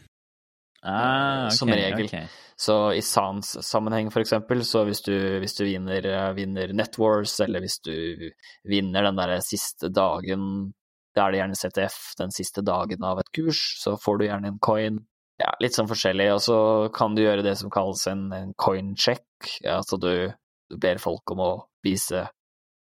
[0.84, 2.04] Ah, okay, som regel.
[2.04, 2.26] Okay.
[2.56, 6.06] Så i sans sammenheng for eksempel, så hvis du, hvis du vinner,
[6.36, 8.30] vinner NetWars, eller hvis du
[8.68, 10.72] vinner den derre siste dagen
[11.14, 14.48] Da er det gjerne CTF, den siste dagen av et kurs, så får du gjerne
[14.50, 14.96] en coin.
[15.38, 16.26] Ja, litt sånn forskjellig.
[16.34, 16.56] Og så
[16.94, 19.22] kan du gjøre det som kalles en, en coin check.
[19.62, 20.10] Altså du,
[20.70, 21.52] du ber folk om å
[21.86, 22.24] vise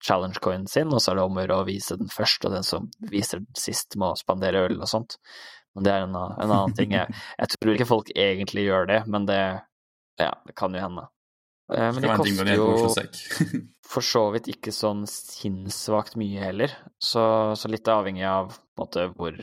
[0.04, 2.56] challenge coinen sin, og så er det om å gjøre å vise den først, og
[2.56, 5.18] den som viser den sist, må spandere øl og sånt.
[5.76, 6.96] Men det er en, en annen ting.
[6.96, 9.42] Jeg, jeg, tror ikke folk egentlig gjør det, men det,
[10.22, 11.06] ja, det kan jo hende.
[11.74, 12.72] Eh, men det koster jo
[13.94, 17.24] for så vidt ikke sånn sinnssvakt mye heller, så,
[17.58, 19.38] så, litt avhengig av måte, hvor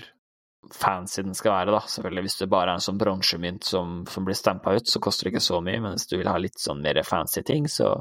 [0.74, 1.82] fancy den skal være, da.
[1.90, 5.28] Selvfølgelig, hvis det bare er en sånn bronsemynt som, som, blir stampa ut, så koster
[5.28, 7.92] det ikke så mye, men hvis du vil ha litt sånn mer fancy ting, så,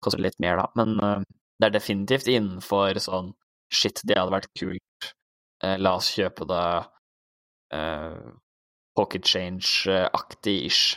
[0.00, 0.70] koster litt mer, da.
[0.80, 1.20] Men uh,
[1.60, 3.34] det er definitivt innenfor sånn
[3.70, 5.10] Shit, det hadde vært kult.
[5.62, 6.62] Eh, la oss kjøpe det
[7.78, 8.30] eh,
[8.98, 10.96] pocket change-aktig ish.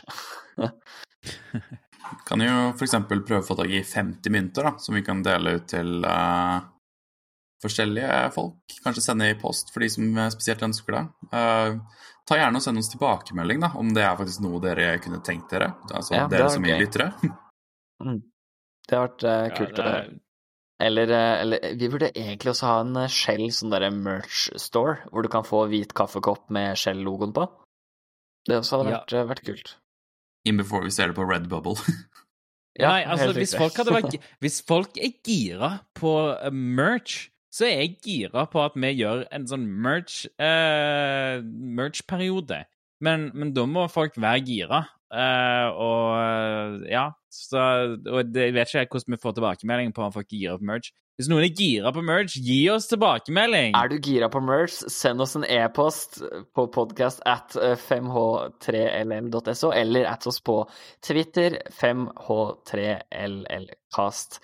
[2.26, 2.96] kan jo f.eks.
[3.06, 6.02] prøve å få tak i 50 mynter, da, som vi kan dele ut til
[7.62, 8.74] forskjellige folk.
[8.82, 11.04] Kanskje sende i post for de som spesielt ønsker det.
[12.26, 15.54] ta gjerne og Send oss tilbakemelding da, om det er faktisk noe dere kunne tenkt
[15.54, 15.76] dere.
[15.92, 17.12] Altså ja, dere som gir lyttere.
[18.02, 18.16] Mm.
[18.88, 19.78] Det har vært uh, kult.
[19.78, 20.08] Ja, er...
[20.82, 24.94] eller, uh, eller, vi burde egentlig også ha en uh, Shell sånn derre merch store,
[25.10, 27.44] hvor du kan få hvit kaffekopp med Shell-logoen på.
[28.48, 29.22] Det også hadde vært, ja.
[29.30, 29.68] vært kult.
[30.44, 31.76] In before vi ser det på Red Bubble.
[32.80, 34.14] ja, Nei, altså, hvis folk, vært,
[34.44, 39.46] hvis folk, er gira på merch, så er jeg gira på at vi gjør en
[39.48, 42.58] sånn merch-periode.
[42.58, 42.70] merch
[43.04, 44.80] men, men, da må folk være gira.
[45.14, 47.62] Uh, og ja, så,
[48.10, 50.90] og det, jeg vet ikke hvordan vi får tilbakemelding på om folk girer på merch.
[51.14, 53.76] Hvis noen er gira på merch, gi oss tilbakemelding!
[53.78, 56.18] Er du gira på merch, send oss en e-post
[56.58, 60.66] på podcast at 5h3ll.so, eller at oss på
[61.06, 64.42] Twitter 5h3llcast.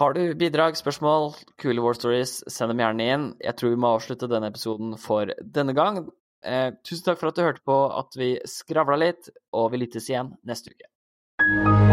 [0.00, 3.24] Har du bidrag, spørsmål, kule war stories, send dem gjerne inn.
[3.44, 6.08] Jeg tror vi må avslutte denne episoden for denne gang.
[6.46, 10.06] Eh, tusen takk for at du hørte på, at vi skravla litt, og vi lyttes
[10.12, 11.85] igjen neste uke.